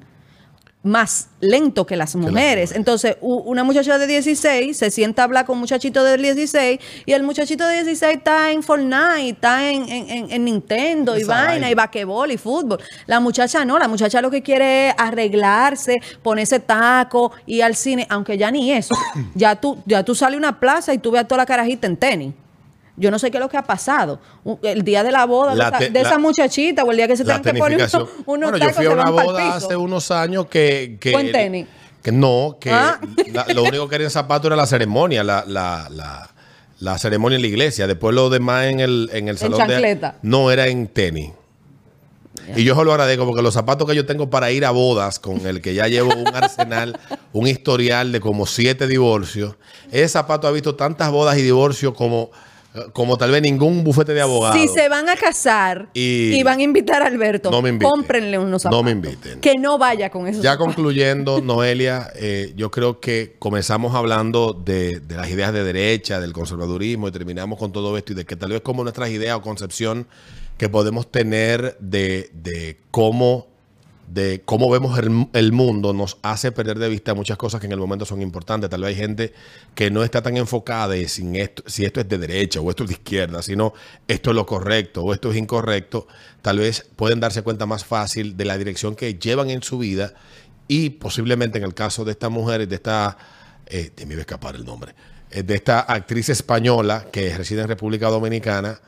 más 0.82 1.28
lento 1.40 1.84
que 1.86 1.94
las 1.94 2.16
mujeres. 2.16 2.72
Entonces, 2.72 3.16
una 3.20 3.64
muchacha 3.64 3.98
de 3.98 4.06
16 4.06 4.74
se 4.78 4.90
sienta 4.90 5.20
a 5.20 5.24
hablar 5.26 5.44
con 5.44 5.54
un 5.56 5.60
muchachito 5.60 6.02
de 6.02 6.16
16 6.16 6.80
y 7.04 7.12
el 7.12 7.22
muchachito 7.22 7.66
de 7.66 7.82
16 7.84 8.16
está 8.16 8.50
en 8.50 8.62
Fortnite, 8.62 9.28
está 9.28 9.68
en, 9.70 9.86
en- 9.90 10.08
en- 10.08 10.30
en 10.32 10.44
Nintendo 10.46 11.18
y 11.18 11.24
vaina 11.24 11.44
vaina. 11.50 11.70
y 11.70 11.74
basquetbol 11.74 12.32
y 12.32 12.38
fútbol. 12.38 12.78
La 13.06 13.20
muchacha 13.20 13.62
no, 13.66 13.78
la 13.78 13.88
muchacha 13.88 14.22
lo 14.22 14.30
que 14.30 14.42
quiere 14.42 14.88
es 14.88 14.94
arreglarse, 14.96 15.98
ponerse 16.22 16.60
taco 16.60 17.32
y 17.46 17.60
al 17.60 17.76
cine, 17.76 18.06
aunque 18.08 18.38
ya 18.38 18.50
ni 18.50 18.72
eso. 18.72 18.94
ya 19.34 19.56
tú, 19.56 19.78
ya 19.84 20.02
tú 20.02 20.14
sales 20.14 20.36
a 20.36 20.38
una 20.38 20.60
plaza 20.60 20.94
y 20.94 20.98
tú 20.98 21.10
ves 21.10 21.20
a 21.20 21.24
toda 21.28 21.38
la 21.42 21.46
carajita 21.46 21.86
en 21.86 21.96
tenis. 21.98 22.34
Yo 23.00 23.10
no 23.10 23.18
sé 23.18 23.30
qué 23.30 23.38
es 23.38 23.40
lo 23.42 23.48
que 23.48 23.56
ha 23.56 23.64
pasado. 23.64 24.20
El 24.62 24.82
día 24.84 25.02
de 25.02 25.10
la 25.10 25.24
boda 25.26 25.54
La 25.54 25.70
de, 25.70 25.76
esa, 25.76 25.78
te- 25.86 25.90
de 25.90 26.00
esa 26.00 26.10
la- 26.12 26.18
muchachita 26.18 26.84
o 26.84 26.90
el 26.90 26.96
día 26.98 27.08
que 27.08 27.16
se 27.16 27.24
tengan 27.24 27.42
que 27.42 27.54
poner 27.54 27.78
unos, 27.78 27.94
unos 27.94 28.16
bueno, 28.26 28.52
yo 28.52 28.58
tacos 28.58 28.76
fui 28.76 28.86
a 28.86 28.90
una 28.90 29.10
boda 29.10 29.54
hace 29.56 29.74
unos 29.76 30.10
años 30.10 30.46
que... 30.46 30.98
que 31.00 31.12
Fue 31.12 31.22
en 31.22 31.32
tenis. 31.32 31.66
que 32.02 32.12
no, 32.12 32.56
que 32.60 32.70
Ah. 32.70 33.00
la- 33.32 33.46
lo 33.54 33.64
único 33.64 33.88
que 33.88 33.94
era 33.96 34.04
en 34.04 34.10
zapato 34.10 34.46
era 34.46 34.54
la 34.56 34.66
ceremonia, 34.66 35.24
la, 35.24 35.44
la, 35.46 35.88
la, 35.90 36.30
la 36.78 36.98
ceremonia 36.98 37.36
en 37.36 37.42
la 37.42 37.48
iglesia. 37.48 37.86
Después 37.86 38.14
lo 38.14 38.30
demás 38.30 38.66
en 38.66 38.80
el, 38.80 39.10
en 39.12 39.28
el 39.28 39.36
salón 39.38 39.58
de... 39.60 39.66
chancleta. 39.74 40.16
No, 40.22 40.50
era 40.50 40.66
en 40.68 40.86
tenis. 40.86 41.32
Y 42.56 42.64
yo 42.64 42.82
lo 42.84 42.92
agradezco 42.92 43.26
porque 43.26 43.42
los 43.42 43.54
zapatos 43.54 43.88
que 43.88 43.94
yo 43.94 44.06
tengo 44.06 44.30
para 44.30 44.50
ir 44.50 44.64
a 44.64 44.70
bodas, 44.70 45.18
con 45.18 45.46
el 45.46 45.60
que 45.60 45.74
ya 45.74 45.88
llevo 45.88 46.12
un 46.14 46.26
arsenal, 46.34 46.98
un 47.32 47.46
historial 47.46 48.12
de 48.12 48.20
como 48.20 48.46
siete 48.46 48.86
divorcios, 48.86 49.56
ese 49.92 50.08
zapato 50.08 50.48
ha 50.48 50.50
visto 50.50 50.74
tantas 50.74 51.10
bodas 51.10 51.36
y 51.38 51.42
divorcios 51.42 51.92
como, 51.94 52.30
como 52.92 53.16
tal 53.18 53.30
vez 53.32 53.42
ningún 53.42 53.82
bufete 53.82 54.14
de 54.14 54.20
abogados. 54.20 54.56
Si 54.60 54.68
se 54.68 54.88
van 54.88 55.08
a 55.08 55.16
casar 55.16 55.88
y, 55.92 56.32
Y- 56.34 56.42
van 56.44 56.60
a 56.60 56.62
invitar 56.62 57.02
a 57.02 57.06
Alberto, 57.06 57.50
No 57.50 57.60
me 57.62 57.70
inviten. 57.70 57.90
cómprenle 57.90 58.38
unos 58.38 58.50
No 58.52 58.58
zapatos. 58.60 58.84
me 58.84 58.90
inviten. 58.92 59.40
Que 59.40 59.56
no 59.58 59.76
vaya 59.78 60.10
con 60.10 60.26
esos 60.28 60.42
Ya 60.42 60.52
zapatos. 60.52 60.74
concluyendo, 60.76 61.40
Noelia, 61.44 62.10
eh, 62.14 62.52
yo 62.56 62.70
creo 62.70 63.00
que 63.00 63.34
comenzamos 63.38 63.94
hablando 63.94 64.52
de, 64.52 65.00
de 65.00 65.16
las 65.16 65.28
ideas 65.30 65.52
de 65.52 65.64
derecha, 65.64 66.20
del 66.20 66.32
conservadurismo, 66.32 67.08
y 67.08 67.12
terminamos 67.12 67.58
con 67.58 67.72
todo 67.72 67.96
esto 67.98 68.12
y 68.12 68.16
de 68.16 68.24
que 68.24 68.36
tal 68.36 68.50
vez 68.50 68.60
como 68.60 68.82
nuestras 68.84 69.10
ideas 69.10 69.36
o 69.36 69.42
concepción 69.42 70.06
que 70.56 70.68
podemos 70.68 71.10
tener 71.10 71.76
de, 71.80 72.30
de 72.34 72.78
cómo 72.90 73.46
de 74.12 74.42
cómo 74.44 74.68
vemos 74.68 74.98
el, 74.98 75.52
mundo 75.52 75.92
nos 75.92 76.18
hace 76.22 76.50
perder 76.50 76.80
de 76.80 76.88
vista 76.88 77.14
muchas 77.14 77.38
cosas 77.38 77.60
que 77.60 77.66
en 77.66 77.72
el 77.72 77.78
momento 77.78 78.04
son 78.04 78.20
importantes. 78.22 78.68
Tal 78.68 78.80
vez 78.80 78.88
hay 78.88 78.96
gente 78.96 79.32
que 79.76 79.92
no 79.92 80.02
está 80.02 80.20
tan 80.20 80.36
enfocada 80.36 80.88
de 80.88 81.08
sin 81.08 81.36
esto, 81.36 81.62
si 81.66 81.84
esto 81.84 82.00
es 82.00 82.08
de 82.08 82.18
derecha 82.18 82.60
o 82.60 82.68
esto 82.70 82.82
es 82.82 82.88
de 82.88 82.94
izquierda, 82.94 83.40
sino 83.40 83.72
esto 84.08 84.30
es 84.30 84.36
lo 84.36 84.46
correcto 84.46 85.04
o 85.04 85.14
esto 85.14 85.30
es 85.30 85.36
incorrecto. 85.36 86.08
Tal 86.42 86.58
vez 86.58 86.88
pueden 86.96 87.20
darse 87.20 87.42
cuenta 87.42 87.66
más 87.66 87.84
fácil 87.84 88.36
de 88.36 88.44
la 88.46 88.58
dirección 88.58 88.96
que 88.96 89.14
llevan 89.14 89.48
en 89.48 89.62
su 89.62 89.78
vida 89.78 90.12
y 90.66 90.90
posiblemente 90.90 91.58
en 91.58 91.64
el 91.64 91.74
caso 91.74 92.04
de 92.04 92.10
esta 92.10 92.28
mujer, 92.28 92.66
de 92.66 92.74
esta, 92.74 93.16
eh, 93.66 93.92
me 94.06 94.14
iba 94.14 94.18
a 94.18 94.22
escapar 94.22 94.56
el 94.56 94.64
nombre, 94.64 94.92
eh, 95.30 95.44
de 95.44 95.54
esta 95.54 95.80
actriz 95.80 96.30
española 96.30 97.06
que 97.12 97.36
reside 97.36 97.60
en 97.60 97.68
República 97.68 98.08
Dominicana, 98.08 98.80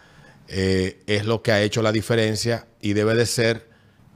eh, 0.49 1.05
es 1.07 1.27
lo 1.27 1.43
que 1.43 1.53
ha 1.53 1.62
hecho 1.62 1.81
la 1.81 1.93
diferencia 1.93 2.66
y 2.81 2.95
debe 2.95 3.14
de 3.14 3.27
ser 3.27 3.72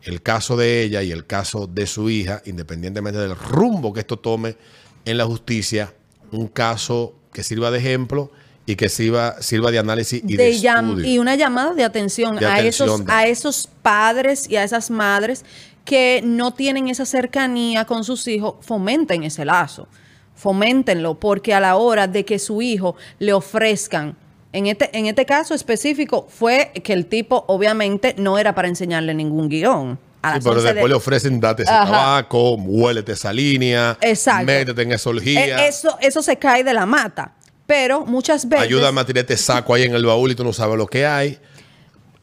el 0.07 0.23
caso 0.23 0.57
de 0.57 0.83
ella 0.83 1.03
y 1.03 1.11
el 1.13 1.27
caso 1.27 1.67
de 1.67 1.87
su 1.87 2.09
hija, 2.09 2.41
independientemente 2.47 3.19
del 3.19 3.37
rumbo 3.37 3.93
que 3.93 4.01
esto 4.01 4.17
tome 4.19 4.57
en 5.05 5.19
la 5.19 5.25
justicia, 5.27 5.93
un 6.33 6.47
caso 6.49 7.15
que 7.33 7.43
sirva 7.43 7.71
de 7.71 7.79
ejemplo 7.79 8.31
y 8.67 8.77
que 8.77 8.89
sirva, 8.89 9.41
sirva 9.43 9.71
de 9.71 9.79
análisis 9.79 10.23
y 10.25 10.37
de, 10.37 10.49
estudio. 10.51 11.05
y 11.05 11.19
una 11.19 11.35
llamada 11.35 11.75
de 11.75 11.85
atención, 11.85 12.37
De 12.37 12.47
a, 12.47 12.55
atención 12.55 12.89
esos, 12.89 13.05
de- 13.07 13.13
a 13.13 13.27
esos 13.27 13.69
padres 13.83 14.49
y 14.49 14.57
a 14.57 14.65
esas 14.65 14.91
madres 14.91 15.45
que 15.85 16.21
no 16.25 16.53
tienen 16.55 16.89
esa 16.89 17.05
cercanía 17.05 17.85
con 17.85 18.03
sus 18.03 18.27
hijos, 18.27 18.55
fomenten 18.61 19.23
ese 19.25 19.45
lazo, 19.45 19.87
foméntenlo, 20.35 21.19
porque 21.19 21.55
a 21.55 21.61
la 21.61 21.77
hora 21.77 22.07
de 22.09 22.25
que 22.25 22.39
su 22.39 22.63
hijo 22.63 22.97
le 23.19 23.33
ofrezcan, 23.33 24.17
en 24.53 24.67
este, 24.67 24.97
en 24.97 25.07
este 25.07 25.27
caso 25.27 25.55
específico 25.55 26.27
fue 26.31 26.73
que 26.83 26.93
el 26.93 27.07
tipo 27.07 27.45
obviamente 27.49 28.15
no 28.19 28.39
era 28.39 28.55
para 28.55 28.69
enseñarle 28.69 29.13
ningún 29.15 29.49
guion, 29.49 29.99
Sí, 30.25 30.41
pero 30.43 30.57
11 30.57 30.63
de- 30.69 30.73
después 30.75 30.89
le 30.91 30.95
ofrecen 30.97 31.41
date 31.41 31.63
ese 31.63 31.71
Ajá. 31.73 31.91
tabaco, 31.93 32.55
huélete 32.55 33.13
esa 33.13 33.33
línea, 33.33 33.97
Exacto. 34.01 34.47
métete 34.47 34.83
en 34.83 34.93
esa 34.93 35.11
orgía, 35.11 35.65
Eh, 35.67 35.69
eso, 35.69 35.97
eso 36.01 36.21
se 36.23 36.37
cae 36.37 36.65
de 36.65 36.75
la 36.75 36.85
mata. 36.87 37.33
Pero 37.67 38.07
muchas 38.07 38.49
veces. 38.49 38.65
ayúdame 38.67 39.01
a 39.01 39.05
tirar 39.07 39.21
este 39.23 39.37
saco 39.37 39.75
ahí 39.75 39.83
en 39.83 39.95
el 39.95 40.05
baúl 40.07 40.31
y 40.31 40.35
tú 40.35 40.43
no 40.45 40.53
sabes 40.53 40.77
lo 40.79 40.87
que 40.87 41.05
hay. 41.07 41.39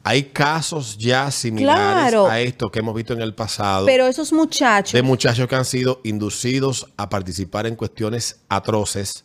Hay 0.02 0.24
casos 0.24 0.98
ya 0.98 1.30
similares 1.30 2.10
Claro. 2.10 2.26
a 2.28 2.40
esto 2.40 2.70
que 2.70 2.80
hemos 2.80 2.94
visto 2.94 3.12
en 3.14 3.22
el 3.22 3.34
pasado 3.34 3.86
Pero 3.86 4.06
esos 4.06 4.32
muchachos. 4.34 4.92
de 4.92 5.02
muchachos 5.02 5.46
que 5.48 5.54
han 5.54 5.64
sido 5.64 6.00
inducidos 6.04 6.86
a 6.98 7.08
participar 7.08 7.66
en 7.66 7.74
cuestiones 7.76 8.40
atroces 8.50 9.24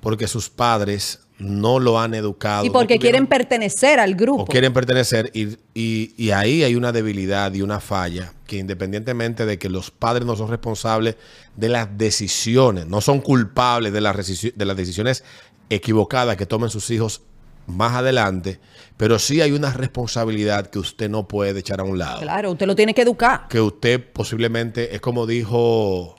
porque 0.00 0.26
sus 0.28 0.50
padres 0.50 1.20
no 1.38 1.78
lo 1.78 2.00
han 2.00 2.14
educado. 2.14 2.64
y 2.64 2.68
no 2.68 2.72
porque 2.72 2.96
tuvieron- 2.96 3.00
quieren 3.00 3.26
pertenecer 3.28 4.00
al 4.00 4.14
grupo. 4.14 4.42
o 4.42 4.46
quieren 4.46 4.72
pertenecer 4.72 5.30
y, 5.34 5.56
y- 5.74 6.12
y 6.16 6.30
ahí 6.32 6.64
hay 6.64 6.74
una 6.74 6.90
debilidad 6.92 7.52
y 7.54 7.62
una 7.62 7.78
falla 7.80 8.32
que 8.46 8.56
independientemente 8.56 9.46
de 9.46 9.58
que 9.58 9.68
los 9.68 9.90
padres 9.90 10.26
no 10.26 10.34
son 10.36 10.48
responsables 10.48 11.16
de 11.56 11.68
las 11.68 11.96
decisiones, 11.96 12.86
no 12.86 13.00
son 13.00 13.20
culpables 13.20 13.92
de 13.92 14.00
las, 14.00 14.16
de 14.56 14.64
las 14.64 14.76
decisiones 14.76 15.22
equivocadas 15.70 16.36
que 16.36 16.46
tomen 16.46 16.70
sus 16.70 16.90
hijos 16.90 17.22
más 17.66 17.92
adelante, 17.94 18.58
pero 18.96 19.18
sí 19.18 19.42
hay 19.42 19.52
una 19.52 19.72
responsabilidad 19.74 20.68
que 20.68 20.78
usted 20.78 21.10
no 21.10 21.28
puede 21.28 21.60
echar 21.60 21.80
a 21.80 21.84
un 21.84 21.98
lado. 21.98 22.22
Claro, 22.22 22.52
usted 22.52 22.66
lo 22.66 22.74
tiene 22.74 22.94
que 22.94 23.02
educar. 23.02 23.46
Que 23.48 23.60
usted 23.60 24.02
posiblemente, 24.12 24.94
es 24.94 25.02
como 25.02 25.26
dijo, 25.26 26.17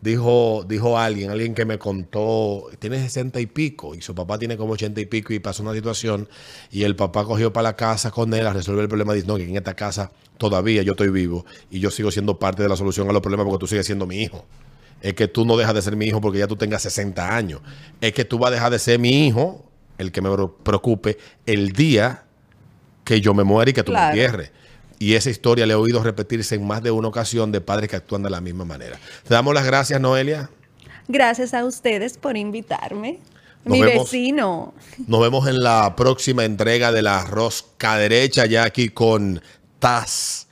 dijo, 0.00 0.64
dijo 0.68 0.98
alguien, 0.98 1.30
alguien 1.30 1.54
que 1.54 1.64
me 1.64 1.78
contó, 1.78 2.68
tiene 2.78 2.98
sesenta 3.00 3.40
y 3.40 3.46
pico 3.46 3.94
y 3.94 4.02
su 4.02 4.14
papá 4.14 4.38
tiene 4.38 4.56
como 4.56 4.74
ochenta 4.74 5.00
y 5.00 5.06
pico 5.06 5.32
y 5.32 5.38
pasó 5.38 5.62
una 5.62 5.72
situación 5.74 6.28
y 6.70 6.84
el 6.84 6.96
papá 6.96 7.24
cogió 7.24 7.52
para 7.52 7.64
la 7.70 7.76
casa 7.76 8.10
con 8.10 8.32
él 8.34 8.46
a 8.46 8.52
resolver 8.52 8.82
el 8.82 8.88
problema. 8.88 9.12
Dice, 9.14 9.26
no, 9.26 9.36
que 9.36 9.44
en 9.48 9.56
esta 9.56 9.74
casa 9.74 10.12
todavía 10.38 10.82
yo 10.82 10.92
estoy 10.92 11.08
vivo 11.10 11.44
y 11.70 11.80
yo 11.80 11.90
sigo 11.90 12.10
siendo 12.10 12.38
parte 12.38 12.62
de 12.62 12.68
la 12.68 12.76
solución 12.76 13.08
a 13.08 13.12
los 13.12 13.22
problemas 13.22 13.46
porque 13.46 13.60
tú 13.60 13.66
sigues 13.66 13.86
siendo 13.86 14.06
mi 14.06 14.22
hijo. 14.22 14.44
Es 15.00 15.14
que 15.14 15.28
tú 15.28 15.44
no 15.44 15.56
dejas 15.56 15.74
de 15.74 15.82
ser 15.82 15.96
mi 15.96 16.06
hijo 16.06 16.20
porque 16.20 16.38
ya 16.38 16.46
tú 16.46 16.56
tengas 16.56 16.82
60 16.82 17.36
años. 17.36 17.60
Es 18.00 18.12
que 18.12 18.24
tú 18.24 18.38
vas 18.38 18.50
a 18.50 18.54
dejar 18.54 18.72
de 18.72 18.78
ser 18.78 18.98
mi 18.98 19.26
hijo, 19.26 19.64
el 19.98 20.10
que 20.12 20.20
me 20.22 20.30
preocupe, 20.62 21.18
el 21.46 21.72
día 21.72 22.24
que 23.04 23.20
yo 23.20 23.34
me 23.34 23.44
muera 23.44 23.70
y 23.70 23.74
que 23.74 23.82
tú 23.82 23.92
Claro. 23.92 24.14
me 24.14 24.22
entierres. 24.22 24.50
Y 24.98 25.14
esa 25.14 25.30
historia 25.30 25.66
le 25.66 25.72
he 25.72 25.76
oído 25.76 26.02
repetirse 26.02 26.54
en 26.54 26.66
más 26.66 26.82
de 26.82 26.90
una 26.90 27.08
ocasión 27.08 27.52
de 27.52 27.60
padres 27.60 27.90
que 27.90 27.96
actúan 27.96 28.22
de 28.22 28.30
la 28.30 28.40
misma 28.40 28.64
manera. 28.64 28.98
Te 29.26 29.34
damos 29.34 29.54
las 29.54 29.64
gracias, 29.66 30.00
Noelia. 30.00 30.50
Gracias 31.08 31.54
a 31.54 31.64
ustedes 31.64 32.16
por 32.18 32.36
invitarme. 32.36 33.20
Nos 33.64 33.72
Mi 33.72 33.82
vemos. 33.82 34.10
vecino. 34.10 34.74
Nos 35.06 35.20
vemos 35.20 35.46
en 35.48 35.62
la 35.62 35.94
próxima 35.96 36.44
entrega 36.44 36.92
de 36.92 37.02
la 37.02 37.24
rosca 37.24 37.96
derecha, 37.96 38.46
ya 38.46 38.64
aquí 38.64 38.88
con 38.88 39.42
Taz 39.78 40.46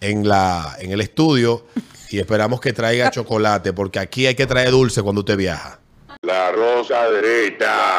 en, 0.00 0.28
la, 0.28 0.76
en 0.78 0.92
el 0.92 1.00
estudio. 1.00 1.66
Y 2.10 2.18
esperamos 2.18 2.60
que 2.60 2.72
traiga 2.72 3.10
chocolate, 3.12 3.72
porque 3.72 3.98
aquí 3.98 4.26
hay 4.26 4.34
que 4.34 4.46
traer 4.46 4.70
dulce 4.70 5.02
cuando 5.02 5.20
usted 5.20 5.36
viaja. 5.36 5.80
La 6.22 6.52
rosa 6.52 7.10
derecha. 7.10 7.98